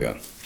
Jön. 0.00 0.37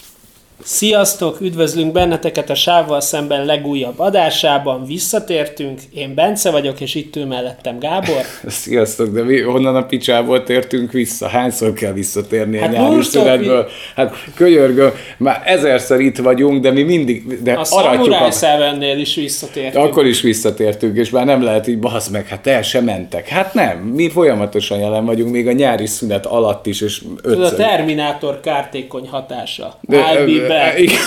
Sziasztok, 0.65 1.41
üdvözlünk 1.41 1.91
benneteket 1.91 2.49
a 2.49 2.55
Sávval 2.55 3.01
szemben 3.01 3.45
legújabb 3.45 3.99
adásában. 3.99 4.85
Visszatértünk, 4.85 5.79
én 5.93 6.13
Bence 6.13 6.51
vagyok, 6.51 6.81
és 6.81 6.95
itt 6.95 7.15
ül 7.15 7.25
mellettem 7.25 7.79
Gábor. 7.79 8.21
Sziasztok, 8.47 9.13
de 9.13 9.23
mi 9.23 9.41
honnan 9.41 9.75
a 9.75 9.85
picsából 9.85 10.43
tértünk 10.43 10.91
vissza? 10.91 11.27
Hányszor 11.27 11.73
kell 11.73 11.91
visszatérni 11.91 12.57
Hát 12.57 12.69
a 12.69 12.71
nyári 12.71 12.95
most 12.95 13.09
szünetből? 13.09 13.67
Hát 13.95 14.15
könyörgöm, 14.35 14.91
már 15.17 15.41
ezerszer 15.45 15.99
itt 15.99 16.17
vagyunk, 16.17 16.61
de 16.61 16.71
mi 16.71 16.83
mindig, 16.83 17.41
de 17.43 17.53
A 17.53 17.63
Samurai 17.63 18.27
a... 18.27 18.31
Seven-nél 18.31 18.97
is 18.97 19.15
visszatértünk. 19.15 19.85
Akkor 19.85 20.05
is 20.05 20.21
visszatértünk, 20.21 20.97
és 20.97 21.09
már 21.09 21.25
nem 21.25 21.43
lehet 21.43 21.67
így, 21.67 21.79
basz 21.79 22.07
meg, 22.07 22.27
hát 22.27 22.47
el 22.47 22.61
sem 22.61 22.83
mentek. 22.83 23.27
Hát 23.27 23.53
nem, 23.53 23.77
mi 23.77 24.09
folyamatosan 24.09 24.79
jelen 24.79 25.05
vagyunk, 25.05 25.31
még 25.31 25.47
a 25.47 25.51
nyári 25.51 25.85
szünet 25.85 26.25
alatt 26.25 26.65
is, 26.65 26.81
és 26.81 27.01
Ez 27.23 27.31
a 27.31 27.35
ötször. 27.41 27.57
Terminátor 27.57 28.39
kártékony 28.39 29.07
hatása. 29.07 29.77
De- 29.81 30.51
be 30.53 30.73
igen. 30.77 30.97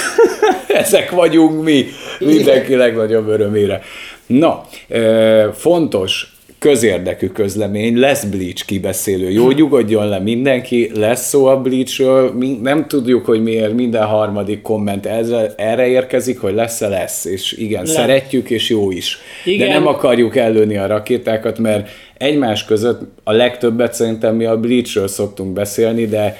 Ezek 0.82 1.10
vagyunk 1.10 1.64
mi, 1.64 1.84
mindenki 2.18 2.74
legnagyobb 2.74 3.28
örömére. 3.28 3.82
Na, 4.27 4.64
ö, 4.88 5.48
fontos 5.55 6.36
közérdekű 6.59 7.27
közlemény, 7.27 7.98
lesz 7.98 8.24
Bleach 8.24 8.64
kibeszélő. 8.64 9.30
Jó, 9.30 9.50
nyugodjon 9.50 10.09
le 10.09 10.19
mindenki, 10.19 10.91
lesz 10.95 11.28
szó 11.28 11.45
a 11.45 11.60
Bleachről, 11.60 12.32
mi 12.32 12.59
nem 12.62 12.86
tudjuk, 12.86 13.24
hogy 13.24 13.42
miért 13.42 13.72
minden 13.72 14.05
harmadik 14.05 14.62
komment 14.62 15.06
ezre, 15.06 15.55
erre 15.56 15.86
érkezik, 15.86 16.41
hogy 16.41 16.55
lesz-e 16.55 16.88
lesz, 16.88 17.24
és 17.24 17.52
igen, 17.52 17.83
Le. 17.84 17.91
szeretjük, 17.91 18.50
és 18.50 18.69
jó 18.69 18.91
is. 18.91 19.19
Igen. 19.44 19.69
De 19.69 19.72
nem 19.74 19.86
akarjuk 19.86 20.36
ellőni 20.36 20.77
a 20.77 20.86
rakétákat, 20.86 21.58
mert 21.58 21.88
egymás 22.19 22.64
között 22.64 23.00
a 23.24 23.33
legtöbbet 23.33 23.94
szerintem 23.94 24.34
mi 24.34 24.44
a 24.44 24.60
Bleachről 24.60 25.08
szoktunk 25.08 25.52
beszélni, 25.52 26.06
de 26.06 26.36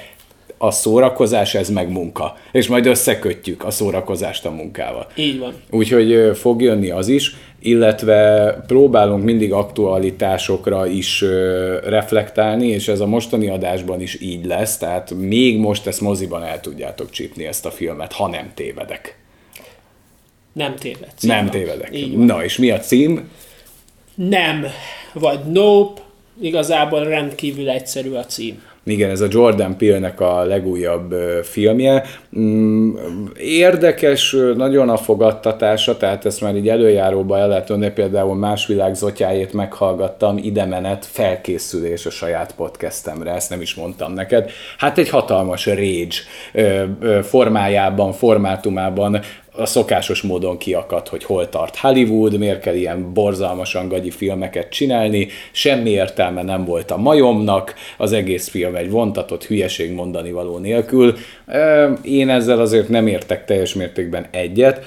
a 0.57 0.71
szórakozás 0.71 1.55
ez 1.55 1.69
meg 1.69 1.91
munka. 1.91 2.37
És 2.51 2.67
majd 2.67 2.85
összekötjük 2.85 3.63
a 3.63 3.71
szórakozást 3.71 4.45
a 4.45 4.51
munkával. 4.51 5.07
Így 5.15 5.39
van. 5.39 5.53
Úgyhogy 5.69 6.31
fog 6.37 6.61
jönni 6.61 6.89
az 6.89 7.07
is, 7.07 7.35
illetve 7.59 8.51
próbálunk 8.67 9.23
mindig 9.23 9.53
aktualitásokra 9.53 10.87
is 10.87 11.23
reflektálni, 11.83 12.67
és 12.67 12.87
ez 12.87 12.99
a 12.99 13.05
mostani 13.05 13.49
adásban 13.49 14.01
is 14.01 14.21
így 14.21 14.45
lesz, 14.45 14.77
tehát 14.77 15.13
még 15.13 15.57
most 15.57 15.87
ezt 15.87 16.01
moziban 16.01 16.43
el 16.43 16.59
tudjátok 16.59 17.09
csípni 17.09 17.45
ezt 17.45 17.65
a 17.65 17.71
filmet, 17.71 18.13
ha 18.13 18.27
nem 18.27 18.51
tévedek. 18.53 19.17
Nem 20.53 20.75
tévedsz. 20.75 21.23
nem 21.23 21.41
van. 21.41 21.51
tévedek. 21.51 21.95
Így 21.95 22.15
van. 22.15 22.25
Na, 22.25 22.43
és 22.43 22.57
mi 22.57 22.69
a 22.71 22.79
cím? 22.79 23.29
Nem, 24.15 24.65
vagy 25.13 25.39
nope, 25.45 26.01
igazából 26.41 27.03
rendkívül 27.03 27.69
egyszerű 27.69 28.13
a 28.13 28.25
cím. 28.25 28.61
Igen, 28.87 29.09
ez 29.09 29.21
a 29.21 29.27
Jordan 29.29 29.77
Peele-nek 29.77 30.21
a 30.21 30.43
legújabb 30.43 31.13
filmje. 31.43 32.03
Mm, 32.39 32.95
Érdekes, 33.39 34.35
nagyon 34.55 34.89
a 34.89 34.97
fogadtatása, 34.97 35.97
tehát 35.97 36.25
ezt 36.25 36.41
már 36.41 36.55
így 36.55 36.69
előjáróba 36.69 37.37
el 37.37 37.47
lehet 37.47 37.65
tudni, 37.65 37.89
például 37.89 38.35
Más 38.35 38.67
világ 38.67 38.95
zotyájét 38.95 39.53
meghallgattam, 39.53 40.37
ide 40.37 40.65
menet 40.65 41.05
felkészülés 41.05 42.05
a 42.05 42.09
saját 42.09 42.55
podcastemre, 42.55 43.31
ezt 43.31 43.49
nem 43.49 43.61
is 43.61 43.75
mondtam 43.75 44.13
neked. 44.13 44.49
Hát 44.77 44.97
egy 44.97 45.09
hatalmas 45.09 45.65
rage 45.65 46.15
formájában, 47.21 48.11
formátumában 48.11 49.19
a 49.57 49.65
szokásos 49.65 50.21
módon 50.21 50.57
kiakadt, 50.57 51.07
hogy 51.07 51.23
hol 51.23 51.49
tart 51.49 51.75
Hollywood, 51.75 52.37
miért 52.37 52.61
kell 52.61 52.75
ilyen 52.75 53.13
borzalmasan 53.13 53.87
gagyi 53.87 54.09
filmeket 54.09 54.69
csinálni, 54.69 55.27
semmi 55.51 55.89
értelme 55.89 56.43
nem 56.43 56.65
volt 56.65 56.91
a 56.91 56.97
majomnak, 56.97 57.73
az 57.97 58.11
egész 58.11 58.47
film 58.47 58.75
egy 58.75 58.89
vontatott 58.89 59.45
hülyeség 59.45 59.91
mondani 59.91 60.31
való 60.31 60.57
nélkül. 60.57 61.15
Én 62.01 62.29
ezzel 62.29 62.59
azért 62.59 62.89
nem 62.89 63.07
értek 63.07 63.45
teljes 63.45 63.73
mértékben 63.73 64.25
egyet, 64.31 64.85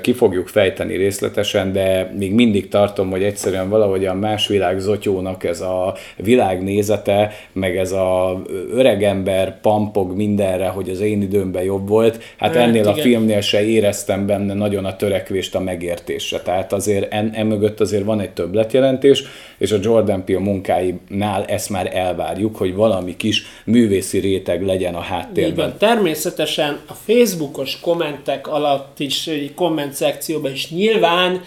ki 0.00 0.12
fogjuk 0.12 0.48
fejteni 0.48 0.96
részletesen, 0.96 1.72
de 1.72 2.12
még 2.18 2.32
mindig 2.32 2.68
tartom, 2.68 3.10
hogy 3.10 3.22
egyszerűen 3.22 3.68
valahogy 3.68 4.04
a 4.04 4.14
más 4.14 4.46
világ 4.46 4.78
zotyónak 4.78 5.44
ez 5.44 5.60
a 5.60 5.94
világnézete, 6.16 7.32
meg 7.52 7.76
ez 7.76 7.92
a 7.92 8.42
öregember 8.72 9.60
pampog 9.60 10.16
mindenre, 10.16 10.68
hogy 10.68 10.88
az 10.90 11.00
én 11.00 11.22
időmben 11.22 11.62
jobb 11.62 11.88
volt, 11.88 12.22
hát 12.36 12.54
Hát 12.54 12.66
ennél 12.66 12.88
a 12.88 12.90
igen. 12.90 13.02
filmnél 13.02 13.40
se 13.40 13.64
éreztem 13.64 14.26
benne 14.26 14.54
nagyon 14.54 14.84
a 14.84 14.96
törekvést 14.96 15.54
a 15.54 15.60
megértésre. 15.60 16.40
Tehát 16.40 16.72
azért 16.72 17.12
en, 17.12 17.30
emögött 17.34 17.80
azért 17.80 18.04
van 18.04 18.20
egy 18.20 18.30
többletjelentés, 18.30 19.22
és 19.58 19.72
a 19.72 19.78
Jordan 19.82 20.24
Peele 20.24 20.40
munkáinál 20.40 21.44
ezt 21.44 21.70
már 21.70 21.96
elvárjuk, 21.96 22.56
hogy 22.56 22.74
valami 22.74 23.16
kis 23.16 23.44
művészi 23.64 24.18
réteg 24.18 24.62
legyen 24.62 24.94
a 24.94 25.00
háttérben. 25.00 25.68
van. 25.68 25.78
Természetesen 25.78 26.80
a 26.86 26.92
Facebookos 26.92 27.80
kommentek 27.80 28.46
alatt 28.48 29.00
is, 29.00 29.26
egy 29.52 29.58
komment 29.58 29.92
szekcióban 29.92 30.52
is 30.52 30.70
nyilván 30.70 31.42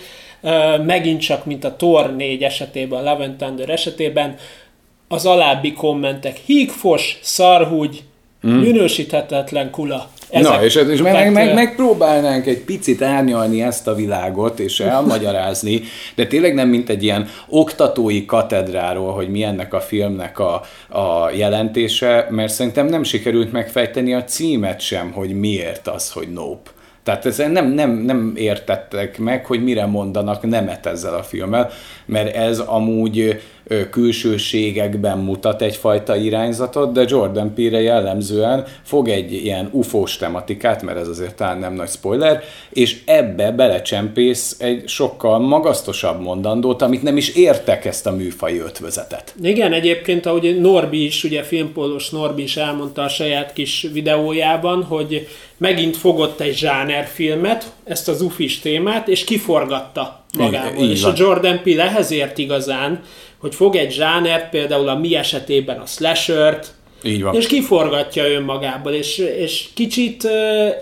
megint 0.86 1.22
csak, 1.22 1.46
mint 1.46 1.64
a 1.64 1.76
Tor 1.76 2.16
4 2.16 2.44
esetében, 2.44 3.06
a 3.06 3.12
Love 3.12 3.36
Thunder 3.38 3.70
esetében, 3.70 4.36
az 5.08 5.26
alábbi 5.26 5.74
kommentek 5.74 6.38
hígfos, 6.46 7.20
szarhúgy, 7.22 8.04
mm. 8.48 8.52
minősíthetetlen 8.52 9.70
kula. 9.70 10.10
Ezek 10.30 10.52
Na, 10.52 10.64
és, 10.64 10.76
és 10.76 11.02
meg, 11.02 11.32
meg, 11.32 11.50
ö, 11.50 11.54
megpróbálnánk 11.54 12.46
egy 12.46 12.60
picit 12.60 13.02
árnyalni 13.02 13.62
ezt 13.62 13.88
a 13.88 13.96
világot, 13.96 14.60
és 14.60 14.80
elmagyarázni, 14.80 15.82
de 16.16 16.28
tényleg 16.28 16.54
nem 16.54 16.68
mint 16.68 16.90
egy 16.90 17.04
ilyen 17.04 17.28
oktatói 17.48 18.26
katedráról, 18.26 19.14
hogy 19.14 19.30
mi 19.30 19.44
ennek 19.44 19.74
a 19.74 19.80
filmnek 19.80 20.40
a, 20.40 20.62
a 20.90 21.30
jelentése, 21.36 22.28
mert 22.30 22.54
szerintem 22.54 22.86
nem 22.86 23.04
sikerült 23.04 23.52
megfejteni 23.52 24.14
a 24.14 24.24
címet 24.24 24.80
sem, 24.80 25.12
hogy 25.12 25.40
miért 25.40 25.88
az, 25.88 26.12
hogy 26.12 26.28
Nope. 26.34 26.75
Tehát 27.06 27.26
ezen 27.26 27.52
nem, 27.52 27.68
nem, 27.68 27.92
nem 27.92 28.34
értettek 28.36 29.18
meg, 29.18 29.46
hogy 29.46 29.64
mire 29.64 29.86
mondanak 29.86 30.48
nemet 30.48 30.86
ezzel 30.86 31.14
a 31.14 31.24
filmmel, 31.24 31.70
mert 32.06 32.36
ez 32.36 32.60
amúgy 32.60 33.42
külsőségekben 33.92 35.18
mutat 35.18 35.62
egyfajta 35.62 36.16
irányzatot, 36.16 36.92
de 36.92 37.06
Jordan 37.08 37.53
Peele 37.53 37.81
jellemzően 37.81 38.66
fog 38.84 39.08
egy 39.08 39.34
ilyen 39.34 39.70
ufós 39.72 40.18
tematikát, 40.18 40.81
mert 40.81 40.98
ez 40.98 41.08
azért 41.08 41.36
talán 41.36 41.58
nem 41.58 41.74
nagy 41.74 41.90
spoiler, 41.90 42.44
és 42.70 43.02
ebbe 43.06 43.52
belecsempész 43.52 44.56
egy 44.59 44.88
sokkal 44.88 45.40
magasztosabb 45.40 46.22
mondandót, 46.22 46.81
amit 46.81 47.03
nem 47.03 47.18
is 47.18 47.30
értek 47.30 47.86
ezt 47.86 48.08
a 48.08 48.12
műfai 48.12 48.59
ötvözetet. 48.59 49.36
Igen, 49.42 49.74
egyébként, 49.74 50.26
ahogy 50.26 50.59
Norbi 50.59 51.06
is, 51.06 51.24
ugye 51.24 51.44
filmpólós 51.44 52.09
Norbi 52.09 52.44
is 52.44 52.58
elmondta 52.58 53.02
a 53.02 53.09
saját 53.09 53.53
kis 53.53 53.88
videójában, 53.94 54.84
hogy 54.84 55.28
megint 55.58 55.97
fogott 55.97 56.40
egy 56.40 56.58
zsánerfilmet, 56.58 57.72
ezt 57.84 58.08
az 58.08 58.22
ufis 58.22 58.59
témát, 58.59 59.08
és 59.08 59.24
kiforgatta 59.24 60.24
magából. 60.38 60.84
Igen, 60.84 60.90
és 60.90 61.02
van. 61.02 61.12
a 61.12 61.16
Jordan 61.18 61.62
Peele 61.64 61.84
ehhez 61.84 62.12
ért 62.12 62.38
igazán, 62.38 63.03
hogy 63.38 63.56
fog 63.56 63.75
egy 63.75 63.91
zsánert, 63.91 64.50
például 64.50 64.88
a 64.88 64.97
mi 64.97 65.16
esetében 65.16 65.78
a 65.78 65.85
slashert, 65.85 66.73
Így 67.03 67.23
van. 67.23 67.35
és 67.35 67.47
kiforgatja 67.47 68.28
önmagából, 68.28 68.91
és, 68.91 69.18
és 69.18 69.68
kicsit 69.73 70.23
uh, 70.23 70.31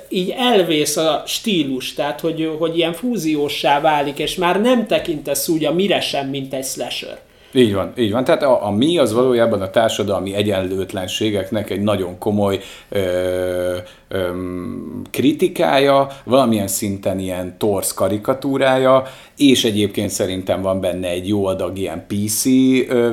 így 0.10 0.34
elvész 0.38 0.98
a 0.98 1.24
stílus, 1.26 1.94
tehát 1.94 2.20
hogy, 2.20 2.52
hogy 2.60 2.78
ilyen 2.78 2.94
fúzióssá 2.94 3.82
válik, 3.82 4.20
és 4.20 4.36
már 4.36 4.62
nem 4.62 4.88
tekintesz 4.88 5.48
úgy 5.48 5.66
a 5.66 5.74
mire 5.74 6.02
sem, 6.02 6.28
mint 6.28 6.54
egy 6.54 6.66
slasher. 6.66 7.20
Így 7.56 7.74
van, 7.74 7.94
így 7.98 8.12
van. 8.12 8.24
Tehát 8.24 8.44
a, 8.44 8.66
a 8.66 8.72
mi 8.72 8.98
az 8.98 9.14
valójában 9.14 9.62
a 9.62 9.70
társadalmi 9.70 10.34
egyenlőtlenségeknek 10.34 11.70
egy 11.70 11.82
nagyon 11.82 12.18
komoly 12.18 12.60
ö, 12.90 13.78
ö, 14.14 14.30
kritikája, 15.12 16.08
valamilyen 16.24 16.68
szinten 16.68 17.20
ilyen 17.20 17.56
torsz 17.58 17.94
karikatúrája, 17.94 19.04
és 19.38 19.64
egyébként 19.64 20.10
szerintem 20.10 20.62
van 20.62 20.80
benne 20.80 21.08
egy 21.08 21.28
jó 21.28 21.46
adag 21.46 21.78
ilyen 21.78 22.06
PC 22.08 22.44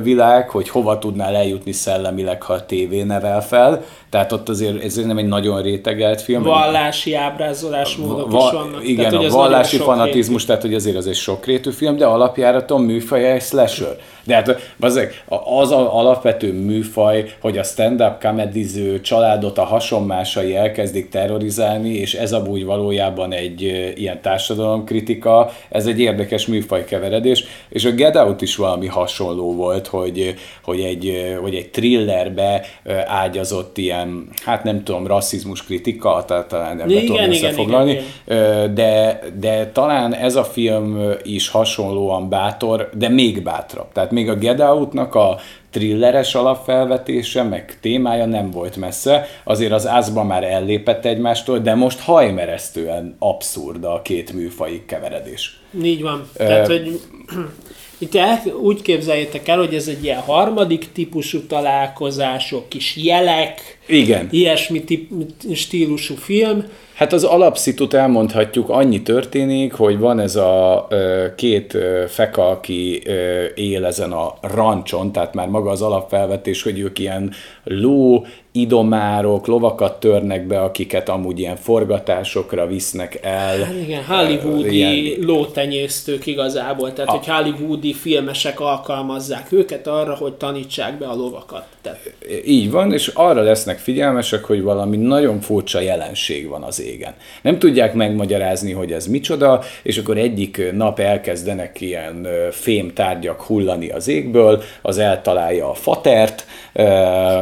világ, 0.02 0.50
hogy 0.50 0.68
hova 0.68 0.98
tudnál 0.98 1.36
eljutni 1.36 1.72
szellemileg, 1.72 2.42
ha 2.42 2.52
a 2.52 2.66
tévé 2.66 3.02
nevel 3.02 3.42
fel. 3.42 3.84
Tehát 4.10 4.32
ott 4.32 4.48
azért 4.48 4.84
ez 4.84 4.96
nem 4.96 5.18
egy 5.18 5.26
nagyon 5.26 5.62
rétegelt 5.62 6.20
film. 6.20 6.42
Vallási 6.42 7.14
ábrázolásmódok 7.14 8.30
Va- 8.30 8.52
is 8.52 8.58
vannak. 8.58 8.88
igen, 8.88 8.96
tehát, 8.96 9.14
hogy 9.14 9.24
a 9.24 9.26
ez 9.26 9.34
vallási 9.34 9.76
fanatizmus, 9.76 10.44
tehát 10.44 10.62
hogy 10.62 10.74
azért 10.74 10.96
az 10.96 11.06
egy 11.06 11.14
sokrétű 11.14 11.70
film, 11.70 11.96
de 11.96 12.06
alapjáraton 12.06 12.80
műfaja 12.80 13.32
egy 13.32 13.42
slasher. 13.42 13.96
De 14.24 14.34
hát 14.34 14.74
bazeg, 14.78 15.24
az 15.60 15.70
a 15.70 15.98
alapvető 15.98 16.52
műfaj, 16.52 17.34
hogy 17.40 17.58
a 17.58 17.62
stand-up 17.62 18.20
comediző 18.20 19.00
családot 19.00 19.58
a 19.58 19.64
hasonmásai 19.64 20.56
elkezdik 20.90 21.08
terrorizálni, 21.10 21.94
és 21.94 22.14
ez 22.14 22.32
amúgy 22.32 22.64
valójában 22.64 23.32
egy 23.32 23.62
ilyen 23.96 24.20
társadalomkritika, 24.20 25.50
ez 25.68 25.86
egy 25.86 26.00
érdekes 26.00 26.46
műfaj 26.46 26.84
keveredés, 26.84 27.44
és 27.68 27.84
a 27.84 27.90
Get 27.90 28.16
Out 28.16 28.40
is 28.40 28.56
valami 28.56 28.86
hasonló 28.86 29.54
volt, 29.54 29.86
hogy, 29.86 30.34
hogy, 30.62 30.80
egy, 30.80 31.36
hogy 31.40 31.54
egy 31.54 31.70
thrillerbe 31.70 32.64
ágyazott 33.06 33.78
ilyen, 33.78 34.28
hát 34.44 34.64
nem 34.64 34.84
tudom, 34.84 35.06
rasszizmus 35.06 35.64
kritika, 35.64 36.24
tehát 36.26 36.48
talán 36.48 36.76
nem 36.76 36.88
Igen, 36.88 37.00
tudom 37.00 37.16
igen, 37.16 37.30
összefoglalni, 37.30 37.90
igen, 37.90 38.04
Ö, 38.24 38.66
de, 38.74 39.20
de 39.40 39.70
talán 39.72 40.14
ez 40.14 40.36
a 40.36 40.44
film 40.44 41.12
is 41.22 41.48
hasonlóan 41.48 42.28
bátor, 42.28 42.90
de 42.98 43.08
még 43.08 43.42
bátrabb. 43.42 43.92
Tehát 43.92 44.10
még 44.10 44.28
a 44.28 44.34
Get 44.34 44.60
Out-nak 44.60 45.14
a 45.14 45.38
thrilleres 45.70 46.34
alapfelvetése, 46.34 47.42
meg 47.42 47.78
témája 47.80 48.26
nem 48.26 48.50
volt 48.50 48.76
messze, 48.76 49.26
azért 49.44 49.72
az 49.72 49.86
ázban 49.86 50.26
már 50.26 50.44
ellépett 50.44 51.04
egymástól, 51.04 51.58
de 51.58 51.74
most 51.74 52.00
hajmeresztően 52.00 53.16
abszurd 53.18 53.84
a 53.84 54.02
két 54.02 54.32
műfai 54.32 54.82
keveredés. 54.86 55.60
Így 55.82 56.02
van. 56.02 56.30
Tehát, 56.36 56.66
hogy 56.66 57.00
itt 57.98 58.14
el, 58.14 58.42
úgy 58.62 58.82
képzeljétek 58.82 59.48
el, 59.48 59.58
hogy 59.58 59.74
ez 59.74 59.88
egy 59.88 60.04
ilyen 60.04 60.20
harmadik 60.20 60.92
típusú 60.92 61.46
találkozások, 61.46 62.68
kis 62.68 62.96
jelek, 62.96 63.78
Igen. 63.86 64.28
ilyesmi 64.30 64.84
tip, 64.84 65.10
stílusú 65.54 66.14
film. 66.14 66.64
Hát 66.94 67.12
az 67.12 67.24
alapszitut 67.24 67.94
elmondhatjuk, 67.94 68.68
annyi 68.68 69.02
történik, 69.02 69.72
hogy 69.72 69.98
van 69.98 70.20
ez 70.20 70.36
a 70.36 70.86
ö, 70.90 71.26
két 71.36 71.74
ö, 71.74 72.04
feka, 72.08 72.48
aki 72.48 73.02
ö, 73.04 73.44
él 73.54 73.84
ezen 73.84 74.12
a 74.12 74.34
rancson, 74.40 75.12
tehát 75.12 75.34
már 75.34 75.48
maga 75.48 75.70
az 75.70 75.82
alapfelvetés, 75.82 76.62
hogy 76.62 76.78
ők 76.78 76.98
ilyen 76.98 77.32
ló, 77.64 78.24
idomárok, 78.52 79.46
lovakat 79.46 80.00
törnek 80.00 80.46
be, 80.46 80.60
akiket 80.60 81.08
amúgy 81.08 81.38
ilyen 81.38 81.56
forgatásokra 81.56 82.66
visznek 82.66 83.18
el. 83.22 83.58
Hát 83.58 83.74
igen, 83.82 84.04
hollywoodi 84.04 84.76
ilyen... 84.76 85.26
lótenyésztők 85.26 86.26
igazából, 86.26 86.92
tehát 86.92 87.10
a... 87.10 87.12
hogy 87.12 87.26
hollywoodi 87.26 87.92
filmesek 87.92 88.60
alkalmazzák 88.60 89.52
őket 89.52 89.86
arra, 89.86 90.14
hogy 90.14 90.32
tanítsák 90.32 90.98
be 90.98 91.06
a 91.06 91.14
lovakat. 91.14 91.64
Tehát... 91.82 92.12
Így 92.46 92.70
van, 92.70 92.92
és 92.92 93.06
arra 93.06 93.42
lesznek 93.70 93.94
figyelmesek, 93.94 94.44
hogy 94.44 94.62
valami 94.62 94.96
nagyon 94.96 95.40
furcsa 95.40 95.80
jelenség 95.80 96.48
van 96.48 96.62
az 96.62 96.80
égen. 96.80 97.14
Nem 97.42 97.58
tudják 97.58 97.94
megmagyarázni, 97.94 98.72
hogy 98.72 98.92
ez 98.92 99.06
micsoda, 99.06 99.62
és 99.82 99.98
akkor 99.98 100.18
egyik 100.18 100.72
nap 100.72 100.98
elkezdenek 100.98 101.80
ilyen 101.80 102.26
fémtárgyak 102.50 103.42
hullani 103.42 103.88
az 103.88 104.08
égből, 104.08 104.62
az 104.82 104.98
eltalálja 104.98 105.70
a 105.70 105.74
fatert, 105.74 106.46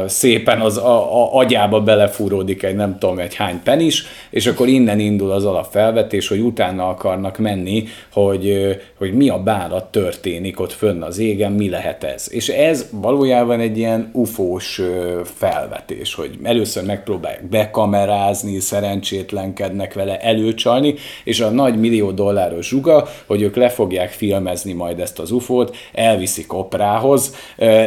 szépen 0.05 0.59
az 0.61 0.77
a, 0.77 1.23
a 1.23 1.37
agyába 1.37 1.81
belefúródik 1.81 2.63
egy 2.63 2.75
nem 2.75 2.97
tudom 2.97 3.19
egy 3.19 3.35
hány 3.35 3.59
penis, 3.63 4.05
és 4.29 4.47
akkor 4.47 4.67
innen 4.67 4.99
indul 4.99 5.31
az 5.31 5.45
alapfelvetés, 5.45 6.27
hogy 6.27 6.39
utána 6.39 6.89
akarnak 6.89 7.37
menni, 7.37 7.83
hogy, 8.11 8.77
hogy 8.97 9.13
mi 9.13 9.29
a 9.29 9.43
bánat 9.43 9.91
történik 9.91 10.59
ott 10.59 10.73
fönn 10.73 11.01
az 11.01 11.17
égen, 11.17 11.51
mi 11.51 11.69
lehet 11.69 12.03
ez. 12.03 12.27
És 12.31 12.49
ez 12.49 12.87
valójában 12.91 13.59
egy 13.59 13.77
ilyen 13.77 14.09
ufós 14.13 14.81
felvetés, 15.23 16.15
hogy 16.19 16.37
először 16.43 16.83
megpróbálják 16.83 17.45
bekamerázni, 17.45 18.59
szerencsétlenkednek 18.59 19.93
vele, 19.93 20.19
előcsalni, 20.19 20.95
és 21.23 21.39
a 21.39 21.49
nagy 21.49 21.79
millió 21.79 22.11
dolláros 22.11 22.67
zsuga, 22.67 23.07
hogy 23.25 23.41
ők 23.41 23.55
le 23.55 23.69
fogják 23.69 24.11
filmezni 24.11 24.73
majd 24.73 24.99
ezt 24.99 25.19
az 25.19 25.31
ufót, 25.31 25.75
elviszik 25.93 26.53
oprához, 26.53 27.35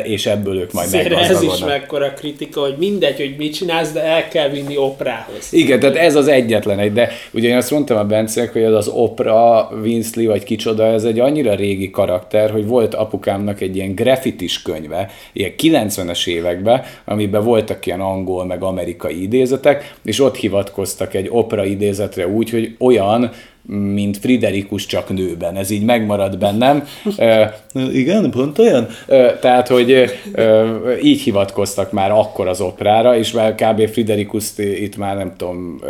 és 0.02 0.26
ebből 0.26 0.58
ők 0.58 0.72
majd 0.72 0.94
ez 0.94 1.42
is 1.42 1.58
mekkora 1.64 2.12
kritika, 2.12 2.60
hogy 2.60 2.74
mindegy, 2.78 3.16
hogy 3.16 3.34
mit 3.38 3.54
csinálsz, 3.54 3.92
de 3.92 4.02
el 4.02 4.28
kell 4.28 4.48
vinni 4.48 4.76
oprához. 4.76 5.52
Igen, 5.52 5.80
tehát 5.80 5.96
ez 5.96 6.16
az 6.16 6.28
egyetlen 6.28 6.78
egy, 6.78 6.92
de 6.92 7.08
ugye 7.32 7.48
én 7.48 7.56
azt 7.56 7.70
mondtam 7.70 7.96
a 7.96 8.04
Bencének, 8.04 8.52
hogy 8.52 8.62
ez 8.62 8.72
az 8.72 8.88
opera, 8.88 9.70
Winsley 9.82 10.26
vagy 10.26 10.44
kicsoda, 10.44 10.86
ez 10.86 11.04
egy 11.04 11.20
annyira 11.20 11.54
régi 11.54 11.90
karakter, 11.90 12.50
hogy 12.50 12.66
volt 12.66 12.94
apukámnak 12.94 13.60
egy 13.60 13.76
ilyen 13.76 13.94
graffitis 13.94 14.62
könyve, 14.62 15.10
ilyen 15.32 15.52
90-es 15.58 16.26
években, 16.26 16.82
amiben 17.04 17.44
voltak 17.44 17.86
ilyen 17.86 18.00
angol 18.00 18.21
meg 18.46 18.62
amerikai 18.62 19.22
idézetek, 19.22 19.94
és 20.04 20.20
ott 20.20 20.36
hivatkoztak 20.36 21.14
egy 21.14 21.28
opera 21.30 21.64
idézetre 21.64 22.28
úgy, 22.28 22.50
hogy 22.50 22.76
olyan, 22.78 23.30
mint 23.68 24.18
Friderikus 24.18 24.86
csak 24.86 25.08
nőben. 25.08 25.56
Ez 25.56 25.70
így 25.70 25.84
megmarad 25.84 26.38
bennem. 26.38 26.84
E, 27.16 27.60
igen, 27.92 28.30
pont 28.30 28.58
olyan. 28.58 28.86
E, 29.08 29.38
tehát, 29.38 29.68
hogy 29.68 29.90
e, 30.32 30.70
így 31.02 31.20
hivatkoztak 31.20 31.92
már 31.92 32.10
akkor 32.10 32.48
az 32.48 32.60
oprára, 32.60 33.16
és 33.16 33.32
már 33.32 33.54
kb. 33.54 33.88
Friderikus 33.88 34.58
itt 34.58 34.96
már 34.96 35.16
nem 35.16 35.32
tudom, 35.36 35.78
e, 35.86 35.88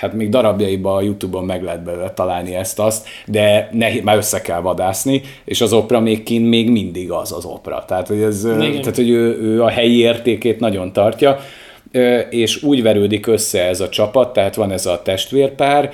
hát 0.00 0.12
még 0.12 0.28
darabjaiba 0.28 0.94
a 0.94 1.00
Youtube-on 1.00 1.44
meg 1.44 1.62
lehet 1.62 1.82
belőle 1.82 2.10
találni 2.10 2.54
ezt-azt, 2.54 3.06
de 3.26 3.68
ne, 3.72 3.88
már 4.02 4.16
össze 4.16 4.40
kell 4.40 4.60
vadászni, 4.60 5.22
és 5.44 5.60
az 5.60 5.72
opera 5.72 6.00
még 6.00 6.22
kint 6.22 6.48
még 6.48 6.70
mindig 6.70 7.10
az 7.10 7.32
az 7.32 7.44
opera. 7.44 7.84
Tehát, 7.86 8.08
hogy, 8.08 8.20
ez, 8.20 8.40
tehát, 8.58 8.96
hogy 8.96 9.10
ő, 9.10 9.40
ő 9.42 9.62
a 9.62 9.68
helyi 9.68 9.98
értékét 9.98 10.60
nagyon 10.60 10.92
tartja 10.92 11.38
és 12.30 12.62
úgy 12.62 12.82
verődik 12.82 13.26
össze 13.26 13.64
ez 13.64 13.80
a 13.80 13.88
csapat, 13.88 14.32
tehát 14.32 14.54
van 14.54 14.72
ez 14.72 14.86
a 14.86 15.02
testvérpár, 15.04 15.92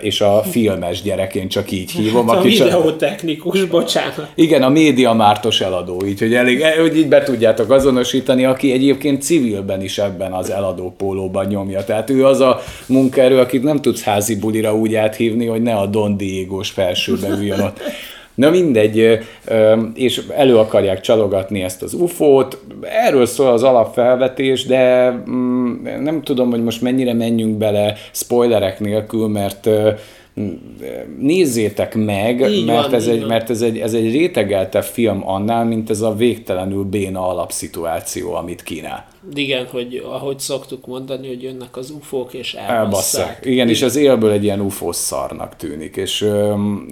és 0.00 0.20
a 0.20 0.42
filmes 0.42 1.02
gyerek, 1.02 1.34
én 1.34 1.48
csak 1.48 1.70
így 1.70 1.90
hívom. 1.90 2.28
Hát 2.28 2.36
a 2.36 2.42
videótechnikus, 2.42 3.64
bocsánat. 3.64 4.30
Igen, 4.34 4.62
a 4.62 4.68
média 4.68 5.12
mártos 5.12 5.60
eladó, 5.60 6.02
így, 6.06 6.18
hogy, 6.18 6.34
elég, 6.34 6.64
hogy 6.80 6.96
így 6.96 7.08
be 7.08 7.22
tudjátok 7.22 7.70
azonosítani, 7.70 8.44
aki 8.44 8.72
egyébként 8.72 9.22
civilben 9.22 9.82
is 9.82 9.98
ebben 9.98 10.32
az 10.32 10.50
eladó 10.50 10.94
pólóban 10.96 11.46
nyomja. 11.46 11.84
Tehát 11.84 12.10
ő 12.10 12.26
az 12.26 12.40
a 12.40 12.60
munkaerő, 12.86 13.38
akit 13.38 13.62
nem 13.62 13.80
tudsz 13.80 14.02
házi 14.02 14.36
bulira 14.36 14.74
úgy 14.74 14.94
áthívni, 14.94 15.46
hogy 15.46 15.62
ne 15.62 15.74
a 15.74 15.86
Don 15.86 16.16
Diego-s 16.16 16.70
felsőbe 16.70 17.28
üljön 17.28 17.60
ott. 17.60 17.80
Na 18.38 18.50
mindegy, 18.50 19.18
és 19.94 20.22
elő 20.36 20.56
akarják 20.56 21.00
csalogatni 21.00 21.62
ezt 21.62 21.82
az 21.82 21.94
UFO-t, 21.94 22.58
erről 22.82 23.26
szól 23.26 23.48
az 23.48 23.62
alapfelvetés, 23.62 24.66
de 24.66 25.10
mm, 25.30 25.74
nem 26.02 26.22
tudom, 26.22 26.50
hogy 26.50 26.62
most 26.62 26.82
mennyire 26.82 27.14
menjünk 27.14 27.56
bele 27.56 27.94
spoilerek 28.12 28.80
nélkül, 28.80 29.28
mert 29.28 29.68
nézzétek 31.18 31.94
meg, 31.94 32.50
így 32.50 32.64
mert, 32.64 32.84
van, 32.84 32.94
ez 32.94 33.06
egy, 33.06 33.26
mert 33.26 33.50
ez 33.50 33.62
egy, 33.62 33.78
ez 33.78 33.94
egy 33.94 34.10
rétegeltebb 34.10 34.84
film 34.84 35.28
annál, 35.28 35.64
mint 35.64 35.90
ez 35.90 36.00
a 36.00 36.14
végtelenül 36.14 36.84
béna 36.84 37.28
alapszituáció, 37.28 38.34
amit 38.34 38.62
kínál. 38.62 39.06
Igen, 39.34 39.66
hogy 39.66 40.02
ahogy 40.04 40.38
szoktuk 40.38 40.86
mondani, 40.86 41.28
hogy 41.28 41.42
jönnek 41.42 41.76
az 41.76 41.90
ufók 41.90 42.34
és 42.34 42.54
elbasszák. 42.54 43.40
Igen, 43.44 43.68
és 43.68 43.82
az 43.82 43.96
élből 43.96 44.30
egy 44.30 44.44
ilyen 44.44 44.60
ufó 44.60 44.92
szarnak 44.92 45.56
tűnik, 45.56 45.96
és, 45.96 46.28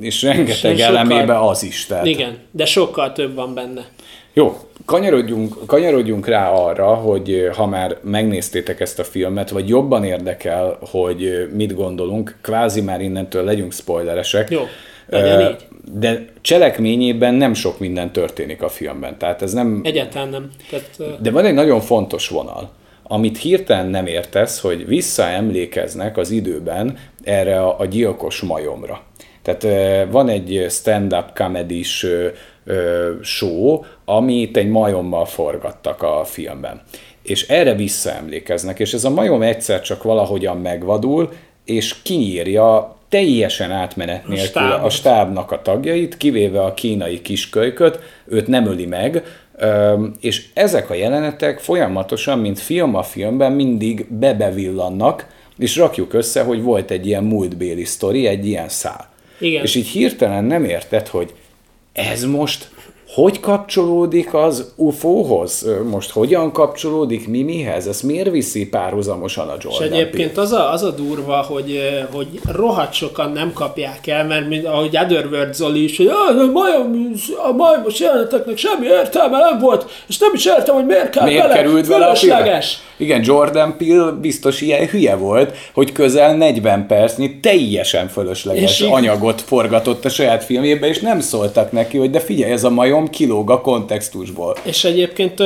és 0.00 0.22
rengeteg 0.22 0.76
és 0.76 0.82
elemébe 0.82 1.32
sokkal, 1.32 1.48
az 1.48 1.62
is. 1.62 1.86
Tehát... 1.86 2.06
Igen, 2.06 2.38
de 2.50 2.64
sokkal 2.64 3.12
több 3.12 3.34
van 3.34 3.54
benne. 3.54 3.88
Jó, 4.32 4.56
kanyarodjunk, 4.86 5.66
kanyarodjunk 5.66 6.26
rá 6.26 6.50
arra, 6.50 6.94
hogy 6.94 7.48
ha 7.56 7.66
már 7.66 7.96
megnéztétek 8.02 8.80
ezt 8.80 8.98
a 8.98 9.04
filmet, 9.04 9.50
vagy 9.50 9.68
jobban 9.68 10.04
érdekel, 10.04 10.78
hogy 10.90 11.48
mit 11.52 11.74
gondolunk, 11.74 12.36
kvázi 12.40 12.80
már 12.80 13.00
innentől 13.00 13.44
legyünk 13.44 13.72
spoileresek. 13.72 14.50
Jó, 14.50 14.60
legyen. 15.08 15.56
De 15.92 16.24
cselekményében 16.40 17.34
nem 17.34 17.54
sok 17.54 17.78
minden 17.78 18.12
történik 18.12 18.62
a 18.62 18.68
filmben. 18.68 19.18
Tehát 19.18 19.42
ez 19.42 19.52
nem... 19.52 19.80
Egyáltalán 19.84 20.28
nem. 20.28 20.50
Tehát, 20.70 21.20
de 21.22 21.30
van 21.30 21.44
egy 21.44 21.54
nagyon 21.54 21.80
fontos 21.80 22.28
vonal, 22.28 22.70
amit 23.08 23.38
hirtelen 23.38 23.86
nem 23.86 24.06
értesz, 24.06 24.60
hogy 24.60 24.86
visszaemlékeznek 24.86 26.16
az 26.16 26.30
időben 26.30 26.98
erre 27.24 27.60
a, 27.60 27.78
a 27.78 27.84
gyilkos 27.84 28.40
majomra. 28.40 29.02
Tehát 29.42 29.66
van 30.10 30.28
egy 30.28 30.66
stand-up 30.68 31.30
comedy 31.34 31.82
show, 33.22 33.84
amit 34.04 34.56
egy 34.56 34.68
majommal 34.68 35.24
forgattak 35.24 36.02
a 36.02 36.24
filmben. 36.24 36.82
És 37.22 37.48
erre 37.48 37.74
visszaemlékeznek, 37.74 38.78
és 38.78 38.94
ez 38.94 39.04
a 39.04 39.10
majom 39.10 39.42
egyszer 39.42 39.80
csak 39.80 40.02
valahogyan 40.02 40.56
megvadul, 40.56 41.32
és 41.64 42.02
kinyírja 42.02 42.96
teljesen 43.08 43.70
átmenet 43.70 44.28
nélkül 44.28 44.62
a, 44.62 44.84
a 44.84 44.90
stábnak 44.90 45.52
a 45.52 45.62
tagjait, 45.62 46.16
kivéve 46.16 46.64
a 46.64 46.74
kínai 46.74 47.22
kiskölyköt, 47.22 47.98
őt 48.26 48.46
nem 48.46 48.66
öli 48.66 48.86
meg, 48.86 49.22
és 50.20 50.46
ezek 50.54 50.90
a 50.90 50.94
jelenetek 50.94 51.58
folyamatosan, 51.58 52.38
mint 52.38 52.58
film 52.58 52.94
a 52.94 53.02
filmben 53.02 53.52
mindig 53.52 54.06
bebevillannak, 54.08 55.26
és 55.58 55.76
rakjuk 55.76 56.12
össze, 56.12 56.42
hogy 56.42 56.62
volt 56.62 56.90
egy 56.90 57.06
ilyen 57.06 57.24
múltbéli 57.24 57.84
sztori, 57.84 58.26
egy 58.26 58.46
ilyen 58.46 58.68
szál. 58.68 59.08
Igen. 59.38 59.62
És 59.62 59.74
így 59.74 59.88
hirtelen 59.88 60.44
nem 60.44 60.64
érted, 60.64 61.08
hogy 61.08 61.34
ez 61.92 62.24
most 62.24 62.70
hogy 63.16 63.40
kapcsolódik 63.40 64.34
az 64.34 64.72
UFO-hoz? 64.74 65.66
Most 65.90 66.10
hogyan 66.10 66.52
kapcsolódik 66.52 67.28
mi 67.28 67.42
mihez? 67.42 67.86
Ez 67.86 68.00
miért 68.00 68.30
viszi 68.30 68.68
párhuzamosan 68.68 69.48
a 69.48 69.54
Jordan 69.60 69.88
És 69.88 69.92
egyébként 69.92 70.38
az 70.38 70.52
a, 70.52 70.72
az 70.72 70.82
a 70.82 70.90
durva, 70.90 71.36
hogy, 71.36 71.80
hogy 72.12 72.26
rohadt 72.52 72.92
sokan 72.92 73.32
nem 73.32 73.52
kapják 73.52 74.06
el, 74.06 74.26
mert 74.26 74.48
mint 74.48 74.66
ahogy 74.66 74.98
Otherworld 75.02 75.54
Zoli 75.54 75.84
is, 75.84 75.96
hogy 75.96 76.06
a, 76.06 76.50
majom, 76.52 77.12
a 77.48 77.52
majmos 77.52 78.00
jeleneteknek 78.00 78.56
semmi 78.56 78.86
értelme 78.86 79.38
nem 79.38 79.58
volt, 79.58 79.90
és 80.08 80.18
nem 80.18 80.30
is 80.34 80.46
értem, 80.46 80.74
hogy 80.74 80.86
miért 80.86 81.10
kell 81.10 81.24
miért 81.24 81.52
került 81.52 81.86
vele 81.86 82.06
a 82.06 82.14
Igen, 82.98 83.20
Jordan 83.24 83.76
Peele 83.76 84.10
biztos 84.10 84.60
ilyen 84.60 84.86
hülye 84.86 85.16
volt, 85.16 85.56
hogy 85.74 85.92
közel 85.92 86.36
40 86.36 86.86
percnyi 86.86 87.40
teljesen 87.40 88.08
fölösleges 88.08 88.80
anyagot 88.80 89.40
forgatott 89.40 90.04
a 90.04 90.08
saját 90.08 90.44
filmjében, 90.44 90.88
és 90.88 91.00
nem 91.00 91.20
szóltak 91.20 91.72
neki, 91.72 91.98
hogy 91.98 92.10
de 92.10 92.20
figyelj, 92.20 92.52
ez 92.52 92.64
a 92.64 92.70
majom 92.70 93.05
majom 93.06 93.10
kilóg 93.10 93.50
a 93.50 93.60
kontextusból. 93.60 94.56
És 94.62 94.84
egyébként 94.84 95.42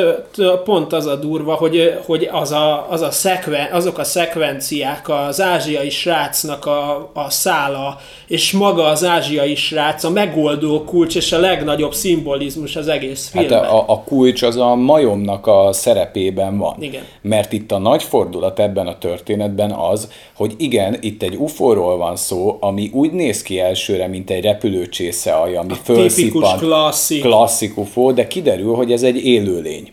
pont 0.64 0.92
az 0.92 1.06
a 1.06 1.16
durva, 1.16 1.54
hogy, 1.54 1.98
hogy 2.06 2.28
az 2.32 2.52
a, 2.52 2.86
az 2.90 3.00
a 3.00 3.10
szekven, 3.10 3.72
azok 3.72 3.98
a 3.98 4.04
szekvenciák, 4.04 5.08
az 5.08 5.40
ázsiai 5.40 5.90
srácnak 5.90 6.66
a, 6.66 7.10
a 7.12 7.30
szála, 7.30 7.98
és 8.26 8.52
maga 8.52 8.84
az 8.84 9.04
ázsiai 9.04 9.54
srác, 9.54 10.04
a 10.04 10.10
megoldó 10.10 10.84
kulcs, 10.84 11.16
és 11.16 11.32
a 11.32 11.38
legnagyobb 11.38 11.94
szimbolizmus 11.94 12.76
az 12.76 12.88
egész 12.88 13.28
filmben. 13.28 13.62
Hát 13.62 13.70
a, 13.70 13.84
a 13.88 14.02
kulcs 14.02 14.42
az 14.42 14.56
a 14.56 14.74
majomnak 14.74 15.46
a 15.46 15.72
szerepében 15.72 16.58
van. 16.58 16.76
Igen. 16.80 17.02
Mert 17.22 17.52
itt 17.52 17.72
a 17.72 17.78
nagy 17.78 18.02
fordulat 18.02 18.58
ebben 18.58 18.86
a 18.86 18.98
történetben 18.98 19.70
az, 19.70 20.10
hogy 20.36 20.54
igen, 20.56 20.96
itt 21.00 21.22
egy 21.22 21.36
UFO-ról 21.36 21.96
van 21.96 22.16
szó, 22.16 22.56
ami 22.60 22.90
úgy 22.92 23.12
néz 23.12 23.42
ki 23.42 23.60
elsőre, 23.60 24.06
mint 24.06 24.30
egy 24.30 24.44
repülőcsésze 24.44 25.32
alja, 25.32 25.60
ami 25.60 25.74
fölszippant. 25.84 26.60
klasszik. 26.60 27.22
Klasszik 27.22 27.49
UFO, 27.76 28.12
de 28.12 28.26
kiderül, 28.26 28.74
hogy 28.74 28.92
ez 28.92 29.02
egy 29.02 29.24
élőlény. 29.24 29.92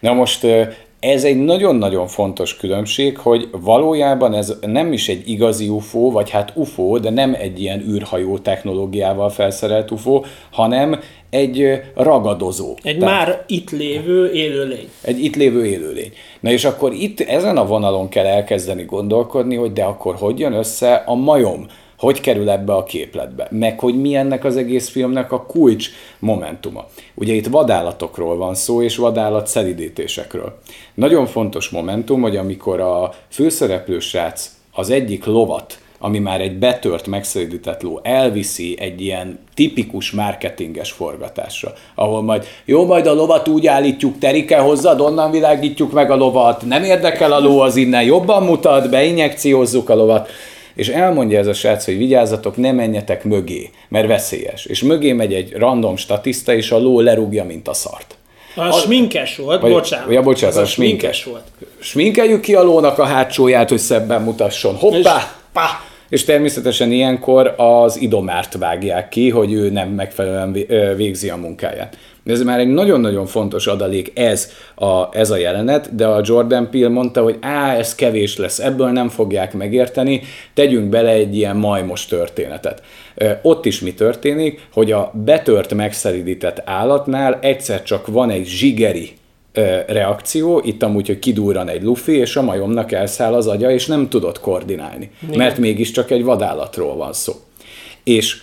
Na 0.00 0.12
most 0.12 0.46
ez 1.00 1.24
egy 1.24 1.44
nagyon-nagyon 1.44 2.06
fontos 2.06 2.56
különbség, 2.56 3.18
hogy 3.18 3.48
valójában 3.52 4.34
ez 4.34 4.54
nem 4.60 4.92
is 4.92 5.08
egy 5.08 5.28
igazi 5.28 5.68
UFO, 5.68 6.10
vagy 6.10 6.30
hát 6.30 6.52
UFO, 6.54 6.98
de 6.98 7.10
nem 7.10 7.34
egy 7.34 7.60
ilyen 7.60 7.80
űrhajó 7.88 8.38
technológiával 8.38 9.30
felszerelt 9.30 9.90
UFO, 9.90 10.22
hanem 10.50 11.00
egy 11.30 11.82
ragadozó. 11.94 12.74
Egy 12.82 12.98
Tehát 12.98 13.14
már 13.14 13.44
itt 13.46 13.70
lévő 13.70 14.32
élőlény. 14.32 14.88
Egy 15.00 15.24
itt 15.24 15.36
lévő 15.36 15.66
élőlény. 15.66 16.12
Na 16.40 16.50
és 16.50 16.64
akkor 16.64 16.92
itt 16.92 17.20
ezen 17.20 17.56
a 17.56 17.66
vonalon 17.66 18.08
kell 18.08 18.26
elkezdeni 18.26 18.84
gondolkodni, 18.84 19.56
hogy 19.56 19.72
de 19.72 19.84
akkor 19.84 20.14
hogy 20.14 20.38
jön 20.38 20.52
össze 20.52 20.94
a 20.94 21.14
majom, 21.14 21.66
hogy 21.98 22.20
kerül 22.20 22.50
ebbe 22.50 22.74
a 22.74 22.84
képletbe, 22.84 23.48
meg 23.50 23.80
hogy 23.80 24.00
mi 24.00 24.14
ennek 24.14 24.44
az 24.44 24.56
egész 24.56 24.88
filmnek 24.88 25.32
a 25.32 25.42
kulcs 25.42 25.88
momentuma. 26.18 26.86
Ugye 27.14 27.32
itt 27.32 27.46
vadállatokról 27.46 28.36
van 28.36 28.54
szó, 28.54 28.82
és 28.82 28.96
vadállat 28.96 29.46
szelidítésekről. 29.46 30.58
Nagyon 30.94 31.26
fontos 31.26 31.68
momentum, 31.68 32.20
hogy 32.20 32.36
amikor 32.36 32.80
a 32.80 33.14
főszereplő 33.28 33.98
srác 33.98 34.50
az 34.72 34.90
egyik 34.90 35.24
lovat, 35.24 35.78
ami 35.98 36.18
már 36.18 36.40
egy 36.40 36.58
betört, 36.58 37.06
megszerűdített 37.06 37.82
ló, 37.82 38.00
elviszi 38.02 38.76
egy 38.80 39.00
ilyen 39.00 39.38
tipikus 39.54 40.10
marketinges 40.10 40.90
forgatásra, 40.90 41.72
ahol 41.94 42.22
majd 42.22 42.44
jó, 42.64 42.86
majd 42.86 43.06
a 43.06 43.14
lovat 43.14 43.48
úgy 43.48 43.66
állítjuk, 43.66 44.18
terike 44.18 44.58
hozzad, 44.58 45.00
onnan 45.00 45.30
világítjuk 45.30 45.92
meg 45.92 46.10
a 46.10 46.16
lovat, 46.16 46.64
nem 46.64 46.82
érdekel 46.82 47.32
a 47.32 47.40
ló, 47.40 47.60
az 47.60 47.76
innen 47.76 48.02
jobban 48.02 48.42
mutat, 48.42 48.90
beinjekciózzuk 48.90 49.88
a 49.88 49.94
lovat, 49.94 50.28
és 50.76 50.88
elmondja 50.88 51.38
ez 51.38 51.46
a 51.46 51.52
srác, 51.52 51.84
hogy 51.84 51.96
vigyázzatok, 51.96 52.56
ne 52.56 52.72
menjetek 52.72 53.24
mögé, 53.24 53.70
mert 53.88 54.06
veszélyes. 54.06 54.64
És 54.64 54.82
mögé 54.82 55.12
megy 55.12 55.34
egy 55.34 55.52
random 55.52 55.96
statiszta, 55.96 56.54
és 56.54 56.70
a 56.70 56.78
ló 56.78 57.00
lerúgja, 57.00 57.44
mint 57.44 57.68
a 57.68 57.72
szart. 57.72 58.16
A, 58.54 58.60
a 58.60 58.72
sminkes 58.72 59.36
volt, 59.36 59.60
vagy, 59.60 59.70
bocsánat. 59.70 60.12
Ja, 60.12 60.22
bocsánat, 60.22 60.56
az 60.56 60.62
a 60.62 60.66
sminkes. 60.66 61.20
sminkes 61.20 61.24
volt. 61.24 61.68
Sminkeljük 61.78 62.40
ki 62.40 62.54
a 62.54 62.62
lónak 62.62 62.98
a 62.98 63.04
hátsóját, 63.04 63.68
hogy 63.68 63.78
szebben 63.78 64.22
mutasson. 64.22 64.74
Hoppá! 64.74 65.16
És, 65.16 65.22
pá! 65.52 65.80
És 66.08 66.24
természetesen 66.24 66.92
ilyenkor 66.92 67.54
az 67.56 68.00
idomárt 68.00 68.54
vágják 68.58 69.08
ki, 69.08 69.30
hogy 69.30 69.52
ő 69.52 69.70
nem 69.70 69.88
megfelelően 69.88 70.52
végzi 70.96 71.30
a 71.30 71.36
munkáját. 71.36 71.96
Ez 72.26 72.42
már 72.42 72.58
egy 72.58 72.68
nagyon-nagyon 72.68 73.26
fontos 73.26 73.66
adalék 73.66 74.12
ez 74.14 74.50
a, 74.74 75.16
ez 75.16 75.30
a 75.30 75.36
jelenet, 75.36 75.94
de 75.94 76.06
a 76.06 76.20
Jordan 76.24 76.70
Peele 76.70 76.88
mondta, 76.88 77.22
hogy 77.22 77.36
á, 77.40 77.74
ez 77.74 77.94
kevés 77.94 78.36
lesz, 78.36 78.58
ebből 78.58 78.90
nem 78.90 79.08
fogják 79.08 79.54
megérteni, 79.54 80.22
tegyünk 80.54 80.88
bele 80.88 81.10
egy 81.10 81.36
ilyen 81.36 81.56
majmos 81.56 82.06
történetet. 82.06 82.82
Ott 83.42 83.64
is 83.64 83.80
mi 83.80 83.94
történik, 83.94 84.68
hogy 84.72 84.92
a 84.92 85.12
betört, 85.24 85.74
megszeridített 85.74 86.62
állatnál 86.64 87.38
egyszer 87.40 87.82
csak 87.82 88.06
van 88.06 88.30
egy 88.30 88.46
zsigeri 88.46 89.10
reakció, 89.86 90.62
itt 90.64 90.82
amúgy, 90.82 91.06
hogy 91.06 91.18
kidúran 91.18 91.68
egy 91.68 91.82
lufi, 91.82 92.16
és 92.16 92.36
a 92.36 92.42
majomnak 92.42 92.92
elszáll 92.92 93.34
az 93.34 93.46
agya, 93.46 93.70
és 93.70 93.86
nem 93.86 94.08
tudott 94.08 94.40
koordinálni, 94.40 95.10
Igen. 95.22 95.36
mert 95.38 95.58
mégiscsak 95.58 96.10
egy 96.10 96.24
vadállatról 96.24 96.96
van 96.96 97.12
szó. 97.12 97.32
És 98.04 98.42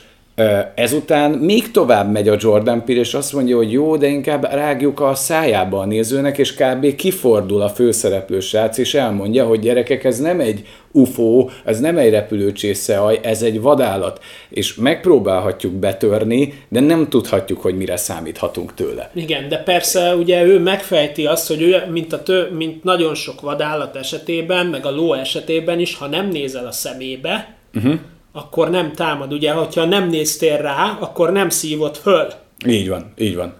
Ezután 0.76 1.32
még 1.32 1.72
tovább 1.72 2.12
megy 2.12 2.28
a 2.28 2.38
Jordan 2.40 2.86
Peele, 2.86 3.00
és 3.00 3.14
azt 3.14 3.34
mondja, 3.34 3.56
hogy 3.56 3.72
jó, 3.72 3.98
de 3.98 4.08
inkább 4.08 4.48
rágjuk 4.52 5.00
a 5.00 5.16
szájába 5.16 5.80
a 5.80 5.86
nézőnek, 5.86 6.38
és 6.38 6.54
kb. 6.54 6.96
kifordul 6.96 7.62
a 7.62 7.70
főszereplő 7.70 8.40
srác, 8.40 8.78
és 8.78 8.94
elmondja, 8.94 9.46
hogy 9.46 9.60
gyerekek, 9.60 10.04
ez 10.04 10.20
nem 10.20 10.40
egy 10.40 10.68
UFO, 10.92 11.50
ez 11.66 11.80
nem 11.80 11.98
egy 11.98 12.10
repülőcsészehaj, 12.10 13.20
ez 13.24 13.42
egy 13.42 13.62
vadállat, 13.62 14.24
és 14.50 14.76
megpróbálhatjuk 14.76 15.74
betörni, 15.74 16.54
de 16.70 16.80
nem 16.80 17.10
tudhatjuk, 17.10 17.62
hogy 17.62 17.78
mire 17.78 17.98
számíthatunk 17.98 18.74
tőle. 18.74 19.12
Igen, 19.14 19.50
de 19.50 19.58
persze 19.58 20.16
ugye 20.16 20.44
ő 20.44 20.60
megfejti 20.60 21.26
azt, 21.26 21.48
hogy 21.48 21.62
ő, 21.62 21.84
mint, 21.92 22.14
a 22.14 22.24
tő, 22.24 22.52
mint 22.52 22.84
nagyon 22.84 23.16
sok 23.16 23.42
vadállat 23.42 23.96
esetében, 23.96 24.66
meg 24.66 24.86
a 24.86 24.92
ló 24.92 25.14
esetében 25.14 25.80
is, 25.80 25.96
ha 25.96 26.08
nem 26.08 26.28
nézel 26.28 26.66
a 26.66 26.72
szemébe, 26.72 27.56
uh-huh 27.74 28.00
akkor 28.34 28.70
nem 28.70 28.92
támad. 28.92 29.34
Ugye, 29.34 29.52
hogyha 29.52 29.86
nem 29.86 30.10
néztél 30.10 30.58
rá, 30.58 30.98
akkor 31.00 31.32
nem 31.32 31.50
szívott 31.50 31.98
föl. 31.98 32.28
Így 32.66 32.90
van, 32.90 33.14
így 33.18 33.36
van. 33.36 33.54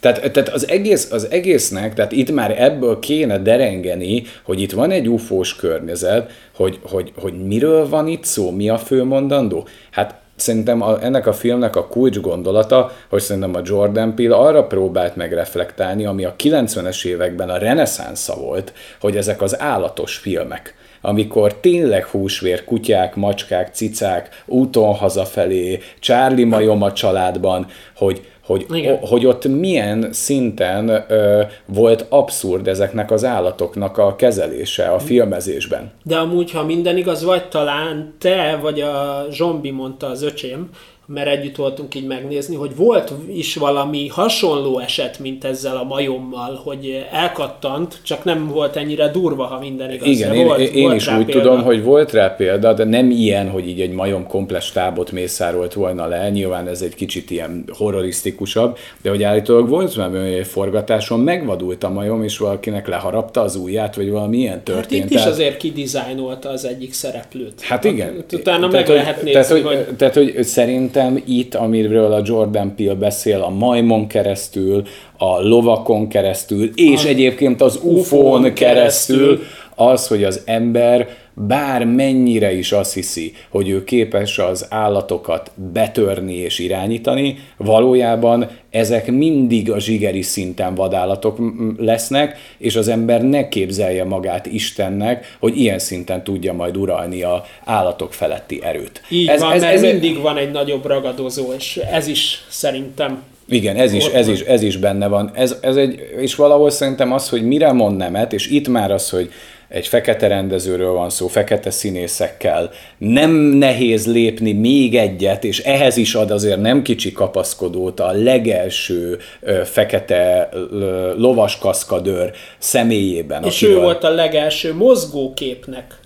Tehát, 0.00 0.32
tehát 0.32 0.48
az, 0.48 0.68
egész, 0.68 1.12
az 1.12 1.30
egésznek, 1.30 1.94
tehát 1.94 2.12
itt 2.12 2.30
már 2.30 2.62
ebből 2.62 2.98
kéne 2.98 3.38
derengeni, 3.38 4.22
hogy 4.42 4.60
itt 4.60 4.72
van 4.72 4.90
egy 4.90 5.08
ufós 5.08 5.56
környezet, 5.56 6.30
hogy, 6.54 6.78
hogy, 6.82 7.12
hogy 7.16 7.46
miről 7.46 7.88
van 7.88 8.06
itt 8.06 8.24
szó, 8.24 8.50
mi 8.50 8.68
a 8.68 8.78
fő 8.78 9.04
mondandó. 9.04 9.66
Hát 9.90 10.14
szerintem 10.36 10.82
a, 10.82 11.02
ennek 11.02 11.26
a 11.26 11.32
filmnek 11.32 11.76
a 11.76 11.86
kulcs 11.86 12.20
gondolata, 12.20 12.92
hogy 13.08 13.20
szerintem 13.20 13.54
a 13.54 13.60
Jordan 13.64 14.14
Peele 14.14 14.36
arra 14.36 14.66
próbált 14.66 15.16
meg 15.16 15.32
reflektálni, 15.32 16.04
ami 16.04 16.24
a 16.24 16.34
90-es 16.38 17.04
években 17.04 17.50
a 17.50 17.58
reneszánsza 17.58 18.34
volt, 18.34 18.72
hogy 19.00 19.16
ezek 19.16 19.42
az 19.42 19.60
állatos 19.60 20.16
filmek, 20.16 20.77
amikor 21.00 21.54
tényleg 21.54 22.04
húsvér, 22.04 22.64
kutyák, 22.64 23.16
macskák, 23.16 23.74
cicák, 23.74 24.42
úton 24.46 24.94
hazafelé, 24.94 25.78
Charlie 26.00 26.44
majom 26.44 26.82
a 26.82 26.92
családban, 26.92 27.66
hogy, 27.96 28.26
hogy, 28.48 28.66
o, 28.68 29.06
hogy 29.06 29.26
ott 29.26 29.46
milyen 29.46 30.08
szinten 30.12 31.04
ö, 31.08 31.42
volt 31.66 32.06
abszurd 32.08 32.68
ezeknek 32.68 33.10
az 33.10 33.24
állatoknak 33.24 33.98
a 33.98 34.16
kezelése 34.16 34.88
a 34.88 34.98
filmezésben. 34.98 35.90
De 36.02 36.16
amúgy, 36.16 36.50
ha 36.50 36.64
minden 36.64 36.96
igaz, 36.96 37.24
vagy 37.24 37.48
talán 37.48 38.14
te, 38.18 38.58
vagy 38.62 38.80
a 38.80 39.26
Zsombi 39.30 39.70
mondta 39.70 40.06
az 40.06 40.22
öcsém, 40.22 40.68
mert 41.12 41.28
együtt 41.28 41.56
voltunk 41.56 41.94
így 41.94 42.06
megnézni, 42.06 42.56
hogy 42.56 42.76
volt 42.76 43.12
is 43.32 43.56
valami 43.56 44.08
hasonló 44.08 44.78
eset, 44.78 45.18
mint 45.18 45.44
ezzel 45.44 45.76
a 45.76 45.84
majommal, 45.84 46.60
hogy 46.64 47.06
elkattant, 47.12 48.00
csak 48.02 48.24
nem 48.24 48.48
volt 48.48 48.76
ennyire 48.76 49.08
durva, 49.08 49.44
ha 49.44 49.58
minden 49.58 49.92
igaz. 49.92 50.08
Igen, 50.08 50.34
én, 50.34 50.46
volt, 50.46 50.60
én 50.60 50.82
volt 50.82 50.94
is 50.94 51.08
úgy 51.08 51.24
példa. 51.24 51.40
tudom, 51.40 51.62
hogy 51.62 51.82
volt 51.82 52.12
rá 52.12 52.28
példa, 52.28 52.72
de 52.72 52.84
nem 52.84 53.10
ilyen, 53.10 53.50
hogy 53.50 53.68
így 53.68 53.80
egy 53.80 53.90
majom 53.90 54.26
komplex 54.26 54.64
stábot 54.64 55.12
mészárolt 55.12 55.72
volna 55.72 56.06
le, 56.06 56.30
nyilván 56.30 56.68
ez 56.68 56.82
egy 56.82 56.94
kicsit 56.94 57.30
ilyen 57.30 57.64
horrorisztikusabb, 57.72 58.78
de 59.02 59.10
hogy 59.10 59.22
állítólag 59.22 59.68
volt 59.68 59.94
valami 59.94 60.42
forgatáson 60.42 61.20
megvadult 61.20 61.84
a 61.84 61.90
majom, 61.90 62.22
és 62.22 62.38
valakinek 62.38 62.88
leharapta 62.88 63.40
az 63.40 63.56
ujját, 63.56 63.94
vagy 63.94 64.10
valami 64.10 64.38
ilyen 64.38 64.62
történt. 64.62 65.02
Hát 65.02 65.10
itt 65.10 65.16
is 65.16 65.24
azért 65.24 65.56
kidizájnolta 65.56 66.48
az 66.48 66.64
egyik 66.64 66.92
szereplőt. 66.92 67.60
Hát 67.60 67.84
igen. 67.84 68.24
Utána 68.32 68.68
meg 68.68 68.88
lehet 68.88 69.22
nézni, 69.22 69.30
tehát, 69.30 69.48
hogy. 69.48 69.96
Tehát, 69.96 70.14
hogy 70.14 70.42
szerint 70.42 70.96
szerintem 70.97 70.97
itt, 71.24 71.54
amiről 71.54 72.12
a 72.12 72.22
Jordan 72.24 72.74
Peele 72.76 72.94
beszél, 72.94 73.40
a 73.40 73.50
majmon 73.50 74.06
keresztül, 74.06 74.82
a 75.16 75.40
lovakon 75.40 76.08
keresztül, 76.08 76.70
és 76.74 77.04
a 77.04 77.08
egyébként 77.08 77.60
az 77.60 77.80
ufón 77.82 78.52
keresztül, 78.54 78.54
keresztül, 78.54 79.40
az, 79.74 80.08
hogy 80.08 80.24
az 80.24 80.42
ember 80.44 81.08
bár 81.46 81.84
mennyire 81.84 82.52
is 82.52 82.72
azt 82.72 82.94
hiszi, 82.94 83.32
hogy 83.48 83.68
ő 83.68 83.84
képes 83.84 84.38
az 84.38 84.66
állatokat 84.70 85.50
betörni 85.72 86.34
és 86.34 86.58
irányítani, 86.58 87.38
valójában 87.56 88.50
ezek 88.70 89.10
mindig 89.10 89.70
a 89.70 89.80
zsigeri 89.80 90.22
szinten 90.22 90.74
vadállatok 90.74 91.38
lesznek, 91.76 92.36
és 92.58 92.76
az 92.76 92.88
ember 92.88 93.22
ne 93.22 93.48
képzelje 93.48 94.04
magát 94.04 94.46
Istennek, 94.46 95.36
hogy 95.40 95.56
ilyen 95.56 95.78
szinten 95.78 96.24
tudja 96.24 96.52
majd 96.52 96.76
uralni 96.76 97.22
a 97.22 97.44
állatok 97.64 98.12
feletti 98.12 98.60
erőt. 98.62 99.02
Így 99.08 99.28
ez, 99.28 99.40
van, 99.40 99.52
ez, 99.52 99.60
mert 99.60 99.74
ez 99.74 99.82
mindig 99.82 100.20
van 100.20 100.36
egy 100.36 100.50
nagyobb 100.50 100.86
ragadozó, 100.86 101.52
és 101.56 101.76
ez 101.92 102.06
is 102.06 102.44
szerintem 102.48 103.22
igen, 103.50 103.76
ez 103.76 103.92
is, 103.92 104.04
ez 104.04 104.28
is, 104.28 104.40
ez 104.40 104.62
is 104.62 104.76
benne 104.76 105.06
van. 105.06 105.30
Ez, 105.34 105.56
ez 105.60 105.76
egy, 105.76 106.10
és 106.16 106.34
valahol 106.34 106.70
szerintem 106.70 107.12
az, 107.12 107.28
hogy 107.28 107.42
mire 107.42 107.72
mond 107.72 107.96
nemet, 107.96 108.32
és 108.32 108.46
itt 108.46 108.68
már 108.68 108.90
az, 108.90 109.10
hogy 109.10 109.30
egy 109.68 109.86
fekete 109.86 110.26
rendezőről 110.26 110.92
van 110.92 111.10
szó, 111.10 111.26
fekete 111.26 111.70
színészekkel. 111.70 112.70
Nem 112.98 113.30
nehéz 113.32 114.06
lépni 114.06 114.52
még 114.52 114.96
egyet, 114.96 115.44
és 115.44 115.58
ehhez 115.58 115.96
is 115.96 116.14
ad 116.14 116.30
azért 116.30 116.60
nem 116.60 116.82
kicsi 116.82 117.12
kapaszkodót 117.12 118.00
a 118.00 118.12
legelső 118.12 119.18
ö, 119.40 119.60
fekete 119.64 120.48
ö, 120.52 121.12
lovaskaszkadőr 121.16 122.32
személyében. 122.58 123.44
És 123.44 123.62
akivel... 123.62 123.80
ő 123.80 123.82
volt 123.82 124.04
a 124.04 124.10
legelső 124.10 124.74
mozgóképnek 124.74 125.98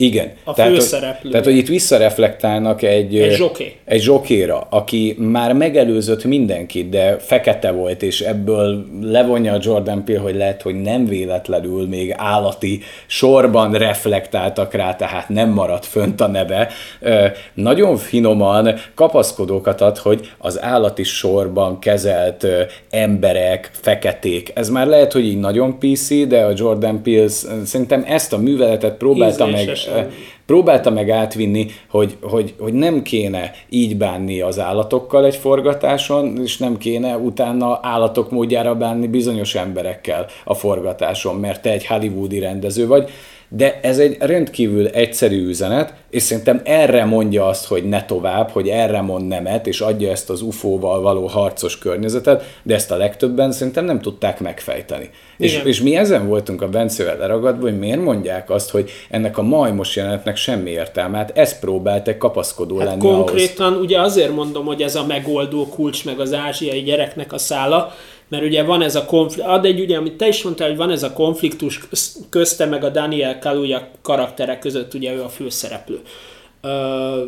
Igen. 0.00 0.32
A 0.44 0.54
tehát, 0.54 0.72
főszereplő. 0.72 1.18
Hogy, 1.22 1.30
tehát, 1.30 1.46
hogy 1.46 1.56
itt 1.56 1.68
visszareflektálnak 1.68 2.82
egy, 2.82 3.16
Egy 3.16 3.34
zsoké. 3.34 3.76
egy 3.84 4.00
zsokéra, 4.00 4.66
aki 4.70 5.14
már 5.18 5.52
megelőzött 5.52 6.24
mindenkit, 6.24 6.88
de 6.88 7.16
fekete 7.18 7.70
volt, 7.70 8.02
és 8.02 8.20
ebből 8.20 8.84
levonja 9.02 9.52
a 9.52 9.58
Jordan 9.62 10.04
Peele, 10.04 10.20
hogy 10.20 10.34
lehet, 10.34 10.62
hogy 10.62 10.74
nem 10.74 11.06
véletlenül 11.06 11.88
még 11.88 12.14
állati 12.16 12.80
sorban 13.06 13.72
reflektáltak 13.72 14.74
rá, 14.74 14.96
tehát 14.96 15.28
nem 15.28 15.48
maradt 15.48 15.86
fönt 15.86 16.20
a 16.20 16.26
neve. 16.26 16.68
Ö, 17.00 17.26
nagyon 17.54 17.96
finoman 17.96 18.74
kapaszkodókat 18.94 19.80
ad, 19.80 19.98
hogy 19.98 20.30
az 20.38 20.62
állati 20.62 21.02
sorban 21.02 21.78
kezelt 21.78 22.42
ö, 22.42 22.62
emberek, 22.90 23.70
feketék. 23.72 24.50
Ez 24.54 24.68
már 24.68 24.86
lehet, 24.86 25.12
hogy 25.12 25.24
így 25.24 25.38
nagyon 25.38 25.78
PC, 25.78 26.26
de 26.28 26.44
a 26.44 26.52
Jordan 26.56 27.02
Peele 27.02 27.28
szerintem 27.64 28.04
ezt 28.06 28.32
a 28.32 28.38
műveletet 28.38 28.96
próbálta 28.96 29.46
meg, 29.46 29.68
uh, 29.90 30.10
próbálta 30.50 30.90
meg 30.90 31.10
átvinni, 31.10 31.66
hogy, 31.88 32.16
hogy, 32.22 32.54
hogy 32.58 32.72
nem 32.72 33.02
kéne 33.02 33.50
így 33.68 33.96
bánni 33.96 34.40
az 34.40 34.58
állatokkal 34.58 35.24
egy 35.24 35.36
forgatáson, 35.36 36.38
és 36.42 36.58
nem 36.58 36.78
kéne 36.78 37.16
utána 37.16 37.78
állatok 37.82 38.30
módjára 38.30 38.74
bánni 38.74 39.06
bizonyos 39.06 39.54
emberekkel 39.54 40.26
a 40.44 40.54
forgatáson, 40.54 41.36
mert 41.36 41.62
te 41.62 41.70
egy 41.70 41.86
hollywoodi 41.86 42.38
rendező 42.38 42.86
vagy, 42.86 43.10
de 43.52 43.80
ez 43.82 43.98
egy 43.98 44.16
rendkívül 44.20 44.86
egyszerű 44.86 45.46
üzenet, 45.46 45.94
és 46.10 46.22
szerintem 46.22 46.60
erre 46.64 47.04
mondja 47.04 47.46
azt, 47.46 47.66
hogy 47.66 47.84
ne 47.84 48.04
tovább, 48.04 48.48
hogy 48.48 48.68
erre 48.68 49.00
mond 49.00 49.26
nemet, 49.26 49.66
és 49.66 49.80
adja 49.80 50.10
ezt 50.10 50.30
az 50.30 50.42
UFO-val 50.42 51.00
való 51.00 51.26
harcos 51.26 51.78
környezetet, 51.78 52.58
de 52.62 52.74
ezt 52.74 52.90
a 52.90 52.96
legtöbben 52.96 53.52
szerintem 53.52 53.84
nem 53.84 54.00
tudták 54.00 54.40
megfejteni. 54.40 55.10
És, 55.38 55.62
és 55.64 55.80
mi 55.80 55.96
ezen 55.96 56.26
voltunk 56.26 56.62
a 56.62 56.68
Bencével 56.68 57.16
leragadva, 57.16 57.62
hogy 57.62 57.78
miért 57.78 58.02
mondják 58.02 58.50
azt, 58.50 58.70
hogy 58.70 58.90
ennek 59.10 59.38
a 59.38 59.42
majmos 59.42 59.96
jelenetnek 59.96 60.36
semmi 60.40 60.70
értelme. 60.70 61.16
Hát 61.16 61.38
ezt 61.38 61.60
próbált 61.60 62.08
egy 62.08 62.18
kapaszkodó 62.18 62.78
Hát 62.78 62.86
lenni 62.86 63.06
ahhoz. 63.06 63.16
konkrétan 63.16 63.72
ugye 63.72 64.00
azért 64.00 64.34
mondom, 64.34 64.64
hogy 64.66 64.82
ez 64.82 64.94
a 64.96 65.06
megoldó 65.06 65.66
kulcs, 65.66 66.04
meg 66.04 66.20
az 66.20 66.32
ázsiai 66.34 66.82
gyereknek 66.82 67.32
a 67.32 67.38
szála, 67.38 67.94
mert 68.28 68.44
ugye 68.44 68.62
van 68.62 68.82
ez 68.82 68.94
a 68.94 69.04
konfliktus, 69.04 69.52
ad 69.52 69.64
egy 69.64 69.80
ugye, 69.80 69.96
amit 69.96 70.16
te 70.16 70.28
is 70.28 70.42
mondtál, 70.42 70.68
hogy 70.68 70.76
van 70.76 70.90
ez 70.90 71.02
a 71.02 71.12
konfliktus 71.12 71.78
köz- 71.88 72.16
közte 72.28 72.66
meg 72.66 72.84
a 72.84 72.88
Daniel 72.88 73.38
Kaluuya 73.38 73.88
karaktere 74.02 74.58
között, 74.58 74.94
ugye 74.94 75.12
ő 75.12 75.22
a 75.22 75.28
főszereplő. 75.28 76.00
Ö, 76.60 77.22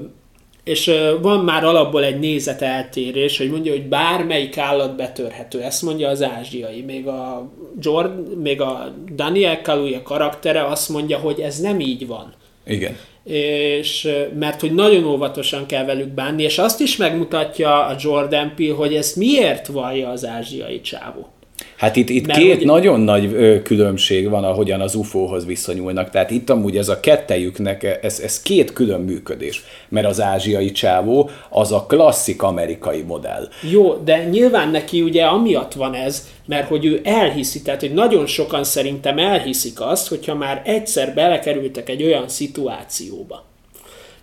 és 0.64 0.90
van 1.22 1.44
már 1.44 1.64
alapból 1.64 2.04
egy 2.04 2.18
nézeteltérés, 2.18 3.38
hogy 3.38 3.50
mondja, 3.50 3.72
hogy 3.72 3.88
bármelyik 3.88 4.58
állat 4.58 4.96
betörhető. 4.96 5.60
Ezt 5.60 5.82
mondja 5.82 6.08
az 6.08 6.22
ázsiai. 6.22 6.82
Még 6.82 7.06
a, 7.06 7.50
Jord, 7.80 8.38
még 8.38 8.60
a 8.60 8.92
Daniel 9.14 9.62
Kaluuya 9.62 10.02
karaktere 10.02 10.66
azt 10.66 10.88
mondja, 10.88 11.18
hogy 11.18 11.40
ez 11.40 11.58
nem 11.60 11.80
így 11.80 12.06
van 12.06 12.32
Igen. 12.66 12.96
és 13.24 14.08
mert 14.38 14.60
hogy 14.60 14.74
nagyon 14.74 15.04
óvatosan 15.04 15.66
kell 15.66 15.84
velük 15.84 16.08
bánni, 16.08 16.42
és 16.42 16.58
azt 16.58 16.80
is 16.80 16.96
megmutatja 16.96 17.86
a 17.86 17.96
Jordan 17.98 18.52
Peele, 18.56 18.74
hogy 18.74 18.94
ezt 18.94 19.16
miért 19.16 19.66
vallja 19.66 20.08
az 20.08 20.26
ázsiai 20.26 20.80
csávó. 20.80 21.28
Hát 21.82 21.96
itt, 21.96 22.08
itt 22.08 22.26
Mert 22.26 22.38
két 22.38 22.56
hogy- 22.56 22.64
nagyon 22.64 23.00
nagy 23.00 23.62
különbség 23.62 24.28
van, 24.28 24.44
ahogyan 24.44 24.80
az 24.80 24.94
UFO-hoz 24.94 25.46
viszonyulnak. 25.46 26.10
Tehát 26.10 26.30
itt 26.30 26.50
amúgy 26.50 26.76
ez 26.76 26.88
a 26.88 27.00
kettejüknek, 27.00 27.98
ez, 28.02 28.20
ez 28.20 28.42
két 28.42 28.72
külön 28.72 29.00
működés. 29.00 29.62
Mert 29.88 30.06
az 30.06 30.20
ázsiai 30.20 30.70
csávó 30.70 31.30
az 31.48 31.72
a 31.72 31.84
klasszik 31.88 32.42
amerikai 32.42 33.02
modell. 33.02 33.48
Jó, 33.70 33.94
de 33.94 34.24
nyilván 34.24 34.68
neki 34.70 35.02
ugye 35.02 35.24
amiatt 35.24 35.72
van 35.72 35.94
ez, 35.94 36.28
mert 36.46 36.68
hogy 36.68 36.84
ő 36.84 37.00
elhiszi, 37.04 37.62
tehát 37.62 37.80
hogy 37.80 37.94
nagyon 37.94 38.26
sokan 38.26 38.64
szerintem 38.64 39.18
elhiszik 39.18 39.80
azt, 39.80 40.08
hogyha 40.08 40.34
már 40.34 40.62
egyszer 40.64 41.14
belekerültek 41.14 41.88
egy 41.88 42.02
olyan 42.02 42.28
szituációba, 42.28 43.44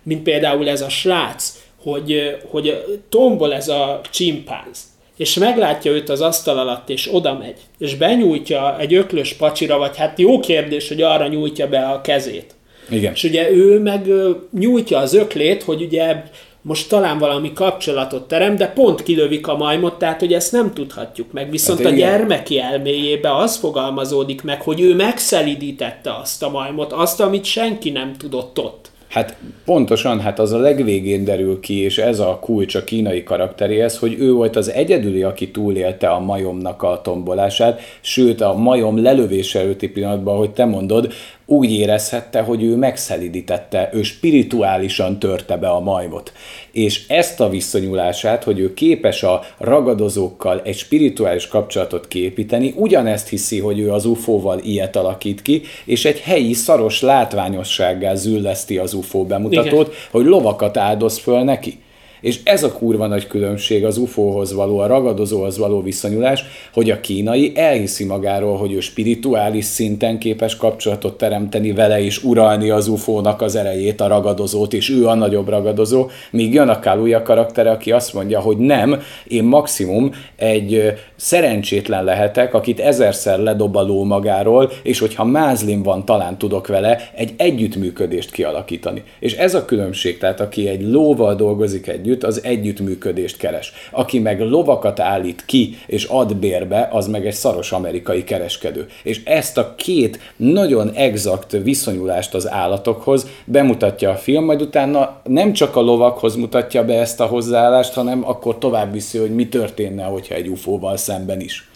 mint 0.02 0.22
például 0.22 0.68
ez 0.68 0.80
a 0.80 0.88
srác, 0.88 1.52
hogy, 1.82 2.36
hogy 2.50 2.84
tombol 3.08 3.54
ez 3.54 3.68
a 3.68 4.00
csimpánz, 4.10 4.89
és 5.20 5.34
meglátja 5.34 5.92
őt 5.92 6.08
az 6.08 6.20
asztal 6.20 6.58
alatt, 6.58 6.88
és 6.88 7.08
oda 7.12 7.38
megy, 7.38 7.56
és 7.78 7.94
benyújtja 7.94 8.78
egy 8.78 8.94
öklös 8.94 9.32
pacsira, 9.32 9.78
vagy 9.78 9.96
hát 9.96 10.18
jó 10.18 10.40
kérdés, 10.40 10.88
hogy 10.88 11.02
arra 11.02 11.26
nyújtja 11.26 11.68
be 11.68 11.78
a 11.78 12.00
kezét. 12.00 12.54
Igen. 12.90 13.12
És 13.12 13.24
ugye 13.24 13.50
ő 13.50 13.80
meg 13.80 14.10
nyújtja 14.58 14.98
az 14.98 15.14
öklét, 15.14 15.62
hogy 15.62 15.82
ugye 15.82 16.22
most 16.62 16.88
talán 16.88 17.18
valami 17.18 17.52
kapcsolatot 17.52 18.28
terem, 18.28 18.56
de 18.56 18.68
pont 18.68 19.02
kilövik 19.02 19.46
a 19.46 19.56
majmot, 19.56 19.98
tehát 19.98 20.20
hogy 20.20 20.32
ezt 20.32 20.52
nem 20.52 20.74
tudhatjuk 20.74 21.32
meg. 21.32 21.50
Viszont 21.50 21.78
Hát 21.78 21.86
hát 21.86 21.96
a 21.96 21.98
igen. 21.98 22.10
gyermeki 22.10 22.60
elméjébe 22.60 23.36
az 23.36 23.56
fogalmazódik 23.56 24.42
meg, 24.42 24.62
hogy 24.62 24.80
ő 24.80 24.94
megszelidítette 24.94 26.14
azt 26.14 26.42
a 26.42 26.50
majmot, 26.50 26.92
azt, 26.92 27.20
amit 27.20 27.44
senki 27.44 27.90
nem 27.90 28.16
tudott 28.16 28.58
ott. 28.58 28.89
Hát 29.10 29.36
pontosan, 29.64 30.20
hát 30.20 30.38
az 30.38 30.52
a 30.52 30.58
legvégén 30.58 31.24
derül 31.24 31.60
ki, 31.60 31.78
és 31.78 31.98
ez 31.98 32.18
a 32.18 32.38
kulcs 32.40 32.74
a 32.74 32.84
kínai 32.84 33.22
karakteréhez, 33.22 33.98
hogy 33.98 34.16
ő 34.18 34.32
volt 34.32 34.56
az 34.56 34.70
egyedüli, 34.70 35.22
aki 35.22 35.50
túlélte 35.50 36.08
a 36.08 36.18
majomnak 36.18 36.82
a 36.82 37.00
tombolását, 37.02 37.80
sőt 38.00 38.40
a 38.40 38.54
majom 38.54 39.02
lelövése 39.02 39.60
előtti 39.60 39.88
pillanatban, 39.88 40.36
hogy 40.36 40.50
te 40.50 40.64
mondod, 40.64 41.12
úgy 41.50 41.72
érezhette, 41.72 42.40
hogy 42.40 42.62
ő 42.62 42.76
megszelidítette, 42.76 43.90
ő 43.92 44.02
spirituálisan 44.02 45.18
törte 45.18 45.56
be 45.56 45.68
a 45.68 45.80
majmot. 45.80 46.32
És 46.72 47.06
ezt 47.08 47.40
a 47.40 47.48
visszanyúlását, 47.48 48.44
hogy 48.44 48.58
ő 48.58 48.74
képes 48.74 49.22
a 49.22 49.42
ragadozókkal 49.58 50.60
egy 50.64 50.76
spirituális 50.76 51.48
kapcsolatot 51.48 52.08
kiépíteni, 52.08 52.74
ugyanezt 52.76 53.28
hiszi, 53.28 53.58
hogy 53.58 53.78
ő 53.78 53.92
az 53.92 54.04
UFO-val 54.04 54.58
ilyet 54.58 54.96
alakít 54.96 55.42
ki, 55.42 55.62
és 55.84 56.04
egy 56.04 56.20
helyi 56.20 56.52
szaros 56.52 57.00
látványossággá 57.00 58.14
zülleszti 58.14 58.78
az 58.78 58.94
UFO 58.94 59.24
bemutatót, 59.24 59.86
Igen. 59.86 59.98
hogy 60.10 60.24
lovakat 60.24 60.76
áldoz 60.76 61.18
föl 61.18 61.42
neki. 61.44 61.78
És 62.20 62.40
ez 62.44 62.62
a 62.62 62.72
kurva 62.72 63.06
nagy 63.06 63.26
különbség 63.26 63.84
az 63.84 63.96
UFO-hoz 63.96 64.52
való, 64.52 64.78
a 64.78 64.86
ragadozóhoz 64.86 65.58
való 65.58 65.82
viszonyulás, 65.82 66.44
hogy 66.72 66.90
a 66.90 67.00
kínai 67.00 67.52
elhiszi 67.54 68.04
magáról, 68.04 68.56
hogy 68.56 68.72
ő 68.72 68.80
spirituális 68.80 69.64
szinten 69.64 70.18
képes 70.18 70.56
kapcsolatot 70.56 71.18
teremteni 71.18 71.72
vele, 71.72 72.02
és 72.02 72.24
uralni 72.24 72.70
az 72.70 72.88
UFO-nak 72.88 73.42
az 73.42 73.54
erejét, 73.56 74.00
a 74.00 74.06
ragadozót, 74.06 74.72
és 74.72 74.90
ő 74.90 75.06
a 75.06 75.14
nagyobb 75.14 75.48
ragadozó, 75.48 76.08
míg 76.30 76.54
jön 76.54 76.68
a 76.68 76.78
Kaluja 76.78 77.22
karaktere, 77.22 77.70
aki 77.70 77.92
azt 77.92 78.14
mondja, 78.14 78.40
hogy 78.40 78.56
nem, 78.56 79.00
én 79.28 79.44
maximum 79.44 80.10
egy 80.36 80.92
szerencsétlen 81.16 82.04
lehetek, 82.04 82.54
akit 82.54 82.80
ezerszer 82.80 83.38
ledob 83.38 83.76
a 83.76 83.82
ló 83.82 84.04
magáról, 84.04 84.70
és 84.82 84.98
hogyha 84.98 85.24
mázlim 85.24 85.82
van, 85.82 86.04
talán 86.04 86.38
tudok 86.38 86.66
vele 86.66 87.10
egy 87.14 87.32
együttműködést 87.36 88.30
kialakítani. 88.30 89.02
És 89.20 89.34
ez 89.34 89.54
a 89.54 89.64
különbség, 89.64 90.18
tehát 90.18 90.40
aki 90.40 90.68
egy 90.68 90.82
lóval 90.82 91.34
dolgozik 91.34 91.88
együtt, 92.10 92.24
az 92.24 92.44
együttműködést 92.44 93.36
keres. 93.36 93.72
Aki 93.90 94.18
meg 94.18 94.40
lovakat 94.40 95.00
állít 95.00 95.44
ki 95.46 95.76
és 95.86 96.04
ad 96.04 96.36
bérbe, 96.36 96.88
az 96.92 97.06
meg 97.06 97.26
egy 97.26 97.34
szaros 97.34 97.72
amerikai 97.72 98.24
kereskedő. 98.24 98.86
És 99.02 99.20
ezt 99.24 99.58
a 99.58 99.74
két 99.74 100.18
nagyon 100.36 100.90
exakt 100.90 101.52
viszonyulást 101.62 102.34
az 102.34 102.50
állatokhoz 102.50 103.26
bemutatja 103.44 104.10
a 104.10 104.16
film, 104.16 104.44
majd 104.44 104.62
utána 104.62 105.20
nem 105.24 105.52
csak 105.52 105.76
a 105.76 105.80
lovakhoz 105.80 106.36
mutatja 106.36 106.84
be 106.84 107.00
ezt 107.00 107.20
a 107.20 107.26
hozzáállást, 107.26 107.94
hanem 107.94 108.28
akkor 108.28 108.58
tovább 108.58 108.92
viszi, 108.92 109.18
hogy 109.18 109.34
mi 109.34 109.48
történne, 109.48 110.04
hogyha 110.04 110.34
egy 110.34 110.48
UFO-val 110.48 110.96
szemben 110.96 111.40
is. 111.40 111.69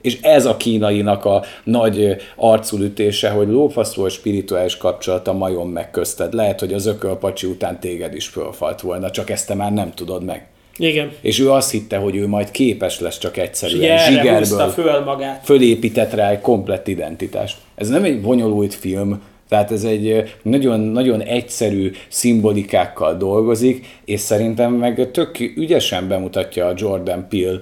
És 0.00 0.20
ez 0.20 0.46
a 0.46 0.56
kínainak 0.56 1.24
a 1.24 1.42
nagy 1.64 2.16
arculütése, 2.36 3.30
hogy 3.30 3.48
lófasz 3.48 3.94
volt 3.94 4.12
spirituális 4.12 4.76
kapcsolat 4.76 5.28
a 5.28 5.32
majom 5.32 5.70
meg 5.70 5.90
közted. 5.90 6.34
Lehet, 6.34 6.60
hogy 6.60 6.72
az 6.72 6.86
ökölpacsi 6.86 7.46
után 7.46 7.80
téged 7.80 8.14
is 8.14 8.26
fölfalt 8.26 8.80
volna, 8.80 9.10
csak 9.10 9.30
ezt 9.30 9.46
te 9.46 9.54
már 9.54 9.72
nem 9.72 9.92
tudod 9.94 10.24
meg. 10.24 10.46
Igen. 10.76 11.10
És 11.20 11.38
ő 11.40 11.50
azt 11.50 11.70
hitte, 11.70 11.96
hogy 11.96 12.16
ő 12.16 12.26
majd 12.26 12.50
képes 12.50 13.00
lesz 13.00 13.18
csak 13.18 13.36
És 13.36 13.42
egyszerűen 13.42 13.98
húzta 13.98 14.10
zsigerből 14.10 14.68
föl 14.68 15.04
magát. 15.04 15.44
fölépített 15.44 16.12
rá 16.14 16.30
egy 16.30 16.40
komplett 16.40 16.88
identitást. 16.88 17.56
Ez 17.74 17.88
nem 17.88 18.04
egy 18.04 18.20
bonyolult 18.20 18.74
film, 18.74 19.22
tehát 19.48 19.70
ez 19.70 19.84
egy 19.84 20.06
ö, 20.06 20.20
nagyon, 20.42 20.80
nagyon 20.80 21.20
egyszerű 21.20 21.92
szimbolikákkal 22.08 23.16
dolgozik, 23.16 23.86
és 24.04 24.20
szerintem 24.20 24.72
meg 24.72 25.10
tök 25.12 25.38
ügyesen 25.56 26.08
bemutatja 26.08 26.66
a 26.66 26.72
Jordan 26.76 27.26
Peele 27.28 27.58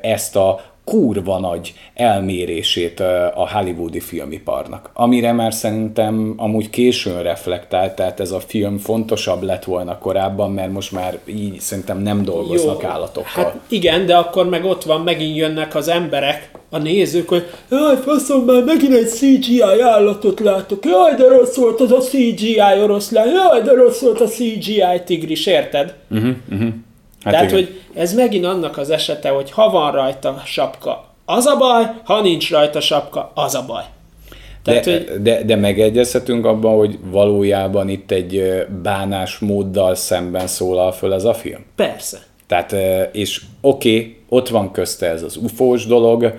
ezt 0.00 0.36
a 0.36 0.69
kurva 0.84 1.38
nagy 1.38 1.74
elmérését 1.94 3.00
a 3.34 3.48
hollywoodi 3.52 4.00
filmiparnak, 4.00 4.90
amire 4.94 5.32
már 5.32 5.54
szerintem 5.54 6.34
amúgy 6.36 6.70
későn 6.70 7.22
reflektált, 7.22 7.94
tehát 7.94 8.20
ez 8.20 8.30
a 8.30 8.40
film 8.40 8.78
fontosabb 8.78 9.42
lett 9.42 9.64
volna 9.64 9.98
korábban, 9.98 10.50
mert 10.52 10.72
most 10.72 10.92
már 10.92 11.18
így 11.24 11.60
szerintem 11.60 11.98
nem 11.98 12.22
dolgoznak 12.22 12.84
állatokkal. 12.84 13.44
Hát 13.44 13.60
igen, 13.68 14.06
de 14.06 14.16
akkor 14.16 14.48
meg 14.48 14.64
ott 14.64 14.82
van, 14.82 15.00
megint 15.00 15.36
jönnek 15.36 15.74
az 15.74 15.88
emberek, 15.88 16.50
a 16.70 16.78
nézők, 16.78 17.28
hogy 17.28 17.46
jaj, 17.70 17.96
faszom, 17.96 18.44
már 18.44 18.64
megint 18.64 18.94
egy 18.94 19.08
CGI 19.08 19.62
állatot 19.80 20.40
látok, 20.40 20.84
jaj, 20.84 21.14
de 21.14 21.28
rossz 21.28 21.56
volt 21.56 21.80
az 21.80 21.92
a 21.92 21.98
CGI 21.98 22.60
oroszlán, 22.82 23.28
jaj, 23.28 23.62
de 23.62 23.72
rossz 23.72 24.00
volt 24.00 24.20
a 24.20 24.26
CGI 24.26 25.02
tigris, 25.04 25.46
érted? 25.46 25.94
Uh-huh, 26.10 26.34
uh-huh. 26.50 26.68
Hát 27.24 27.32
Tehát, 27.32 27.50
hogy 27.50 27.80
ez 27.94 28.14
megint 28.14 28.44
annak 28.44 28.78
az 28.78 28.90
esete, 28.90 29.28
hogy 29.28 29.50
ha 29.50 29.70
van 29.70 29.92
rajta 29.92 30.42
sapka, 30.44 31.04
az 31.24 31.46
a 31.46 31.56
baj, 31.56 31.84
ha 32.04 32.20
nincs 32.20 32.50
rajta 32.50 32.80
sapka, 32.80 33.30
az 33.34 33.54
a 33.54 33.64
baj. 33.66 33.84
Tehát, 34.62 34.84
de, 34.84 34.92
hogy... 34.92 35.22
de, 35.22 35.42
de 35.42 35.56
megegyezhetünk 35.56 36.46
abban, 36.46 36.76
hogy 36.76 36.98
valójában 37.02 37.88
itt 37.88 38.10
egy 38.10 38.64
bánásmóddal 38.82 39.94
szemben 39.94 40.46
szólal 40.46 40.92
föl 40.92 41.14
ez 41.14 41.24
a 41.24 41.34
film? 41.34 41.64
Persze. 41.76 42.18
Tehát, 42.46 42.76
és 43.12 43.42
oké, 43.60 43.96
okay, 43.96 44.16
ott 44.28 44.48
van 44.48 44.72
közte 44.72 45.06
ez 45.06 45.22
az 45.22 45.36
ufós 45.36 45.86
dolog, 45.86 46.34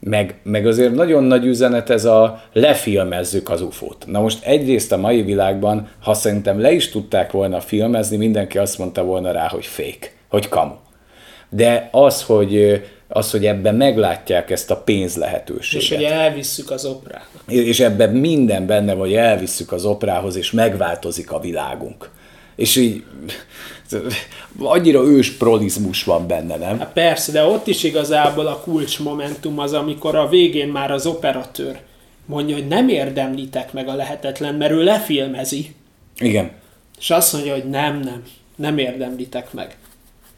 meg, 0.00 0.34
meg 0.42 0.66
azért 0.66 0.94
nagyon 0.94 1.24
nagy 1.24 1.44
üzenet 1.46 1.90
ez 1.90 2.04
a 2.04 2.42
lefilmezzük 2.52 3.50
az 3.50 3.60
ufót. 3.60 4.04
Na 4.06 4.20
most 4.20 4.44
egyrészt 4.44 4.92
a 4.92 4.96
mai 4.96 5.22
világban, 5.22 5.88
ha 6.02 6.14
szerintem 6.14 6.60
le 6.60 6.72
is 6.72 6.90
tudták 6.90 7.30
volna 7.30 7.60
filmezni, 7.60 8.16
mindenki 8.16 8.58
azt 8.58 8.78
mondta 8.78 9.04
volna 9.04 9.30
rá, 9.30 9.48
hogy 9.48 9.66
fake, 9.66 10.10
hogy 10.28 10.48
kamu. 10.48 10.74
De 11.50 11.88
az, 11.92 12.22
hogy 12.22 12.82
az, 13.08 13.30
hogy 13.30 13.46
ebben 13.46 13.74
meglátják 13.74 14.50
ezt 14.50 14.70
a 14.70 14.76
pénz 14.76 15.16
lehetőséget. 15.16 15.82
És 15.82 15.94
hogy 15.94 16.04
elvisszük 16.04 16.70
az 16.70 16.84
oprához. 16.84 17.28
És 17.46 17.80
ebben 17.80 18.10
minden 18.10 18.66
benne, 18.66 18.92
hogy 18.92 19.14
elvisszük 19.14 19.72
az 19.72 19.84
oprához, 19.84 20.36
és 20.36 20.50
megváltozik 20.50 21.32
a 21.32 21.40
világunk. 21.40 22.10
És 22.56 22.76
így 22.76 23.04
annyira 24.58 25.02
ős 25.02 25.30
prolizmus 25.30 26.04
van 26.04 26.26
benne, 26.26 26.56
nem? 26.56 26.78
Hát 26.78 26.92
persze, 26.92 27.32
de 27.32 27.44
ott 27.44 27.66
is 27.66 27.82
igazából 27.82 28.46
a 28.46 28.60
kulcsmomentum 28.60 29.58
az, 29.58 29.72
amikor 29.72 30.16
a 30.16 30.28
végén 30.28 30.68
már 30.68 30.90
az 30.90 31.06
operatőr 31.06 31.80
mondja, 32.26 32.54
hogy 32.54 32.66
nem 32.66 32.88
érdemlitek 32.88 33.72
meg 33.72 33.88
a 33.88 33.94
lehetetlen, 33.94 34.54
mert 34.54 34.72
ő 34.72 34.82
lefilmezi. 34.82 35.74
Igen. 36.18 36.50
És 36.98 37.10
azt 37.10 37.32
mondja, 37.32 37.52
hogy 37.52 37.68
nem, 37.68 38.00
nem, 38.00 38.22
nem 38.56 38.78
érdemlitek 38.78 39.52
meg. 39.52 39.76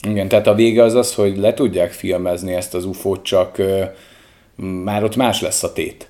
Igen, 0.08 0.28
tehát 0.28 0.46
a 0.46 0.54
vége 0.54 0.82
az 0.82 0.94
az, 0.94 1.14
hogy 1.14 1.36
le 1.36 1.54
tudják 1.54 1.92
filmezni 1.92 2.54
ezt 2.54 2.74
az 2.74 2.84
ufót, 2.84 3.22
csak 3.22 3.58
uh, 3.58 3.82
már 4.56 5.04
ott 5.04 5.16
más 5.16 5.40
lesz 5.40 5.62
a 5.62 5.72
tét. 5.72 6.08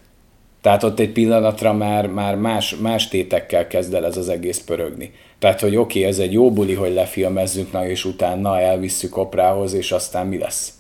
Tehát 0.67 0.83
ott 0.83 0.99
egy 0.99 1.13
pillanatra 1.13 1.73
már, 1.73 2.07
már 2.07 2.37
más, 2.37 2.77
más 2.77 3.09
tétekkel 3.09 3.67
kezd 3.67 3.95
el 3.95 4.07
ez 4.07 4.17
az 4.17 4.29
egész 4.29 4.59
pörögni. 4.59 5.13
Tehát, 5.39 5.61
hogy 5.61 5.77
oké, 5.77 5.99
okay, 5.99 6.11
ez 6.11 6.19
egy 6.19 6.33
jó 6.33 6.53
buli, 6.53 6.75
hogy 6.75 6.95
lefilmezzük, 6.95 7.73
na 7.73 7.89
és 7.89 8.05
utána 8.05 8.61
elvisszük 8.61 9.17
oprához, 9.17 9.73
és 9.73 9.93
aztán 9.93 10.27
mi 10.27 10.39
lesz? 10.39 10.73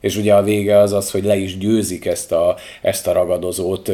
És 0.00 0.16
ugye 0.16 0.34
a 0.34 0.42
vége 0.42 0.78
az 0.78 0.92
az, 0.92 1.10
hogy 1.10 1.24
le 1.24 1.36
is 1.36 1.58
győzik 1.58 2.06
ezt 2.06 2.32
a, 2.32 2.56
ezt 2.82 3.06
a 3.06 3.12
ragadozót, 3.12 3.90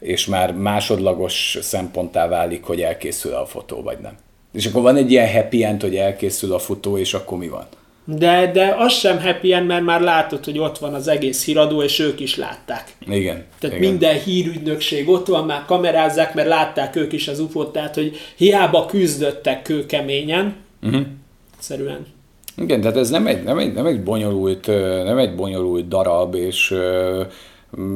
és 0.00 0.26
már 0.26 0.52
másodlagos 0.52 1.58
szemponttá 1.60 2.28
válik, 2.28 2.64
hogy 2.64 2.80
elkészül 2.80 3.34
a 3.34 3.46
fotó, 3.46 3.82
vagy 3.82 3.98
nem. 3.98 4.16
És 4.52 4.66
akkor 4.66 4.82
van 4.82 4.96
egy 4.96 5.10
ilyen 5.10 5.32
happy 5.32 5.64
end, 5.64 5.80
hogy 5.80 5.96
elkészül 5.96 6.52
a 6.52 6.58
fotó, 6.58 6.98
és 6.98 7.14
akkor 7.14 7.38
mi 7.38 7.48
van? 7.48 7.66
De, 8.04 8.50
de 8.52 8.74
az 8.78 8.92
sem 8.92 9.20
happy 9.20 9.52
end, 9.52 9.66
mert 9.66 9.84
már 9.84 10.00
látod, 10.00 10.44
hogy 10.44 10.58
ott 10.58 10.78
van 10.78 10.94
az 10.94 11.08
egész 11.08 11.44
híradó, 11.44 11.82
és 11.82 11.98
ők 11.98 12.20
is 12.20 12.36
látták. 12.36 12.96
Igen. 13.06 13.44
Tehát 13.58 13.76
igen. 13.76 13.90
minden 13.90 14.20
hírügynökség 14.20 15.08
ott 15.08 15.26
van, 15.26 15.44
már 15.44 15.64
kamerázzák, 15.66 16.34
mert 16.34 16.48
látták 16.48 16.96
ők 16.96 17.12
is 17.12 17.28
az 17.28 17.40
ufo 17.40 17.64
tehát 17.64 17.94
hogy 17.94 18.16
hiába 18.36 18.86
küzdöttek 18.86 19.62
kőkeményen, 19.62 20.54
uh-huh. 20.82 21.02
Szerűen. 21.58 22.06
Igen, 22.56 22.80
tehát 22.80 22.96
ez 22.96 23.10
nem 23.10 23.26
egy, 23.26 23.42
nem 23.42 23.58
egy, 23.58 23.72
nem 23.72 23.86
egy, 23.86 24.02
bonyolult, 24.02 24.66
nem 25.04 25.18
egy 25.18 25.34
bonyolult 25.34 25.88
darab, 25.88 26.34
és 26.34 26.74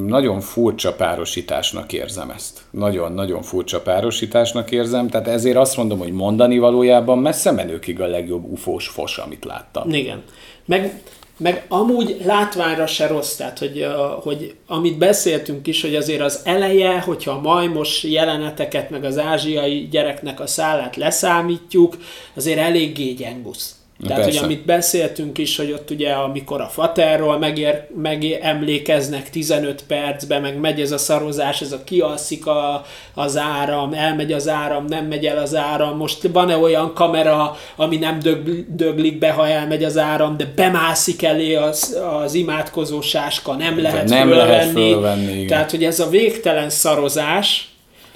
nagyon 0.07 0.41
furcsa 0.41 0.93
párosításnak 0.95 1.93
érzem 1.93 2.31
ezt. 2.31 2.61
Nagyon-nagyon 2.71 3.43
furcsa 3.43 3.81
párosításnak 3.81 4.71
érzem, 4.71 5.09
tehát 5.09 5.29
ezért 5.29 5.57
azt 5.57 5.77
mondom, 5.77 5.99
hogy 5.99 6.13
mondani 6.13 6.59
valójában 6.59 7.19
messze 7.19 7.51
menőkig 7.51 8.01
a 8.01 8.07
legjobb 8.07 8.45
ufós 8.45 8.89
fos, 8.89 9.19
amit 9.19 9.45
láttam. 9.45 9.91
Igen. 9.91 10.23
Meg, 10.65 11.03
meg 11.37 11.65
amúgy 11.69 12.21
látványra 12.25 12.87
se 12.87 13.07
rossz, 13.07 13.37
tehát 13.37 13.59
hogy, 13.59 13.87
hogy 14.21 14.55
amit 14.67 14.99
beszéltünk 14.99 15.67
is, 15.67 15.83
hogy 15.83 15.95
azért 15.95 16.21
az 16.21 16.41
eleje, 16.45 17.01
hogyha 17.01 17.31
a 17.31 17.41
majmos 17.41 18.03
jeleneteket, 18.03 18.91
meg 18.91 19.05
az 19.05 19.19
ázsiai 19.19 19.89
gyereknek 19.91 20.41
a 20.41 20.47
szállát 20.47 20.97
leszámítjuk, 20.97 21.97
azért 22.35 22.59
eléggé 22.59 23.13
gyengusz. 23.13 23.78
Tehát, 24.07 24.23
Persze. 24.23 24.39
hogy 24.39 24.49
amit 24.49 24.65
beszéltünk 24.65 25.39
is, 25.39 25.57
hogy 25.57 25.73
ott 25.73 25.91
ugye, 25.91 26.13
amikor 26.13 26.61
a 26.61 26.67
faterról 26.67 27.39
megér, 27.39 27.87
megemlékeznek 27.97 29.31
15 29.31 29.83
percben, 29.87 30.41
meg 30.41 30.59
megy 30.59 30.81
ez 30.81 30.93
a 30.93 30.99
szarozás, 30.99 31.61
ez 31.61 31.73
a 31.73 31.85
kialszik 31.85 32.47
a, 32.47 32.85
az 33.15 33.37
áram, 33.37 33.93
elmegy 33.93 34.33
az 34.33 34.49
áram, 34.49 34.85
nem 34.85 35.07
megy 35.07 35.27
el 35.27 35.39
az 35.39 35.55
áram. 35.55 35.97
Most 35.97 36.29
van-e 36.33 36.57
olyan 36.57 36.95
kamera, 36.95 37.57
ami 37.77 37.97
nem 37.97 38.19
dög, 38.19 38.65
döglik 38.75 39.19
be, 39.19 39.31
ha 39.31 39.49
elmegy 39.49 39.85
az 39.85 39.99
áram, 39.99 40.37
de 40.37 40.53
bemászik 40.57 41.23
elé 41.23 41.55
az, 41.55 41.99
az 42.23 42.35
imádkozó 42.35 43.01
sáska, 43.01 43.55
nem 43.55 43.83
lehet 43.83 44.09
nem 44.09 44.29
fölvenni. 44.29 44.51
Lehet 44.51 44.71
fölvenni 44.71 45.45
Tehát, 45.45 45.71
hogy 45.71 45.85
ez 45.85 46.01
a 46.01 46.09
végtelen 46.09 46.71
szarozás, 46.71 47.68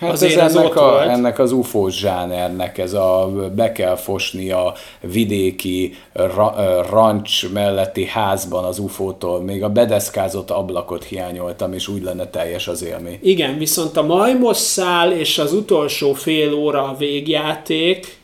Hát 0.02 0.12
Azért 0.12 0.40
ez 0.40 0.56
ennek, 0.56 0.76
a, 0.76 0.90
volt. 0.90 1.08
ennek 1.08 1.38
az 1.38 1.52
UFO 1.52 1.88
zsánernek, 1.88 2.78
ez 2.78 2.92
a 2.92 3.30
be 3.54 3.72
kell 3.72 3.96
fosni 3.96 4.50
a 4.50 4.74
vidéki 5.00 5.94
ra, 6.12 6.54
rancs 6.90 7.48
melletti 7.52 8.06
házban 8.06 8.64
az 8.64 8.78
UFO-tól, 8.78 9.40
még 9.40 9.62
a 9.62 9.68
bedeszkázott 9.68 10.50
ablakot 10.50 11.04
hiányoltam, 11.04 11.72
és 11.72 11.88
úgy 11.88 12.02
lenne 12.02 12.26
teljes 12.26 12.68
az 12.68 12.84
élmény. 12.84 13.18
Igen, 13.22 13.58
viszont 13.58 13.96
a 13.96 14.02
majmos 14.02 14.56
szál 14.56 15.12
és 15.12 15.38
az 15.38 15.52
utolsó 15.52 16.12
fél 16.12 16.54
óra 16.54 16.88
a 16.88 16.96
végjáték, 16.98 18.20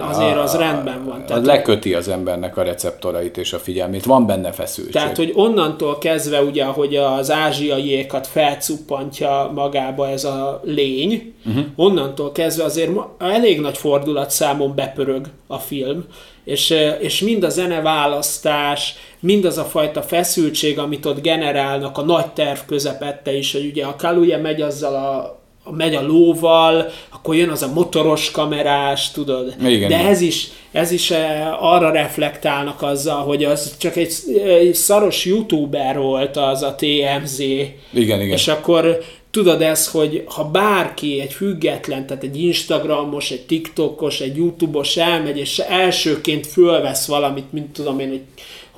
azért 0.00 0.36
az 0.36 0.54
rendben 0.54 1.04
van. 1.04 1.26
Tehát, 1.26 1.46
leköti 1.46 1.94
az 1.94 2.08
embernek 2.08 2.56
a 2.56 2.62
receptorait 2.62 3.36
és 3.36 3.52
a 3.52 3.58
figyelmét, 3.58 4.04
van 4.04 4.26
benne 4.26 4.52
feszültség. 4.52 4.94
Tehát, 4.94 5.16
hogy 5.16 5.32
onnantól 5.34 5.98
kezdve 5.98 6.42
ugye, 6.42 6.64
hogy 6.64 6.96
az 6.96 7.30
ázsiaiékat 7.30 8.26
felcuppantja 8.26 9.50
magába 9.54 10.08
ez 10.08 10.24
a 10.24 10.60
lény, 10.64 11.34
uh-huh. 11.46 11.64
onnantól 11.76 12.32
kezdve 12.32 12.64
azért 12.64 12.90
elég 13.18 13.60
nagy 13.60 13.78
fordulatszámon 13.78 14.74
bepörög 14.74 15.26
a 15.46 15.58
film, 15.58 16.04
és, 16.44 16.74
és 17.00 17.20
mind 17.20 17.44
a 17.44 17.48
zeneválasztás, 17.48 18.94
mind 19.20 19.44
az 19.44 19.58
a 19.58 19.64
fajta 19.64 20.02
feszültség, 20.02 20.78
amit 20.78 21.06
ott 21.06 21.22
generálnak 21.22 21.98
a 21.98 22.02
nagy 22.02 22.32
terv 22.32 22.58
közepette 22.66 23.36
is, 23.36 23.52
hogy 23.52 23.66
ugye 23.66 23.84
a 23.84 23.96
Kaluja 23.96 24.38
megy 24.38 24.60
azzal 24.60 24.94
a 24.94 25.39
megy 25.76 25.94
a 25.94 26.06
lóval, 26.06 26.86
akkor 27.08 27.34
jön 27.34 27.48
az 27.48 27.62
a 27.62 27.72
motoros 27.72 28.30
kamerás, 28.30 29.10
tudod. 29.10 29.54
Igen, 29.64 29.88
De 29.88 29.98
ez 29.98 30.20
is, 30.20 30.48
ez 30.72 30.90
is 30.90 31.10
eh, 31.10 31.64
arra 31.72 31.90
reflektálnak 31.90 32.82
azzal, 32.82 33.22
hogy 33.22 33.44
az 33.44 33.76
csak 33.78 33.96
egy, 33.96 34.12
egy 34.46 34.74
szaros 34.74 35.24
youtuber 35.24 35.98
volt 35.98 36.36
az 36.36 36.62
a 36.62 36.74
TMZ. 36.74 37.38
Igen, 37.38 37.74
igen. 37.92 38.28
És 38.28 38.48
akkor 38.48 38.98
tudod 39.30 39.62
ez, 39.62 39.88
hogy 39.88 40.24
ha 40.26 40.44
bárki, 40.44 41.20
egy 41.20 41.32
független, 41.32 42.06
tehát 42.06 42.22
egy 42.22 42.42
Instagramos, 42.42 43.30
egy 43.30 43.46
TikTokos, 43.46 44.20
egy 44.20 44.36
YouTubeos 44.36 44.96
elmegy, 44.96 45.38
és 45.38 45.58
elsőként 45.58 46.46
fölvesz 46.46 47.06
valamit, 47.06 47.52
mint 47.52 47.72
tudom 47.72 47.98
én, 47.98 48.08
hogy 48.08 48.22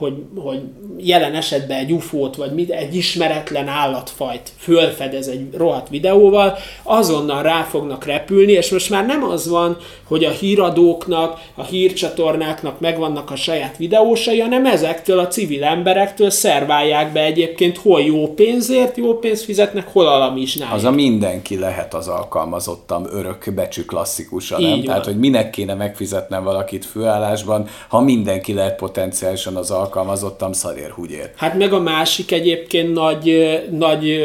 hogy, 0.03 0.15
hogy 0.37 0.61
jelen 0.99 1.35
esetben 1.35 1.79
egy 1.79 1.93
UFO-t, 1.93 2.37
vagy 2.37 2.53
mit, 2.53 2.71
egy 2.71 2.95
ismeretlen 2.95 3.69
állatfajt 3.69 4.53
fölfedez 4.57 5.29
egy 5.29 5.47
rohadt 5.57 5.89
videóval, 5.89 6.57
azonnal 6.83 7.43
rá 7.43 7.63
fognak 7.63 8.05
repülni, 8.05 8.53
és 8.53 8.71
most 8.71 8.91
már 8.91 9.07
nem 9.07 9.25
az 9.25 9.49
van, 9.49 9.77
hogy 10.05 10.25
a 10.25 10.31
híradóknak, 10.31 11.41
a 11.55 11.63
hírcsatornáknak 11.63 12.81
megvannak 12.81 13.31
a 13.31 13.37
saját 13.37 13.77
videósai, 13.77 14.41
hanem 14.41 14.67
ezektől 14.67 15.19
a 15.19 15.29
civil 15.29 15.65
emberektől 15.65 16.31
szerválják 16.31 17.13
be 17.13 17.21
egyébként, 17.21 17.77
hol 17.77 18.01
jó 18.01 18.35
pénzért, 18.35 18.97
jó 18.97 19.19
pénzt 19.19 19.45
fizetnek, 19.45 19.89
hol 19.93 20.07
alamizsnálják. 20.07 20.77
Az 20.77 20.85
a 20.85 20.91
mindenki 20.91 21.59
lehet 21.59 21.95
az 21.95 22.09
alkalmazottam 22.09 23.07
örök 23.13 23.53
becsű 23.55 23.83
klasszikusa, 23.83 24.59
nem? 24.61 24.71
Így 24.71 24.85
Tehát, 24.85 25.05
hogy 25.05 25.19
minek 25.19 25.51
kéne 25.51 25.75
megfizetnem 25.75 26.45
valakit 26.45 26.85
főállásban, 26.85 27.69
ha 27.89 28.01
mindenki 28.01 28.53
lehet 28.53 28.77
potenciálisan 28.77 29.57
az 29.57 29.71
alkalmazottam 29.71 29.92
alkalmazottam 29.93 30.53
szarér 30.53 30.91
húgyér. 30.91 31.31
Hát 31.37 31.59
meg 31.59 31.73
a 31.73 31.81
másik 31.81 32.33
egyébként 32.33 32.93
nagy, 32.93 33.61
nagy 33.71 34.23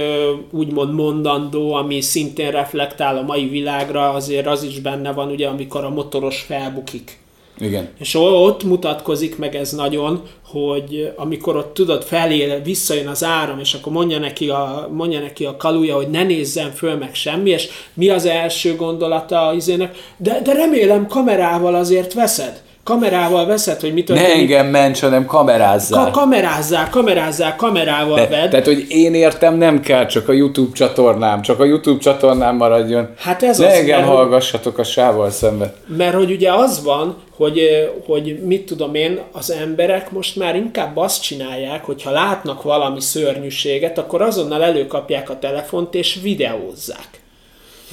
úgymond 0.52 0.94
mondandó, 0.94 1.74
ami 1.74 2.02
szintén 2.02 2.52
reflektál 2.52 3.18
a 3.18 3.22
mai 3.22 3.48
világra, 3.48 4.10
azért 4.10 4.48
az 4.48 4.64
is 4.64 4.80
benne 4.80 5.12
van, 5.12 5.32
ugye, 5.32 5.48
amikor 5.48 5.84
a 5.84 5.90
motoros 5.90 6.42
felbukik. 6.42 7.20
Igen. 7.60 7.90
És 8.00 8.16
ott 8.16 8.64
mutatkozik 8.64 9.38
meg 9.38 9.56
ez 9.56 9.72
nagyon, 9.72 10.22
hogy 10.46 11.14
amikor 11.16 11.56
ott 11.56 11.74
tudod, 11.74 12.04
felé 12.04 12.62
visszajön 12.64 13.08
az 13.08 13.24
áram, 13.24 13.60
és 13.60 13.74
akkor 13.74 13.92
mondja 13.92 14.20
neki 14.20 14.50
a, 14.50 14.90
mondja 14.94 15.20
neki 15.20 15.46
a 15.46 15.58
kaluja, 15.58 15.96
hogy 15.96 16.10
ne 16.10 16.24
nézzen 16.24 16.72
föl 16.72 16.96
meg 16.96 17.16
semmi, 17.16 17.50
és 17.50 17.70
mi 17.94 18.10
az 18.10 18.26
első 18.26 18.76
gondolata 18.76 19.48
az 19.48 19.56
izének, 19.56 19.96
de, 20.18 20.42
de 20.44 20.54
remélem 20.54 21.08
kamerával 21.08 21.76
azért 21.76 22.14
veszed 22.14 22.66
kamerával 22.88 23.46
veszed, 23.46 23.80
hogy 23.82 23.94
mi 23.94 24.00
Ne 24.00 24.06
történik. 24.06 24.32
engem 24.52 24.68
ments, 24.68 25.00
hanem 25.00 25.26
kamerázzál. 25.26 26.04
Ka- 26.04 26.12
kamerázzál, 26.14 26.90
kamerázzál, 26.90 27.56
kamerával 27.56 28.16
Te- 28.16 28.28
vedd. 28.28 28.50
Tehát, 28.50 28.66
hogy 28.66 28.86
én 28.90 29.14
értem, 29.14 29.56
nem 29.58 29.82
kell 29.82 30.06
csak 30.06 30.30
a 30.30 30.34
YouTube 30.34 30.72
csatornám, 30.76 31.42
csak 31.42 31.60
a 31.60 31.64
YouTube 31.66 32.00
csatornám 32.00 32.56
maradjon. 32.56 33.10
Hát 33.18 33.44
ez 33.44 33.58
ne 33.58 33.68
az, 33.68 33.74
engem 33.74 34.00
mert- 34.00 34.12
hallgassatok 34.12 34.78
a 34.78 34.84
sával 34.84 35.30
szemben. 35.30 35.74
Mert 35.98 36.14
hogy 36.16 36.32
ugye 36.32 36.54
az 36.54 36.84
van, 36.84 37.16
hogy, 37.36 37.60
hogy 38.06 38.40
mit 38.44 38.66
tudom 38.66 38.96
én, 38.96 39.20
az 39.32 39.52
emberek 39.52 40.12
most 40.12 40.36
már 40.36 40.56
inkább 40.56 40.98
azt 40.98 41.22
csinálják, 41.22 41.86
hogy 41.86 42.04
ha 42.04 42.12
látnak 42.12 42.62
valami 42.64 43.02
szörnyűséget, 43.02 43.98
akkor 43.98 44.22
azonnal 44.22 44.64
előkapják 44.64 45.30
a 45.30 45.40
telefont 45.40 45.96
és 45.96 46.20
videózzák. 46.24 47.08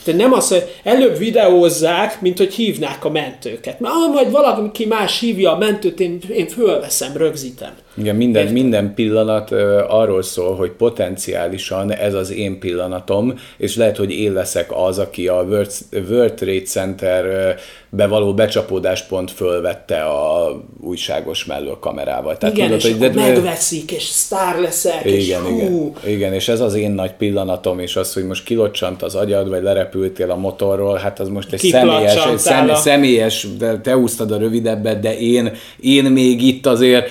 Tehát 0.02 0.20
nem 0.20 0.32
az, 0.32 0.48
hogy 0.48 0.74
előbb 0.82 1.18
videózzák, 1.18 2.20
mint 2.20 2.38
hogy 2.38 2.54
hívnák 2.54 3.04
a 3.04 3.10
mentőket. 3.10 3.80
Mert 3.80 3.94
ah, 3.94 4.12
majd 4.12 4.30
valaki 4.30 4.86
más 4.86 5.20
hívja 5.20 5.52
a 5.52 5.58
mentőt, 5.58 6.00
én, 6.00 6.18
én 6.32 6.48
fölveszem, 6.48 7.16
rögzítem. 7.16 7.72
Igen, 7.94 8.16
minden, 8.16 8.46
minden 8.46 8.94
pillanat 8.94 9.50
ö, 9.50 9.82
arról 9.88 10.22
szól, 10.22 10.56
hogy 10.56 10.70
potenciálisan 10.70 11.92
ez 11.92 12.14
az 12.14 12.30
én 12.30 12.58
pillanatom, 12.58 13.34
és 13.56 13.76
lehet, 13.76 13.96
hogy 13.96 14.10
én 14.10 14.32
leszek 14.32 14.70
az, 14.76 14.98
aki 14.98 15.28
a 15.28 15.42
World, 15.42 15.70
World 16.08 16.34
Trade 16.34 16.62
Center 16.62 17.24
ö, 17.24 17.50
be 17.96 18.06
való 18.06 18.34
becsapódáspont 18.34 19.30
fölvette 19.30 20.02
a 20.02 20.52
újságos 20.80 21.44
mellől 21.44 21.78
kamerával. 21.80 22.36
Tehát 22.38 22.56
Igen, 22.56 22.66
tudod, 22.66 22.84
és 22.84 22.92
hogy 22.92 23.02
akkor 23.02 23.22
megveszik, 23.22 23.92
és 23.92 24.02
sztár 24.02 24.58
leszek, 24.58 25.04
és 25.04 25.26
igen, 25.26 25.40
hú, 25.40 25.94
igen, 26.02 26.14
igen, 26.14 26.32
és 26.32 26.48
ez 26.48 26.60
az 26.60 26.74
én 26.74 26.90
nagy 26.90 27.12
pillanatom, 27.12 27.78
és 27.78 27.96
az, 27.96 28.12
hogy 28.12 28.24
most 28.26 28.44
kilocsant 28.44 29.02
az 29.02 29.14
agyad, 29.14 29.48
vagy 29.48 29.62
lerepültél 29.62 30.30
a 30.30 30.36
motorról, 30.36 30.96
hát 30.96 31.20
az 31.20 31.28
most 31.28 31.52
egy 31.52 31.60
személyes, 31.60 32.26
egy 32.26 32.38
szem, 32.38 32.74
személyes, 32.74 33.46
de 33.58 33.80
te 33.80 33.92
húztad 33.92 34.30
a 34.30 34.38
rövidebbet, 34.38 35.00
de 35.00 35.18
én, 35.18 35.52
én 35.80 36.04
még 36.04 36.42
itt 36.42 36.66
azért 36.66 37.10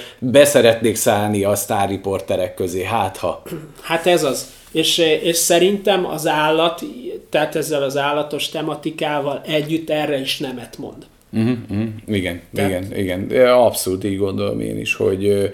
beszeretnék 0.73 0.95
szállni 0.95 1.43
a 1.43 1.55
sztárriporterek 1.55 2.53
közé, 2.53 2.83
hát 2.83 3.17
ha. 3.17 3.41
Hát 3.81 4.07
ez 4.07 4.23
az. 4.23 4.51
És, 4.71 4.97
és 4.97 5.35
szerintem 5.35 6.05
az 6.05 6.27
állat, 6.27 6.81
tehát 7.29 7.55
ezzel 7.55 7.83
az 7.83 7.97
állatos 7.97 8.49
tematikával 8.49 9.41
együtt 9.45 9.89
erre 9.89 10.19
is 10.19 10.37
nemet 10.37 10.77
mond. 10.77 11.05
Uh-huh, 11.33 11.57
uh-huh. 11.69 11.87
Igen, 12.07 12.41
Tehát- 12.53 12.69
igen, 12.69 12.97
igen. 13.29 13.47
Abszolút 13.47 14.03
így 14.03 14.17
gondolom 14.17 14.59
én 14.59 14.79
is, 14.79 14.93
hogy 14.95 15.51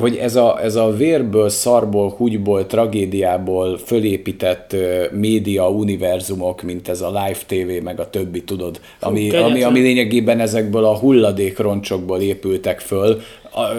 hogy 0.00 0.16
ez 0.16 0.36
a, 0.36 0.60
ez 0.62 0.74
a 0.74 0.90
vérből, 0.90 1.48
szarból, 1.48 2.14
húgyból, 2.16 2.66
tragédiából 2.66 3.78
fölépített 3.78 4.76
média 5.12 5.70
univerzumok, 5.70 6.62
mint 6.62 6.88
ez 6.88 7.00
a 7.00 7.08
live 7.08 7.38
TV, 7.46 7.84
meg 7.84 8.00
a 8.00 8.10
többi, 8.10 8.42
tudod, 8.44 8.80
ami, 9.00 9.30
ami, 9.36 9.62
ami 9.62 9.80
lényegében 9.80 10.40
ezekből 10.40 10.84
a 10.84 10.98
hulladékroncsokból 10.98 12.20
épültek 12.20 12.80
föl, 12.80 13.20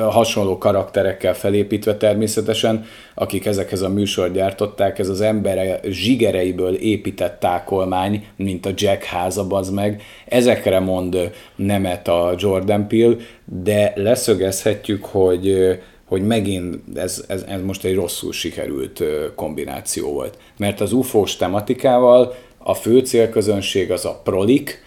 hasonló 0.09 0.57
karakterekkel 0.57 1.33
felépítve 1.33 1.97
természetesen, 1.97 2.85
akik 3.13 3.45
ezekhez 3.45 3.81
a 3.81 3.89
műsor 3.89 4.31
gyártották, 4.31 4.99
ez 4.99 5.09
az 5.09 5.21
embere 5.21 5.79
zsigereiből 5.83 6.73
épített 6.73 7.39
tákolmány, 7.39 8.25
mint 8.35 8.65
a 8.65 8.71
Jack 8.75 9.03
háza, 9.03 9.47
az 9.49 9.69
meg, 9.69 10.01
ezekre 10.25 10.79
mond 10.79 11.31
nemet 11.55 12.07
a 12.07 12.33
Jordan 12.37 12.87
Peele, 12.87 13.15
de 13.45 13.93
leszögezhetjük, 13.95 15.05
hogy 15.05 15.77
hogy 16.05 16.25
megint 16.25 16.75
ez, 16.95 17.23
ez, 17.27 17.45
ez 17.47 17.61
most 17.61 17.83
egy 17.83 17.95
rosszul 17.95 18.31
sikerült 18.31 19.03
kombináció 19.35 20.11
volt. 20.11 20.37
Mert 20.57 20.81
az 20.81 20.93
UFO-s 20.93 21.35
tematikával 21.35 22.35
a 22.57 22.73
fő 22.73 22.99
célközönség 22.99 23.91
az 23.91 24.05
a 24.05 24.21
prolik 24.23 24.83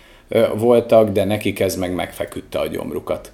voltak, 0.54 1.08
de 1.08 1.24
nekik 1.24 1.60
ez 1.60 1.76
meg 1.76 1.94
megfeküdte 1.94 2.58
a 2.58 2.66
gyomrukat. 2.66 3.32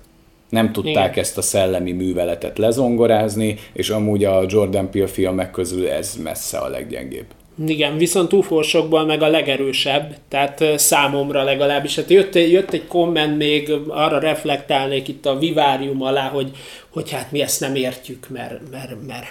Nem 0.55 0.73
tudták 0.73 1.11
Igen. 1.11 1.25
ezt 1.25 1.39
a 1.39 1.43
szellemi 1.43 1.93
műveletet 1.93 2.59
lezongorázni, 2.59 3.59
és 3.73 3.91
amúgy 3.91 4.25
a 4.25 4.45
Jordan 4.49 4.91
Peele 4.91 5.07
filmek 5.07 5.51
közül 5.51 5.89
ez 5.89 6.17
messze 6.23 6.59
a 6.59 6.69
leggyengébb. 6.69 7.27
Igen, 7.67 7.97
viszont 7.97 8.33
ufósokból 8.33 9.05
meg 9.05 9.23
a 9.23 9.29
legerősebb, 9.29 10.17
tehát 10.29 10.65
számomra 10.77 11.43
legalábbis. 11.43 11.97
Hát 11.97 12.11
jött, 12.11 12.35
jött 12.35 12.73
egy 12.73 12.87
komment 12.87 13.37
még, 13.37 13.73
arra 13.89 14.19
reflektálnék 14.19 15.09
itt 15.09 15.27
a 15.27 15.39
vivárium 15.39 16.03
alá, 16.03 16.29
hogy, 16.29 16.51
hogy 16.89 17.11
hát 17.11 17.33
mi 17.33 17.43
ezt 17.43 17.61
nem 17.61 17.75
értjük, 17.75 18.29
mert, 18.29 18.71
mert, 18.71 19.07
mert 19.07 19.27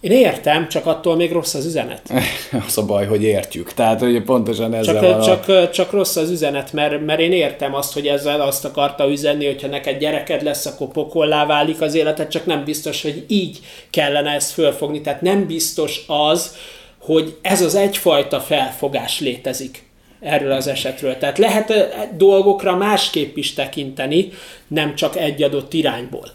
én 0.00 0.10
értem, 0.10 0.68
csak 0.68 0.86
attól 0.86 1.16
még 1.16 1.32
rossz 1.32 1.54
az 1.54 1.66
üzenet. 1.66 2.02
Az 2.66 2.78
a 2.78 2.84
baj, 2.84 3.06
hogy 3.06 3.22
értjük. 3.22 3.72
Tehát, 3.72 4.00
hogy 4.00 4.22
pontosan 4.22 4.70
van 4.70 4.82
Csak, 4.82 5.02
a... 5.02 5.22
csak, 5.22 5.70
csak 5.70 5.90
rossz 5.90 6.16
az 6.16 6.30
üzenet, 6.30 6.72
mert, 6.72 7.04
mert 7.06 7.20
én 7.20 7.32
értem 7.32 7.74
azt, 7.74 7.92
hogy 7.92 8.06
ezzel 8.06 8.40
azt 8.40 8.64
akarta 8.64 9.10
üzenni, 9.10 9.46
hogyha 9.46 9.68
neked 9.68 9.98
gyereked 9.98 10.42
lesz, 10.42 10.66
akkor 10.66 10.88
pokollá 10.88 11.46
válik 11.46 11.80
az 11.80 11.94
életed, 11.94 12.28
csak 12.28 12.46
nem 12.46 12.64
biztos, 12.64 13.02
hogy 13.02 13.24
így 13.28 13.58
kellene 13.90 14.30
ezt 14.30 14.52
fölfogni. 14.52 15.00
Tehát 15.00 15.22
nem 15.22 15.46
biztos 15.46 16.04
az, 16.06 16.56
hogy 16.98 17.36
ez 17.42 17.62
az 17.62 17.74
egyfajta 17.74 18.40
felfogás 18.40 19.20
létezik 19.20 19.84
erről 20.20 20.52
az 20.52 20.66
esetről. 20.66 21.18
Tehát 21.18 21.38
lehet 21.38 21.70
ö, 21.70 21.82
dolgokra 22.16 22.76
másképp 22.76 23.36
is 23.36 23.54
tekinteni, 23.54 24.28
nem 24.68 24.94
csak 24.94 25.16
egy 25.16 25.42
adott 25.42 25.72
irányból. 25.72 26.30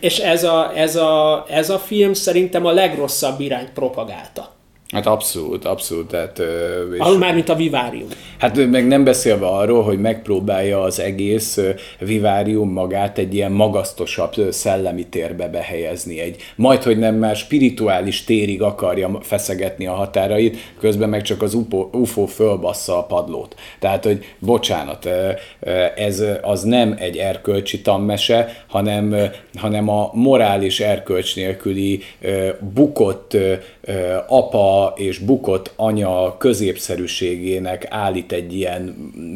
És 0.00 0.18
ez 0.18 0.44
a, 0.44 0.72
ez 0.76 0.96
a, 0.96 1.44
ez 1.48 1.70
a 1.70 1.78
film 1.78 2.12
szerintem 2.12 2.66
a 2.66 2.72
legrosszabb 2.72 3.40
irányt 3.40 3.70
propagálta. 3.70 4.54
Hát 4.92 5.06
abszolút, 5.06 5.64
abszolút. 5.64 6.06
Tehát, 6.08 6.38
és... 6.92 6.98
Ahol 6.98 7.18
már, 7.18 7.34
mint 7.34 7.48
a 7.48 7.54
Vivárium. 7.54 8.08
Hát 8.38 8.66
meg 8.70 8.86
nem 8.86 9.04
beszélve 9.04 9.46
arról, 9.46 9.82
hogy 9.82 9.98
megpróbálja 9.98 10.82
az 10.82 11.00
egész 11.00 11.60
vivárium 11.98 12.72
magát 12.72 13.18
egy 13.18 13.34
ilyen 13.34 13.52
magasztosabb 13.52 14.32
szellemi 14.50 15.06
térbe 15.06 15.48
behelyezni. 15.48 16.20
Egy 16.20 16.36
majd, 16.56 16.82
hogy 16.82 16.98
nem 16.98 17.14
már 17.14 17.36
spirituális 17.36 18.24
térig 18.24 18.62
akarja 18.62 19.18
feszegetni 19.22 19.86
a 19.86 19.92
határait, 19.92 20.56
közben 20.80 21.08
meg 21.08 21.22
csak 21.22 21.42
az 21.42 21.56
UFO, 21.92 22.26
fölbassza 22.26 22.98
a 22.98 23.02
padlót. 23.02 23.54
Tehát, 23.78 24.04
hogy 24.04 24.24
bocsánat, 24.38 25.08
ez 25.96 26.22
az 26.42 26.62
nem 26.62 26.94
egy 26.98 27.16
erkölcsi 27.16 27.80
tammese, 27.80 28.64
hanem, 28.66 29.16
hanem 29.54 29.88
a 29.88 30.10
morális 30.12 30.80
erkölcs 30.80 31.36
nélküli 31.36 32.02
bukott 32.74 33.36
apa 34.28 34.94
és 34.96 35.18
bukott 35.18 35.72
anya 35.76 36.36
középszerűségének 36.38 37.86
állít 37.90 38.25
egy 38.32 38.54
ilyen 38.54 38.82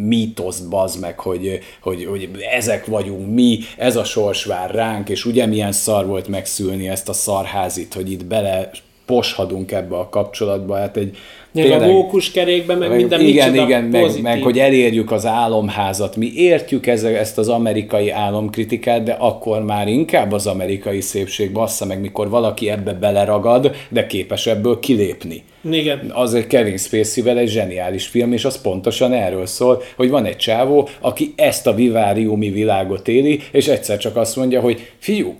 mítoszt, 0.07 0.68
bazd 0.68 1.00
meg, 1.00 1.18
hogy, 1.18 1.61
hogy, 1.81 2.05
hogy 2.05 2.29
ezek 2.50 2.87
vagyunk 2.87 3.35
mi, 3.35 3.59
ez 3.76 3.96
a 3.96 4.05
sors 4.05 4.44
vár 4.44 4.70
ránk, 4.70 5.09
és 5.09 5.24
ugye 5.24 5.46
milyen 5.46 5.72
szar 5.72 6.07
volt 6.07 6.29
megszülni 6.29 6.88
ezt 6.88 7.09
a 7.09 7.12
szarházit, 7.12 7.94
hogy 7.94 8.11
itt 8.11 8.24
bele 8.24 8.70
poshadunk 9.07 9.72
ebbe 9.72 9.96
a 9.96 10.09
kapcsolatba, 10.09 10.76
hát 10.76 10.96
egy 10.96 11.16
Meg 11.52 11.70
a 11.70 11.86
mókuskerékben, 11.86 12.78
meg 12.78 12.96
minden 12.96 13.20
igen, 13.20 13.54
igen, 13.54 13.84
meg, 13.84 14.22
meg, 14.22 14.42
hogy 14.42 14.58
elérjük 14.58 15.10
az 15.10 15.26
álomházat. 15.26 16.16
Mi 16.16 16.32
értjük 16.34 16.86
ez, 16.86 17.04
ezt 17.04 17.38
az 17.38 17.48
amerikai 17.48 18.10
álomkritikát, 18.10 19.02
de 19.02 19.12
akkor 19.12 19.64
már 19.64 19.88
inkább 19.88 20.32
az 20.32 20.46
amerikai 20.46 21.00
szépség 21.00 21.52
bassza 21.52 21.86
meg, 21.86 22.00
mikor 22.00 22.28
valaki 22.28 22.70
ebbe 22.70 22.92
beleragad, 22.92 23.74
de 23.88 24.06
képes 24.06 24.46
ebből 24.46 24.78
kilépni. 24.78 25.42
Igen. 25.70 26.10
Az 26.14 26.34
egy 26.34 26.46
Kevin 26.46 26.76
Spacey-vel 26.76 27.38
egy 27.38 27.48
zseniális 27.48 28.06
film, 28.06 28.32
és 28.32 28.44
az 28.44 28.60
pontosan 28.60 29.12
erről 29.12 29.46
szól, 29.46 29.82
hogy 29.96 30.10
van 30.10 30.24
egy 30.24 30.36
csávó, 30.36 30.88
aki 31.00 31.32
ezt 31.36 31.66
a 31.66 31.74
viváriumi 31.74 32.50
világot 32.50 33.08
éli, 33.08 33.40
és 33.52 33.68
egyszer 33.68 33.98
csak 33.98 34.16
azt 34.16 34.36
mondja, 34.36 34.60
hogy 34.60 34.90
fiú, 34.98 35.34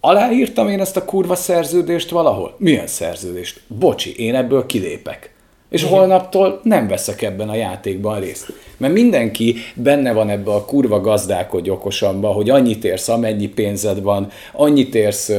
aláírtam 0.00 0.68
én 0.68 0.80
ezt 0.80 0.96
a 0.96 1.04
kurva 1.04 1.34
szerződést 1.34 2.10
valahol? 2.10 2.54
Milyen 2.58 2.86
szerződést? 2.86 3.60
Bocsi, 3.66 4.14
én 4.16 4.34
ebből 4.34 4.66
kilépek. 4.66 5.31
És 5.72 5.84
holnaptól 5.84 6.60
nem 6.62 6.88
veszek 6.88 7.22
ebben 7.22 7.48
a 7.48 7.54
játékban 7.54 8.20
részt. 8.20 8.52
Mert 8.76 8.92
mindenki 8.92 9.54
benne 9.74 10.12
van 10.12 10.30
ebbe 10.30 10.50
a 10.50 10.64
kurva 10.64 11.00
gazdálkodj 11.00 11.70
okosamba, 11.70 12.28
hogy 12.28 12.50
annyit 12.50 12.84
érsz, 12.84 13.08
amennyi 13.08 13.48
pénzed 13.48 14.02
van, 14.02 14.28
annyit 14.52 14.94
érsz, 14.94 15.32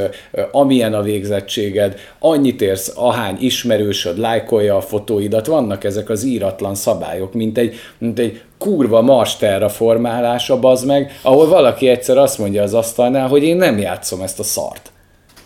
amilyen 0.52 0.94
a 0.94 1.02
végzettséged, 1.02 2.00
annyit 2.20 2.62
érsz, 2.62 2.92
ahány 2.96 3.38
ismerősöd 3.40 4.18
lájkolja 4.18 4.76
a 4.76 4.82
fotóidat, 4.82 5.46
vannak 5.46 5.84
ezek 5.84 6.10
az 6.10 6.24
íratlan 6.24 6.76
szabályok, 6.76 7.34
mint 7.34 7.58
egy, 7.58 7.76
mint 7.98 8.20
egy 8.20 8.42
kurva 8.58 9.02
Mars 9.02 9.38
formálása, 9.68 10.60
bazd 10.60 10.86
meg, 10.86 11.20
ahol 11.22 11.48
valaki 11.48 11.88
egyszer 11.88 12.18
azt 12.18 12.38
mondja 12.38 12.64
az 12.64 12.74
asztalnál, 12.74 13.28
hogy 13.28 13.44
én 13.44 13.58
nem 13.58 13.78
játszom 13.78 14.22
ezt 14.22 14.40
a 14.40 14.44
szart. 14.44 14.93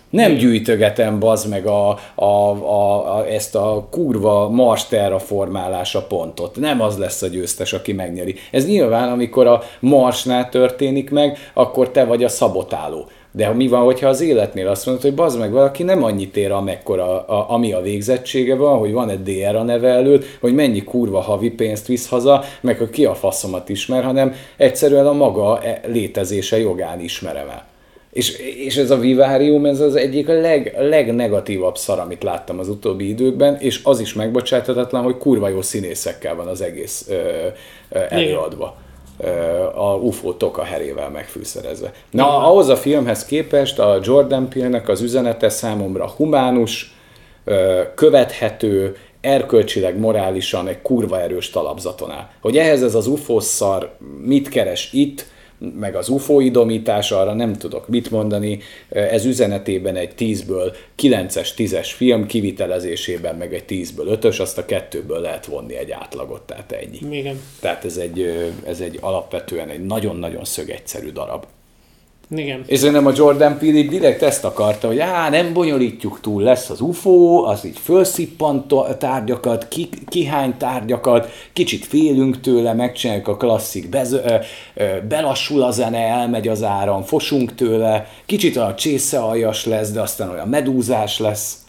Nem 0.10 0.34
gyűjtögetem 0.34 1.20
bazd 1.20 1.50
meg 1.50 1.66
a, 1.66 1.90
a, 2.16 2.26
a, 2.26 3.16
a, 3.18 3.28
ezt 3.28 3.56
a 3.56 3.88
kurva 3.92 4.50
Mars 4.50 4.88
formálása 5.18 6.06
pontot. 6.08 6.56
Nem 6.56 6.82
az 6.82 6.98
lesz 6.98 7.22
a 7.22 7.28
győztes, 7.28 7.74
aki 7.74 7.94
megnyeri. 7.94 8.36
Ez 8.52 8.68
nyilván, 8.68 9.12
amikor 9.12 9.48
a 9.48 9.62
Marsnál 9.80 10.50
történik 10.50 11.10
meg, 11.10 11.38
akkor 11.54 11.90
te 11.90 12.06
vagy 12.06 12.24
a 12.24 12.30
szabotáló. 12.30 13.08
De 13.32 13.50
mi 13.50 13.68
van, 13.68 13.84
hogyha 13.84 14.08
az 14.08 14.22
életnél 14.22 14.68
azt 14.68 14.86
mondod, 14.86 15.04
hogy 15.04 15.14
bazd 15.14 15.40
meg, 15.40 15.52
valaki 15.52 15.84
nem 15.84 16.04
annyit 16.04 16.38
ér, 16.38 16.52
amekkora, 16.52 17.26
a, 17.26 17.54
ami 17.54 17.74
a 17.74 17.82
végzettsége 17.82 18.56
van, 18.56 18.78
hogy 18.78 18.92
van 18.92 19.10
egy 19.10 19.24
DR 19.24 19.56
a 19.56 19.64
neve 19.64 19.90
előtt, 19.90 20.26
hogy 20.40 20.54
mennyi 20.54 20.84
kurva 20.84 21.22
havi 21.22 21.50
pénzt 21.50 21.88
visz 21.88 22.10
haza, 22.10 22.44
meg 22.62 22.78
hogy 22.78 22.90
ki 22.90 23.06
a 23.06 23.16
faszomat 23.16 23.70
ismer, 23.70 24.04
hanem 24.04 24.34
egyszerűen 24.58 25.08
a 25.08 25.14
maga 25.14 25.62
e- 25.62 25.82
létezése 25.86 26.60
jogán 26.60 27.00
ismerem 27.00 27.50
el. 27.50 27.66
És, 28.18 28.38
és 28.38 28.78
ez 28.78 28.92
a 28.92 28.98
vivárium, 28.98 29.66
ez 29.66 29.80
az 29.80 29.96
egyik 29.96 30.30
a 30.30 30.34
leg, 30.34 30.76
legnegatívabb 30.80 31.78
szar, 31.78 32.00
amit 32.00 32.24
láttam 32.24 32.60
az 32.60 32.70
utóbbi 32.70 33.08
időkben, 33.08 33.58
és 33.60 33.80
az 33.84 34.00
is 34.00 34.14
megbocsáthatatlan, 34.14 35.04
hogy 35.04 35.18
kurva 35.18 35.48
jó 35.50 35.62
színészekkel 35.62 36.36
van 36.36 36.48
az 36.48 36.62
egész 36.62 37.06
ö, 37.10 37.14
ö, 37.90 38.00
előadva. 38.10 38.76
Ö, 39.20 39.28
a 39.76 39.96
UFO 39.96 40.34
toka 40.34 40.64
herével 40.64 41.10
megfűszerezve. 41.10 41.94
Na, 42.12 42.48
ahhoz 42.48 42.70
a 42.70 42.76
filmhez 42.76 43.26
képest 43.26 43.80
a 43.80 44.00
Jordan 44.04 44.50
Peele-nek 44.50 44.90
az 44.90 45.02
üzenete 45.02 45.50
számomra 45.50 46.08
humánus, 46.08 46.96
ö, 47.44 47.82
követhető, 47.96 48.96
erkölcsileg, 49.22 50.00
morálisan 50.00 50.68
egy 50.68 50.82
kurva 50.82 51.22
erős 51.22 51.50
talapzaton 51.50 52.12
áll. 52.12 52.30
Hogy 52.42 52.58
ehhez 52.58 52.84
ez 52.84 52.96
az 52.96 53.08
UFO 53.08 53.40
szar 53.40 53.96
mit 54.22 54.50
keres 54.50 54.90
itt, 54.94 55.26
meg 55.80 55.96
az 55.96 56.10
UFO 56.10 56.40
idomítás, 56.40 57.12
arra 57.12 57.34
nem 57.34 57.54
tudok 57.54 57.88
mit 57.88 58.12
mondani. 58.12 58.60
Ez 58.90 59.26
üzenetében 59.26 59.96
egy 59.96 60.14
10-ből 60.18 60.76
9-es, 60.98 61.50
10-es 61.58 61.90
film, 61.96 62.26
kivitelezésében 62.26 63.36
meg 63.36 63.54
egy 63.54 63.64
10-ből 63.68 64.18
5-ös, 64.22 64.42
azt 64.42 64.58
a 64.58 64.66
kettőből 64.66 65.20
lehet 65.20 65.46
vonni 65.46 65.76
egy 65.76 65.92
átlagot, 65.92 66.42
tehát 66.42 66.72
egy. 66.72 67.00
Igen. 67.12 67.40
Tehát 67.60 67.86
ez 67.86 67.98
egy, 67.98 68.52
ez 68.66 68.80
egy 68.80 68.98
alapvetően 69.02 69.70
egy 69.70 69.86
nagyon-nagyon 69.86 70.44
szögegyszerű 70.44 71.12
darab. 71.12 71.46
Igen. 72.30 72.64
És 72.66 72.82
nem 72.82 73.06
a 73.06 73.12
Jordan 73.16 73.58
Peele 73.58 73.82
direkt 73.82 74.22
ezt 74.22 74.44
akarta, 74.44 74.88
hogy 74.88 75.00
á, 75.00 75.30
nem 75.30 75.54
bonyolítjuk 75.54 76.20
túl, 76.22 76.44
lesz 76.44 76.70
az 76.70 76.82
UFO, 76.82 77.44
az 77.44 77.66
így 77.66 77.78
felszippant 77.80 78.74
tárgyakat, 78.98 79.68
ki, 79.68 79.90
kihány 80.08 80.58
tárgyakat, 80.58 81.30
kicsit 81.54 81.86
félünk 81.86 82.40
tőle, 82.40 82.74
megcsináljuk 82.74 83.28
a 83.28 83.38
klasszik, 83.38 83.90
bez, 83.90 84.12
ö, 84.12 84.36
ö, 84.74 84.86
belassul 85.08 85.64
a 85.64 85.72
zene, 85.72 85.98
elmegy 85.98 86.48
az 86.48 86.64
áram, 86.64 87.04
fosunk 87.04 87.56
tőle, 87.56 88.08
kicsit 88.26 88.58
a 88.58 88.74
csészealjas 88.76 89.66
lesz, 89.66 89.92
de 89.92 90.02
aztán 90.02 90.30
olyan 90.30 90.48
medúzás 90.48 91.20
lesz. 91.20 91.67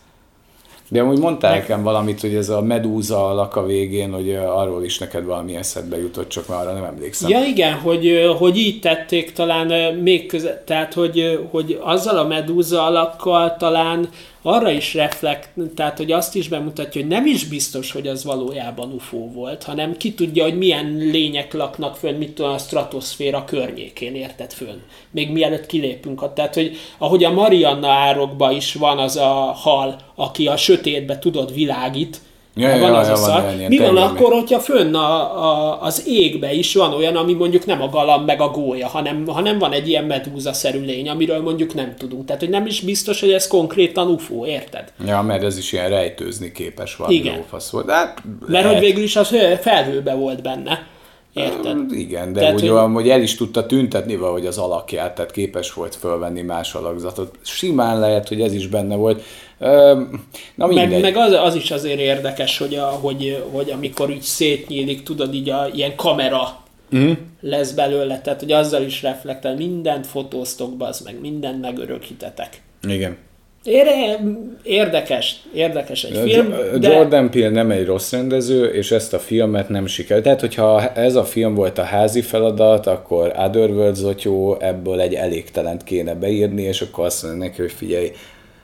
De 0.91 1.01
amúgy 1.01 1.19
mondtál 1.19 1.55
nekem 1.55 1.83
valamit, 1.83 2.21
hogy 2.21 2.35
ez 2.35 2.49
a 2.49 2.63
medúza 2.63 3.29
alak 3.29 3.57
a 3.57 3.67
végén, 3.67 4.13
hogy 4.13 4.35
arról 4.35 4.85
is 4.85 4.99
neked 4.99 5.25
valami 5.25 5.57
eszedbe 5.57 5.99
jutott, 5.99 6.29
csak 6.29 6.49
már 6.49 6.61
arra 6.61 6.73
nem 6.73 6.85
emlékszem. 6.85 7.31
Ja 7.31 7.45
igen, 7.45 7.75
hogy, 7.75 8.35
hogy 8.39 8.57
így 8.57 8.81
tették 8.81 9.33
talán 9.33 9.95
még 9.95 10.27
köze, 10.27 10.63
tehát 10.67 10.95
hogy, 10.95 11.47
hogy 11.51 11.79
azzal 11.83 12.19
a 12.19 12.27
medúza 12.27 12.87
alakkal 12.87 13.57
talán 13.57 14.09
arra 14.49 14.71
is 14.71 14.95
reflekt, 14.95 15.49
tehát 15.75 15.97
hogy 15.97 16.13
azt 16.13 16.35
is 16.35 16.49
bemutatja, 16.49 17.01
hogy 17.01 17.11
nem 17.11 17.27
is 17.27 17.45
biztos, 17.45 17.93
hogy 17.93 18.07
az 18.07 18.25
valójában 18.25 18.93
UFO 18.93 19.31
volt, 19.33 19.63
hanem 19.63 19.97
ki 19.97 20.15
tudja, 20.15 20.43
hogy 20.43 20.59
milyen 20.59 20.97
lények 20.97 21.53
laknak 21.53 21.97
fönn, 21.97 22.19
mit 22.19 22.33
tudom, 22.33 22.53
a 22.53 22.59
stratoszféra 22.59 23.45
környékén, 23.45 24.15
érted 24.15 24.53
fönn. 24.53 24.79
Még 25.11 25.31
mielőtt 25.31 25.67
kilépünk. 25.67 26.33
Tehát, 26.33 26.55
hogy 26.55 26.77
ahogy 26.99 27.25
a 27.25 27.33
Marianna 27.33 27.89
árokba 27.89 28.53
is 28.53 28.75
van 28.75 28.99
az 28.99 29.17
a 29.17 29.53
hal, 29.53 29.97
aki 30.15 30.47
a 30.47 30.57
sötétbe 30.57 31.19
tudod 31.19 31.55
világít, 31.55 32.21
Ja, 32.59 32.69
van 32.79 32.91
ja, 32.93 32.97
az 32.99 33.07
ja, 33.07 33.13
a 33.13 33.17
van 33.17 33.27
szar. 33.27 33.69
Mi 33.69 33.79
van 33.79 33.97
akkor, 33.97 34.33
hogyha 34.33 34.59
fönn 34.59 34.95
a, 34.95 35.43
a, 35.45 35.83
az 35.83 36.03
égbe 36.07 36.53
is 36.53 36.75
van 36.75 36.93
olyan, 36.93 37.17
ami 37.17 37.33
mondjuk 37.33 37.67
nem 37.67 37.83
a 37.83 37.89
galamb 37.89 38.27
meg 38.27 38.41
a 38.41 38.49
gólya, 38.49 38.89
hanem, 38.89 39.27
hanem 39.27 39.59
van 39.59 39.73
egy 39.73 39.89
ilyen 39.89 40.05
medúza-szerű 40.05 40.81
lény, 40.81 41.09
amiről 41.09 41.41
mondjuk 41.43 41.75
nem 41.75 41.95
tudunk. 41.99 42.25
Tehát, 42.25 42.41
hogy 42.41 42.51
nem 42.51 42.67
is 42.67 42.81
biztos, 42.81 43.21
hogy 43.21 43.31
ez 43.33 43.47
konkrétan 43.47 44.09
UFO, 44.09 44.47
érted? 44.47 44.93
Ja, 45.07 45.23
mert 45.23 45.43
ez 45.43 45.59
is 45.59 45.73
ilyen 45.73 45.89
rejtőzni 45.89 46.53
képes 46.53 46.97
valami 46.97 47.15
Igen. 47.15 47.37
lófasz 47.37 47.71
volt. 47.71 47.91
Hát, 47.91 48.23
Mert 48.47 48.67
hogy 48.67 48.81
végül 48.81 49.03
is 49.03 49.17
az 49.17 49.37
felhőbe 49.61 50.15
volt 50.15 50.43
benne. 50.43 50.87
Érted? 51.35 51.93
Igen, 51.93 52.33
de 52.33 52.39
Tehát, 52.41 52.55
úgy 52.55 52.61
hogy- 52.61 52.71
olyan, 52.71 52.93
hogy 52.93 53.09
el 53.09 53.21
is 53.23 53.35
tudta 53.35 53.67
tüntetni 53.67 54.17
valahogy 54.17 54.47
az 54.47 54.59
alakját, 54.59 55.15
tehát 55.15 55.31
képes 55.31 55.73
volt 55.73 55.95
fölvenni 55.95 56.43
más 56.43 56.75
alakzatot. 56.75 57.35
Simán 57.43 58.01
lehet, 58.01 58.29
hogy 58.29 58.41
ez 58.41 58.53
is 58.53 58.67
benne 58.67 58.97
volt. 58.97 59.23
Na 59.59 60.67
mindegy. 60.67 60.89
Meg, 60.89 61.01
meg 61.01 61.17
az, 61.17 61.33
az, 61.33 61.55
is 61.55 61.71
azért 61.71 61.99
érdekes, 62.01 62.59
hogy, 62.59 62.75
a, 62.75 62.85
hogy, 62.85 63.45
hogy 63.53 63.71
amikor 63.71 64.11
így 64.11 64.23
szétnyílik, 64.23 65.03
tudod, 65.03 65.35
így 65.35 65.51
a, 65.51 65.69
ilyen 65.75 65.97
kamera 65.97 66.67
Mhm. 66.91 67.11
lesz 67.41 67.73
belőle, 67.73 68.21
tehát 68.21 68.41
hogy 68.41 68.53
azzal 68.53 68.83
is 68.83 69.03
reflektál, 69.03 69.55
mindent 69.57 70.07
fotóztok, 70.07 70.73
az 70.79 71.01
meg 71.01 71.21
mindent 71.21 71.61
megörökítetek. 71.61 72.63
Igen. 72.89 73.17
Ére, 73.65 74.21
érdekes, 74.63 75.37
érdekes 75.55 76.05
egy 76.05 76.31
film, 76.31 76.55
de 76.81 76.93
Jordan 76.93 77.31
Peele 77.31 77.49
nem 77.49 77.71
egy 77.71 77.85
rossz 77.85 78.13
rendező, 78.13 78.67
és 78.67 78.91
ezt 78.91 79.15
a 79.15 79.19
filmet 79.19 79.69
nem 79.69 79.87
sikerült. 79.87 80.25
Tehát, 80.25 80.41
hogyha 80.41 80.93
ez 80.93 81.15
a 81.15 81.25
film 81.25 81.55
volt 81.55 81.79
a 81.79 81.83
házi 81.83 82.21
feladat, 82.21 82.87
akkor 82.87 83.33
Otherworld 83.37 83.95
Zotyó 83.95 84.57
ebből 84.61 85.01
egy 85.01 85.15
elégtelent 85.15 85.85
kéne 85.85 86.15
beírni, 86.15 86.63
és 86.63 86.81
akkor 86.81 87.05
azt 87.05 87.23
mondja 87.23 87.45
neki, 87.45 87.61
hogy 87.61 87.73
figyelj, 87.73 88.11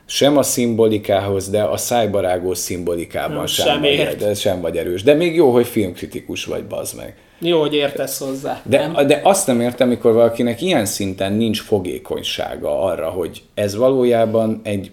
sem 0.05 0.37
a 0.37 0.43
szimbolikához, 0.43 1.49
de 1.49 1.61
a 1.63 1.77
szájbarágó 1.77 2.53
szimbolikában 2.53 3.37
Nem, 3.37 3.45
sem, 3.45 3.65
sem 3.65 3.81
vagy, 3.81 3.89
ért. 3.89 4.17
de 4.17 4.33
sem 4.33 4.61
vagy 4.61 4.77
erős. 4.77 5.03
De 5.03 5.13
még 5.13 5.35
jó, 5.35 5.51
hogy 5.51 5.65
filmkritikus 5.67 6.45
vagy, 6.45 6.63
bazd 6.63 6.95
meg. 6.97 7.15
jó, 7.39 7.59
hogy 7.59 7.73
értesz 7.73 8.19
hozzá. 8.19 8.61
De, 8.65 8.87
nem? 8.87 9.07
de 9.07 9.19
azt 9.23 9.47
nem 9.47 9.61
értem, 9.61 9.87
amikor 9.87 10.13
valakinek 10.13 10.61
ilyen 10.61 10.85
szinten 10.85 11.33
nincs 11.33 11.61
fogékonysága 11.61 12.81
arra, 12.83 13.09
hogy 13.09 13.41
ez 13.53 13.75
valójában 13.75 14.61
egy 14.63 14.91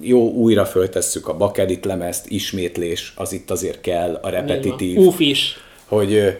jó, 0.00 0.30
újra 0.30 0.64
föltesszük 0.64 1.28
a 1.28 1.36
bakelit 1.36 1.84
lemezt, 1.84 2.26
ismétlés, 2.30 3.12
az 3.16 3.32
itt 3.32 3.50
azért 3.50 3.80
kell, 3.80 4.18
a 4.22 4.28
repetitív, 4.28 4.98
Uf 4.98 5.18
is. 5.20 5.56
hogy 5.84 6.38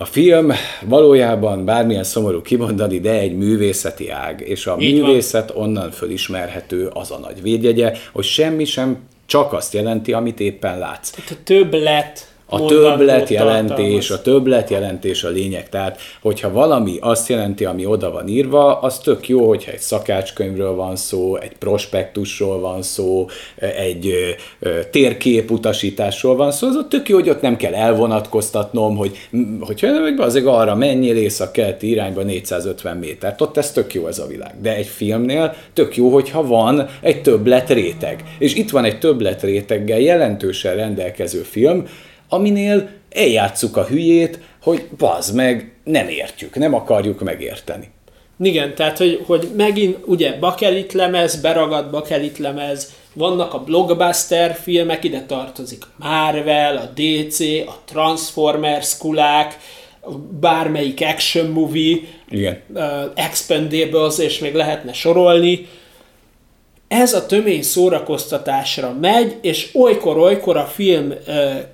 a 0.00 0.04
film 0.04 0.52
valójában 0.82 1.64
bármilyen 1.64 2.04
szomorú 2.04 2.42
kimondani, 2.42 3.00
de 3.00 3.10
egy 3.10 3.36
művészeti 3.36 4.10
ág, 4.10 4.40
és 4.40 4.66
a 4.66 4.76
Így 4.78 5.00
van. 5.00 5.08
művészet 5.08 5.52
onnan 5.54 5.90
fölismerhető 5.90 6.86
az 6.92 7.10
a 7.10 7.18
nagy 7.18 7.42
védjegye, 7.42 7.92
hogy 8.12 8.24
semmi 8.24 8.64
sem 8.64 8.98
csak 9.26 9.52
azt 9.52 9.74
jelenti, 9.74 10.12
amit 10.12 10.40
éppen 10.40 10.78
látsz. 10.78 11.12
A 11.16 11.34
többlet 11.44 12.29
A 12.50 12.64
többlet 12.64 13.28
jelentés, 13.28 14.10
a 14.10 14.22
többlet 14.22 14.70
jelentés 14.70 15.24
a 15.24 15.28
lényeg. 15.28 15.68
Tehát, 15.68 16.00
hogyha 16.20 16.52
valami 16.52 16.96
azt 17.00 17.28
jelenti, 17.28 17.64
ami 17.64 17.86
oda 17.86 18.10
van 18.10 18.28
írva, 18.28 18.80
az 18.80 18.98
tök 18.98 19.28
jó, 19.28 19.48
hogyha 19.48 19.72
egy 19.72 19.78
szakácskönyvről 19.78 20.74
van 20.74 20.96
szó, 20.96 21.36
egy 21.36 21.56
prospektusról 21.58 22.60
van 22.60 22.82
szó, 22.82 23.26
egy 23.56 24.14
térképutasításról 24.90 26.36
van 26.36 26.52
szó, 26.52 26.68
az 26.68 26.76
ott 26.76 26.88
tök 26.88 27.08
jó, 27.08 27.16
hogy 27.16 27.28
ott 27.28 27.40
nem 27.40 27.56
kell 27.56 27.74
elvonatkoztatnom, 27.74 28.96
hogy 28.96 29.28
hogyha 29.60 30.00
hogy 30.00 30.14
azért 30.18 30.46
arra 30.46 30.74
menjél 30.74 31.16
észak-keleti 31.16 31.90
irányba 31.90 32.22
450 32.22 32.96
métert, 32.96 33.40
ott 33.40 33.56
ez 33.56 33.72
tök 33.72 33.94
jó 33.94 34.06
ez 34.06 34.18
a 34.18 34.26
világ. 34.26 34.54
De 34.62 34.74
egy 34.74 34.86
filmnél 34.86 35.54
tök 35.72 35.96
jó, 35.96 36.08
hogyha 36.08 36.46
van 36.46 36.88
egy 37.00 37.22
többlet 37.22 37.70
réteg. 37.70 38.24
És 38.38 38.54
itt 38.54 38.70
van 38.70 38.84
egy 38.84 38.98
többlet 38.98 39.42
réteggel 39.42 40.00
jelentősen 40.00 40.74
rendelkező 40.74 41.40
film, 41.40 41.86
aminél 42.30 42.88
eljátszuk 43.10 43.76
a 43.76 43.86
hülyét, 43.86 44.38
hogy 44.62 44.86
bazd 44.98 45.34
meg, 45.34 45.72
nem 45.84 46.08
értjük, 46.08 46.54
nem 46.54 46.74
akarjuk 46.74 47.20
megérteni. 47.20 47.90
Igen, 48.42 48.74
tehát 48.74 48.98
hogy, 48.98 49.22
hogy 49.26 49.50
megint 49.56 49.96
ugye 50.06 50.38
bakelit 50.38 50.92
lemez, 50.92 51.40
beragadt 51.40 51.90
bakelit 51.90 52.38
lemez, 52.38 52.92
vannak 53.12 53.54
a 53.54 53.64
blockbuster 53.64 54.54
filmek, 54.54 55.04
ide 55.04 55.22
tartozik 55.26 55.84
a 55.84 56.08
Marvel, 56.08 56.76
a 56.76 56.90
DC, 56.94 57.40
a 57.66 57.82
Transformers 57.84 58.96
kulák, 58.98 59.58
bármelyik 60.40 61.00
action 61.00 61.46
movie, 61.46 61.96
Igen. 62.28 62.62
uh, 62.74 62.82
Expendables, 63.14 64.18
és 64.18 64.38
még 64.38 64.54
lehetne 64.54 64.92
sorolni. 64.92 65.66
Ez 66.90 67.12
a 67.12 67.26
tömény 67.26 67.62
szórakoztatásra 67.62 68.96
megy, 69.00 69.36
és 69.42 69.70
olykor-olykor 69.74 70.56
a 70.56 70.64
film 70.64 71.12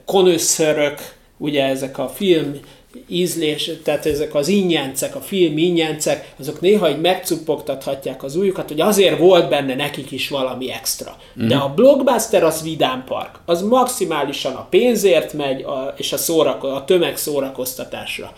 konösszörök, 0.05 1.15
ugye 1.37 1.65
ezek 1.65 1.99
a 1.99 2.09
film 2.09 2.61
ízlés, 3.09 3.71
tehát 3.85 4.07
ezek 4.07 4.35
az 4.35 4.49
ingyencek, 4.49 5.15
a 5.15 5.21
film 5.21 5.59
ingyencek, 5.59 6.35
azok 6.39 6.61
néha 6.61 6.91
így 6.91 7.01
megcuppogtathatják 7.01 8.23
az 8.23 8.37
újukat, 8.37 8.69
hogy 8.69 8.81
azért 8.81 9.19
volt 9.19 9.49
benne 9.49 9.75
nekik 9.75 10.11
is 10.11 10.29
valami 10.29 10.73
extra. 10.73 11.17
Mm. 11.43 11.49
De 11.49 11.57
a 11.57 11.73
blockbuster 11.75 12.45
az 12.45 12.63
vidám 12.63 13.05
park. 13.05 13.39
Az 13.45 13.63
maximálisan 13.63 14.55
a 14.55 14.67
pénzért 14.71 15.33
megy, 15.33 15.63
a, 15.63 15.95
és 15.97 16.13
a, 16.13 16.17
szórako, 16.17 16.67
a 16.67 16.85
tömeg 16.85 17.17
szórakoztatásra. 17.17 18.33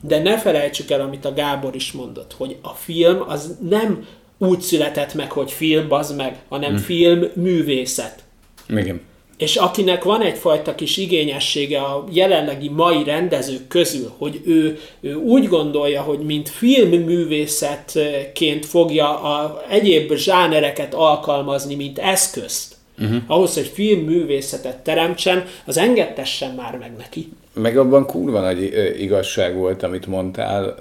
De 0.00 0.18
ne 0.18 0.38
felejtsük 0.38 0.90
el, 0.90 1.00
amit 1.00 1.24
a 1.24 1.34
Gábor 1.34 1.74
is 1.74 1.92
mondott, 1.92 2.34
hogy 2.36 2.56
a 2.62 2.68
film 2.68 3.24
az 3.28 3.56
nem 3.68 4.06
úgy 4.38 4.60
született 4.60 5.14
meg, 5.14 5.32
hogy 5.32 5.50
film, 5.50 5.92
az 5.92 6.16
meg, 6.16 6.36
hanem 6.48 6.72
mm. 6.72 6.76
film 6.76 7.24
művészet. 7.34 8.22
Igen. 8.68 9.00
és 9.36 9.56
akinek 9.56 10.04
van 10.04 10.22
egyfajta 10.22 10.74
kis 10.74 10.96
igényessége 10.96 11.80
a 11.80 12.04
jelenlegi 12.10 12.68
mai 12.68 13.04
rendezők 13.04 13.68
közül, 13.68 14.12
hogy 14.18 14.40
ő, 14.44 14.78
ő 15.00 15.14
úgy 15.14 15.48
gondolja, 15.48 16.02
hogy 16.02 16.18
mint 16.18 16.48
filmművészetként 16.48 18.66
fogja 18.66 19.22
a 19.22 19.62
egyéb 19.68 20.14
zsánereket 20.14 20.94
alkalmazni, 20.94 21.74
mint 21.74 21.98
eszközt, 21.98 22.77
uh-huh. 23.00 23.22
ahhoz, 23.26 23.54
hogy 23.54 23.66
filmművészetet 23.66 24.76
teremtsen, 24.76 25.44
az 25.64 25.76
engedtessen 25.76 26.54
már 26.54 26.76
meg 26.78 26.92
neki. 26.98 27.32
Meg 27.52 27.78
abban 27.78 28.06
kurva 28.06 28.40
nagy 28.40 28.72
igazság 28.98 29.56
volt, 29.56 29.82
amit 29.82 30.06
mondtál, 30.06 30.76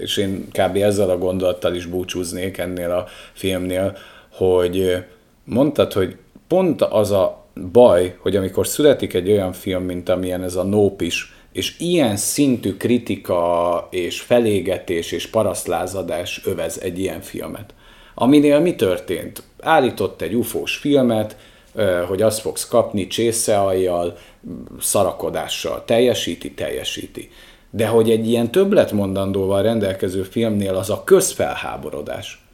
és 0.00 0.16
én 0.16 0.48
kb. 0.52 0.76
ezzel 0.76 1.10
a 1.10 1.18
gondolattal 1.18 1.74
is 1.74 1.86
búcsúznék 1.86 2.58
ennél 2.58 2.90
a 2.90 3.06
filmnél, 3.32 3.96
hogy 4.32 4.96
mondtad, 5.44 5.92
hogy 5.92 6.16
pont 6.48 6.82
az 6.82 7.10
a 7.10 7.46
baj, 7.72 8.16
hogy 8.18 8.36
amikor 8.36 8.66
születik 8.66 9.14
egy 9.14 9.30
olyan 9.30 9.52
film, 9.52 9.82
mint 9.82 10.08
amilyen 10.08 10.42
ez 10.42 10.56
a 10.56 10.62
Nope 10.62 11.04
is, 11.04 11.34
és 11.52 11.78
ilyen 11.78 12.16
szintű 12.16 12.76
kritika 12.76 13.88
és 13.90 14.20
felégetés 14.20 15.12
és 15.12 15.26
parasztlázadás 15.26 16.40
övez 16.44 16.80
egy 16.82 16.98
ilyen 16.98 17.20
filmet. 17.20 17.74
Aminél 18.14 18.60
mi 18.60 18.74
történt? 18.74 19.42
Állított 19.60 20.22
egy 20.22 20.34
ufós 20.34 20.76
filmet, 20.76 21.36
hogy 22.08 22.22
azt 22.22 22.40
fogsz 22.40 22.68
kapni 22.68 23.06
csészeajjal, 23.06 24.16
szarakodással. 24.80 25.82
Teljesíti, 25.84 26.52
teljesíti. 26.52 27.30
De 27.70 27.86
hogy 27.86 28.10
egy 28.10 28.28
ilyen 28.28 28.50
többletmondandóval 28.50 29.62
rendelkező 29.62 30.22
filmnél 30.22 30.74
az 30.74 30.90
a 30.90 31.04
közfelháborodás, 31.04 32.44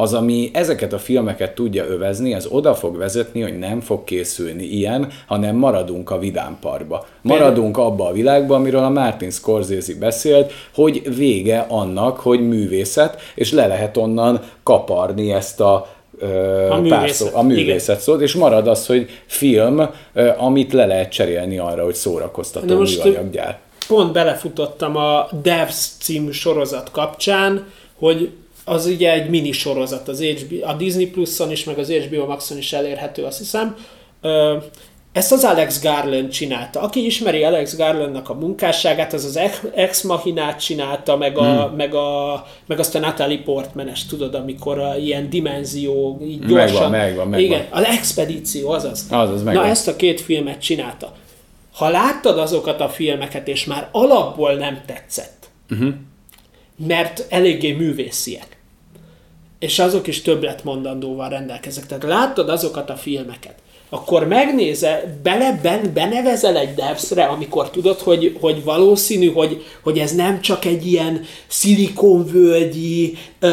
az, 0.00 0.14
ami 0.14 0.50
ezeket 0.52 0.92
a 0.92 0.98
filmeket 0.98 1.54
tudja 1.54 1.84
övezni, 1.84 2.34
az 2.34 2.46
oda 2.50 2.74
fog 2.74 2.96
vezetni, 2.96 3.40
hogy 3.40 3.58
nem 3.58 3.80
fog 3.80 4.04
készülni 4.04 4.64
ilyen, 4.64 5.08
hanem 5.26 5.56
maradunk 5.56 6.10
a 6.10 6.18
vidámparkba. 6.18 7.06
Maradunk 7.22 7.78
abba 7.78 8.06
a 8.06 8.12
világba, 8.12 8.54
amiről 8.54 8.82
a 8.82 8.88
Martin 8.88 9.30
Scorsese 9.30 9.94
beszélt, 9.98 10.52
hogy 10.74 11.16
vége 11.16 11.66
annak, 11.68 12.18
hogy 12.18 12.48
művészet, 12.48 13.20
és 13.34 13.52
le 13.52 13.66
lehet 13.66 13.96
onnan 13.96 14.40
kaparni 14.62 15.32
ezt 15.32 15.60
a 15.60 15.86
a 16.70 16.76
művészet, 16.76 17.10
szó, 17.10 17.28
a 17.32 17.42
művészet 17.42 18.00
szót, 18.00 18.20
és 18.20 18.34
marad 18.34 18.68
az, 18.68 18.86
hogy 18.86 19.08
film, 19.26 19.90
amit 20.36 20.72
le 20.72 20.86
lehet 20.86 21.12
cserélni 21.12 21.58
arra, 21.58 21.84
hogy 21.84 21.94
szórakoztató 21.94 22.78
műanyaggyár. 22.78 23.58
Pont 23.88 24.12
belefutottam 24.12 24.96
a 24.96 25.28
Devs 25.42 25.88
című 26.00 26.30
sorozat 26.30 26.90
kapcsán, 26.90 27.66
hogy 27.98 28.30
az 28.64 28.86
ugye 28.86 29.12
egy 29.12 29.30
mini 29.30 29.52
sorozat, 29.52 30.08
az 30.08 30.22
HBO, 30.22 30.68
a 30.68 30.72
Disney 30.72 31.06
Plus-on 31.06 31.50
is, 31.50 31.64
meg 31.64 31.78
az 31.78 31.90
HBO 31.90 32.26
Max-on 32.26 32.58
is 32.58 32.72
elérhető, 32.72 33.24
azt 33.24 33.38
hiszem. 33.38 33.76
Ezt 35.12 35.32
az 35.32 35.44
Alex 35.44 35.82
Garland 35.82 36.30
csinálta. 36.30 36.80
Aki 36.80 37.04
ismeri 37.04 37.42
Alex 37.42 37.76
Garlandnak 37.76 38.28
a 38.28 38.34
munkásságát, 38.34 39.12
az 39.12 39.24
az 39.24 39.40
Ex 39.74 40.02
Machinát 40.02 40.60
csinálta, 40.60 41.16
meg, 41.16 41.38
a, 41.38 41.66
hmm. 41.66 41.76
meg, 41.76 41.94
a, 41.94 42.46
meg 42.66 42.78
azt 42.78 42.94
a 42.94 42.98
Natalie 42.98 43.42
portman 43.42 43.90
tudod, 44.08 44.34
amikor 44.34 44.78
a, 44.78 44.96
ilyen 44.96 45.30
dimenzió, 45.30 46.20
így 46.22 46.46
gyorsan. 46.46 46.90
Megvan, 46.90 46.90
megvan, 46.90 47.28
megvan. 47.28 47.40
Igen, 47.40 47.66
az 47.70 47.84
Expedíció, 47.84 48.70
azaz. 48.70 49.06
Azaz, 49.10 49.42
megvan. 49.42 49.64
Na 49.64 49.70
ezt 49.70 49.88
a 49.88 49.96
két 49.96 50.20
filmet 50.20 50.60
csinálta. 50.60 51.12
Ha 51.72 51.88
láttad 51.88 52.38
azokat 52.38 52.80
a 52.80 52.88
filmeket, 52.88 53.48
és 53.48 53.64
már 53.64 53.88
alapból 53.92 54.52
nem 54.54 54.80
tetszett, 54.86 55.48
uh-huh. 55.70 55.94
mert 56.86 57.26
eléggé 57.28 57.72
művésziek, 57.72 58.58
és 59.58 59.78
azok 59.78 60.06
is 60.06 60.22
többletmondandóval 60.22 61.28
rendelkeznek. 61.28 61.86
Tehát 61.86 62.04
láttad 62.04 62.48
azokat 62.48 62.90
a 62.90 62.96
filmeket, 62.96 63.54
akkor 63.88 64.26
megnézel, 64.26 65.18
bele, 65.22 65.60
ben, 65.62 65.90
benevezel 65.94 66.56
egy 66.56 66.74
devszre, 66.74 67.24
amikor 67.24 67.70
tudod, 67.70 67.98
hogy, 67.98 68.36
hogy 68.40 68.64
valószínű, 68.64 69.32
hogy, 69.32 69.64
hogy 69.82 69.98
ez 69.98 70.14
nem 70.14 70.40
csak 70.40 70.64
egy 70.64 70.86
ilyen 70.86 71.24
szilikonvölgyi, 71.46 73.16
uh, 73.42 73.50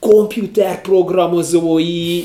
komputerprogramozói 0.00 2.22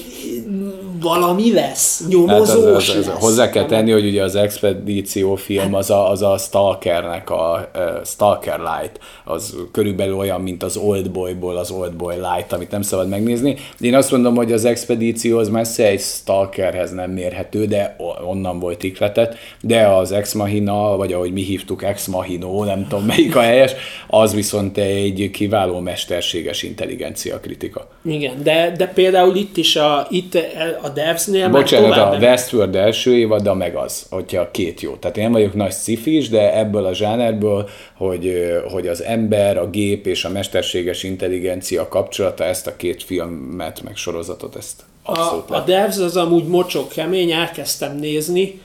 valami 1.01 1.53
lesz, 1.53 2.05
nyomozós 2.09 2.49
hát 2.49 2.57
az, 2.57 2.89
az, 2.89 2.95
az, 2.95 3.05
lesz. 3.05 3.19
Hozzá 3.19 3.49
kell 3.49 3.65
tenni, 3.65 3.91
hogy 3.91 4.05
ugye 4.05 4.23
az 4.23 4.35
expedíció 4.35 5.35
film 5.35 5.73
az 5.73 5.89
a, 5.89 6.09
az 6.09 6.21
a 6.21 6.37
Stalkernek 6.37 7.29
a 7.29 7.69
uh, 7.75 7.81
Stalker 8.05 8.59
Light, 8.59 8.99
az 9.25 9.55
körülbelül 9.71 10.15
olyan, 10.15 10.41
mint 10.41 10.63
az 10.63 10.77
Old 10.77 11.11
Boy-ból 11.11 11.57
az 11.57 11.71
Old 11.71 11.93
Boy 11.93 12.15
Light, 12.15 12.53
amit 12.53 12.71
nem 12.71 12.81
szabad 12.81 13.09
megnézni. 13.09 13.57
Én 13.79 13.95
azt 13.95 14.11
mondom, 14.11 14.35
hogy 14.35 14.51
az 14.51 14.65
expedíció 14.65 15.37
az 15.37 15.49
messze 15.49 15.87
egy 15.87 15.99
Stalkerhez 15.99 16.91
nem 16.91 17.11
mérhető, 17.11 17.65
de 17.65 17.95
onnan 18.25 18.59
volt 18.59 18.83
ikletet, 18.83 19.35
de 19.61 19.87
az 19.87 20.11
Ex 20.11 20.33
Machina, 20.33 20.95
vagy 20.97 21.13
ahogy 21.13 21.33
mi 21.33 21.41
hívtuk 21.41 21.83
Ex 21.83 22.07
Machino, 22.07 22.63
nem 22.63 22.87
tudom 22.87 23.05
melyik 23.05 23.35
a 23.35 23.41
helyes, 23.41 23.71
az 24.07 24.33
viszont 24.33 24.77
egy 24.77 25.29
kiváló 25.33 25.79
mesterséges 25.79 26.63
intelligencia 26.63 27.39
kritika. 27.39 27.87
Igen, 28.05 28.43
de, 28.43 28.73
de 28.77 28.87
például 28.87 29.35
itt 29.35 29.57
is 29.57 29.75
a, 29.75 30.07
itt 30.09 30.37
a 30.81 30.86
Devs-nél 30.89 31.49
Bocsánat, 31.49 31.97
a 31.97 32.09
nem... 32.09 32.21
Westworld 32.21 32.75
első 32.75 33.17
évad, 33.17 33.57
meg 33.57 33.75
az, 33.75 34.05
hogyha 34.09 34.51
két 34.51 34.81
jó. 34.81 34.95
Tehát 34.95 35.17
én 35.17 35.31
vagyok 35.31 35.53
nagy 35.53 35.71
sci 35.71 36.27
de 36.29 36.57
ebből 36.57 36.85
a 36.85 36.93
zsánerből, 36.93 37.69
hogy, 37.97 38.51
hogy 38.71 38.87
az 38.87 39.03
ember, 39.03 39.57
a 39.57 39.69
gép 39.69 40.05
és 40.05 40.25
a 40.25 40.29
mesterséges 40.29 41.03
intelligencia 41.03 41.87
kapcsolata 41.87 42.43
ezt 42.43 42.67
a 42.67 42.75
két 42.75 43.03
filmet, 43.03 43.83
meg 43.83 43.95
sorozatot, 43.95 44.55
ezt 44.55 44.83
abszolút 45.03 45.49
A, 45.49 45.55
a 45.55 45.63
Devs 45.63 45.97
az 45.97 46.17
amúgy 46.17 46.47
mocsok 46.47 46.89
kemény, 46.89 47.31
elkezdtem 47.31 47.95
nézni, 47.95 48.61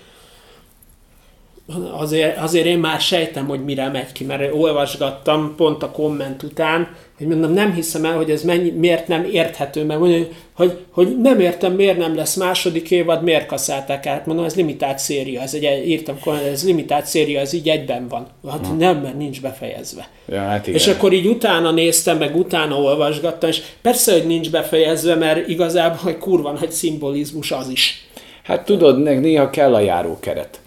azért, 1.97 2.39
azért 2.39 2.67
én 2.67 2.79
már 2.79 3.01
sejtem, 3.01 3.47
hogy 3.47 3.65
mire 3.65 3.89
megy 3.89 4.13
ki, 4.13 4.25
mert 4.25 4.55
olvasgattam 4.55 5.55
pont 5.57 5.83
a 5.83 5.91
komment 5.91 6.43
után, 6.43 6.89
hogy 7.19 7.27
mondom, 7.27 7.53
nem 7.53 7.73
hiszem 7.73 8.05
el, 8.05 8.17
hogy 8.17 8.31
ez 8.31 8.43
mennyi, 8.43 8.71
miért 8.71 9.09
nem 9.09 9.25
érthető, 9.33 9.85
mert 9.85 10.01
mondja, 10.01 10.27
hogy, 10.53 10.79
hogy 10.91 11.21
nem 11.21 11.41
értem, 11.41 11.73
miért 11.73 11.99
nem 11.99 12.17
lesz 12.17 12.35
második 12.35 12.91
évad, 12.91 13.23
miért 13.23 13.47
kaszálták 13.47 14.07
át. 14.07 14.27
Mondom, 14.27 14.45
ez 14.45 14.55
limitált 14.55 14.99
széria, 14.99 15.41
ez 15.41 15.55
egy, 15.55 15.89
írtam, 15.89 16.17
ez 16.53 16.65
limitált 16.65 17.07
széria, 17.07 17.41
ez 17.41 17.53
így 17.53 17.69
egyben 17.69 18.09
van. 18.09 18.27
Hát 18.51 18.67
hmm. 18.67 18.77
nem, 18.77 18.97
mert 18.97 19.17
nincs 19.17 19.41
befejezve. 19.41 20.09
Ja, 20.29 20.41
hát 20.41 20.67
igen. 20.67 20.79
És 20.79 20.87
akkor 20.87 21.13
így 21.13 21.27
utána 21.27 21.71
néztem, 21.71 22.19
meg 22.19 22.37
utána 22.37 22.75
olvasgattam, 22.75 23.49
és 23.49 23.63
persze, 23.83 24.13
hogy 24.13 24.27
nincs 24.27 24.51
befejezve, 24.51 25.15
mert 25.15 25.49
igazából, 25.49 25.99
hogy 26.03 26.19
kurva 26.19 26.53
nagy 26.53 26.71
szimbolizmus 26.71 27.53
az 27.53 27.69
is. 27.69 28.07
Hát 28.43 28.65
tudod, 28.65 29.03
néha 29.03 29.51
kell 29.51 29.75
a 29.75 29.81
járókeret. 29.81 30.61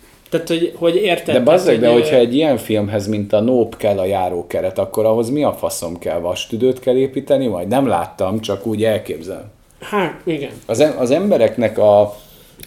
Tehát, 0.43 0.61
hogy, 0.61 0.73
hogy 0.77 0.95
érted? 0.95 1.35
De 1.35 1.41
bazdeg, 1.41 1.79
de 1.79 1.89
hogyha 1.89 2.15
egy 2.15 2.35
ilyen 2.35 2.57
filmhez, 2.57 3.07
mint 3.07 3.33
a 3.33 3.39
Nope 3.39 3.77
kell 3.77 3.97
a 3.97 4.05
járókeret, 4.05 4.77
akkor 4.77 5.05
ahhoz 5.05 5.29
mi 5.29 5.43
a 5.43 5.53
faszom 5.53 5.99
kell? 5.99 6.19
Vastüdőt 6.19 6.79
kell 6.79 6.95
építeni? 6.95 7.47
Majd 7.47 7.67
nem 7.67 7.87
láttam, 7.87 8.39
csak 8.39 8.65
úgy 8.65 8.83
elképzelem. 8.83 9.51
Hát, 9.79 10.21
igen. 10.23 10.51
Az, 10.65 10.93
az 10.97 11.11
embereknek 11.11 11.77
a, 11.77 12.15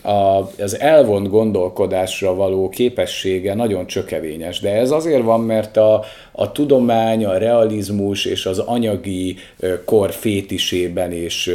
a, 0.03 0.51
az 0.62 0.80
elvont 0.80 1.28
gondolkodásra 1.28 2.34
való 2.34 2.68
képessége 2.68 3.55
nagyon 3.55 3.86
csökevényes, 3.86 4.61
de 4.61 4.70
ez 4.70 4.91
azért 4.91 5.22
van, 5.22 5.41
mert 5.41 5.76
a, 5.76 6.05
a 6.32 6.53
tudomány, 6.53 7.24
a 7.24 7.39
realizmus 7.39 8.24
és 8.24 8.47
az 8.47 8.59
anyagi 8.59 9.36
kor 9.84 10.11
fétisében 10.11 11.12
és 11.12 11.55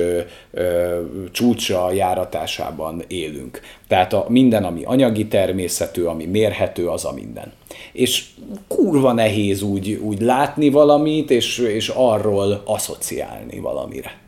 csúcsa 1.31 1.91
járatásában 1.91 3.03
élünk. 3.07 3.61
Tehát 3.87 4.13
a 4.13 4.25
minden, 4.27 4.63
ami 4.63 4.81
anyagi 4.83 5.27
természetű, 5.27 6.03
ami 6.03 6.25
mérhető, 6.25 6.87
az 6.87 7.05
a 7.05 7.13
minden. 7.13 7.51
És 7.91 8.25
kurva 8.67 9.11
nehéz 9.11 9.61
úgy, 9.61 9.99
úgy 10.03 10.21
látni 10.21 10.69
valamit, 10.69 11.31
és, 11.31 11.57
és 11.57 11.91
arról 11.95 12.61
asszociálni 12.65 13.59
valamire. 13.59 14.21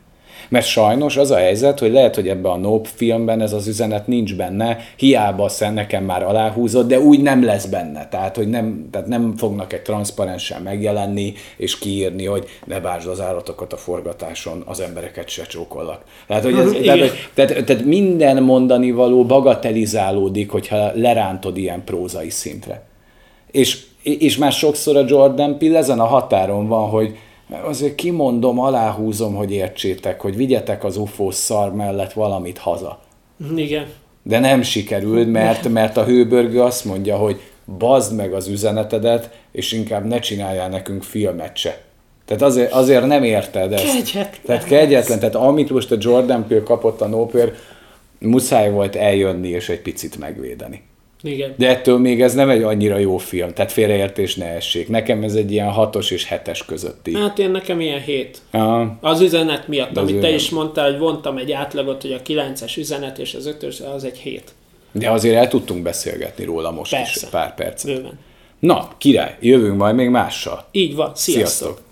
Mert 0.48 0.66
sajnos 0.66 1.16
az 1.16 1.30
a 1.30 1.36
helyzet, 1.36 1.78
hogy 1.78 1.92
lehet, 1.92 2.14
hogy 2.14 2.28
ebben 2.28 2.52
a 2.52 2.56
Nope 2.56 2.88
filmben 2.94 3.40
ez 3.40 3.52
az 3.52 3.66
üzenet 3.66 4.06
nincs 4.06 4.36
benne, 4.36 4.78
hiába 4.96 5.48
szem 5.48 5.74
nekem 5.74 6.04
már 6.04 6.22
aláhúzott, 6.22 6.88
de 6.88 7.00
úgy 7.00 7.22
nem 7.22 7.44
lesz 7.44 7.66
benne. 7.66 8.08
Tehát, 8.08 8.36
hogy 8.36 8.48
nem, 8.48 8.88
tehát 8.90 9.06
nem 9.06 9.36
fognak 9.36 9.72
egy 9.72 9.82
transzparensen 9.82 10.62
megjelenni, 10.62 11.32
és 11.56 11.78
kiírni, 11.78 12.24
hogy 12.24 12.44
ne 12.64 12.80
bársd 12.80 13.08
az 13.08 13.20
állatokat 13.20 13.72
a 13.72 13.76
forgatáson, 13.76 14.62
az 14.66 14.80
embereket 14.80 15.28
se 15.28 15.42
csókollak. 15.42 16.02
Tehát, 16.26 16.42
hogy 16.42 16.54
ez, 16.54 16.72
tehát, 16.84 17.30
tehát, 17.34 17.64
tehát, 17.64 17.84
minden 17.84 18.42
mondani 18.42 18.90
való 18.90 19.24
bagatelizálódik, 19.24 20.50
hogyha 20.50 20.90
lerántod 20.94 21.56
ilyen 21.56 21.84
prózai 21.84 22.30
szintre. 22.30 22.82
És, 23.50 23.84
és 24.02 24.36
már 24.36 24.52
sokszor 24.52 24.96
a 24.96 25.04
Jordan 25.06 25.58
Peele 25.58 25.78
ezen 25.78 26.00
a 26.00 26.04
határon 26.04 26.68
van, 26.68 26.88
hogy 26.88 27.16
azért 27.50 27.94
kimondom, 27.94 28.58
aláhúzom, 28.58 29.34
hogy 29.34 29.52
értsétek, 29.52 30.20
hogy 30.20 30.36
vigyetek 30.36 30.84
az 30.84 30.96
UFO 30.96 31.30
szar 31.30 31.74
mellett 31.74 32.12
valamit 32.12 32.58
haza. 32.58 33.00
Igen. 33.56 33.86
De 34.22 34.38
nem 34.38 34.62
sikerült, 34.62 35.30
mert, 35.30 35.68
mert 35.68 35.96
a 35.96 36.04
hőbörgő 36.04 36.62
azt 36.62 36.84
mondja, 36.84 37.16
hogy 37.16 37.40
bazd 37.78 38.16
meg 38.16 38.32
az 38.32 38.48
üzenetedet, 38.48 39.30
és 39.52 39.72
inkább 39.72 40.04
ne 40.04 40.18
csináljál 40.18 40.68
nekünk 40.68 41.02
filmet 41.02 41.56
se. 41.56 41.80
Tehát 42.24 42.42
azért, 42.42 42.72
azért 42.72 43.06
nem 43.06 43.22
érted 43.22 43.72
ezt. 43.72 43.84
Kegyetlen. 43.84 44.28
Tehát 44.46 44.64
kegyetlen. 44.64 45.18
Tehát 45.18 45.34
amit 45.34 45.70
most 45.70 45.92
a 45.92 45.96
Jordan 45.98 46.46
Peele 46.46 46.62
kapott 46.62 47.00
a 47.00 47.06
Nópér, 47.06 47.52
muszáj 48.18 48.70
volt 48.70 48.96
eljönni 48.96 49.48
és 49.48 49.68
egy 49.68 49.82
picit 49.82 50.18
megvédeni. 50.18 50.82
Igen. 51.26 51.54
De 51.56 51.68
ettől 51.68 51.98
még 51.98 52.22
ez 52.22 52.34
nem 52.34 52.48
egy 52.48 52.62
annyira 52.62 52.98
jó 52.98 53.16
film, 53.16 53.52
tehát 53.52 53.72
félreértés 53.72 54.34
ne 54.34 54.46
essék. 54.46 54.88
Nekem 54.88 55.22
ez 55.22 55.34
egy 55.34 55.52
ilyen 55.52 55.70
hatos 55.70 56.10
és 56.10 56.24
hetes 56.24 56.64
közötti. 56.64 57.14
Hát 57.14 57.38
én 57.38 57.50
nekem 57.50 57.80
ilyen 57.80 58.00
hét. 58.00 58.38
Aha. 58.50 58.98
Az 59.00 59.20
üzenet 59.20 59.68
miatt, 59.68 59.92
De 59.92 60.00
amit 60.00 60.12
te 60.12 60.18
üzenet. 60.18 60.40
is 60.40 60.50
mondtál, 60.50 60.90
hogy 60.90 60.98
vontam 60.98 61.36
egy 61.36 61.52
átlagot, 61.52 62.02
hogy 62.02 62.12
a 62.12 62.22
9-es 62.22 62.78
üzenet 62.78 63.18
és 63.18 63.34
az 63.34 63.54
5-ös, 63.60 63.94
az 63.94 64.04
egy 64.04 64.18
hét. 64.18 64.52
De 64.92 65.10
azért 65.10 65.36
el 65.36 65.48
tudtunk 65.48 65.82
beszélgetni 65.82 66.44
róla 66.44 66.70
most 66.70 66.90
Persze. 66.90 67.20
is 67.22 67.30
pár 67.30 67.54
percet. 67.54 67.94
Bőven. 67.94 68.18
Na, 68.58 68.88
király, 68.98 69.36
jövünk 69.40 69.76
majd 69.76 69.94
még 69.94 70.08
mással. 70.08 70.64
Így 70.70 70.94
van. 70.94 71.12
Sziasztok. 71.14 71.46
Sziasztok. 71.46 71.84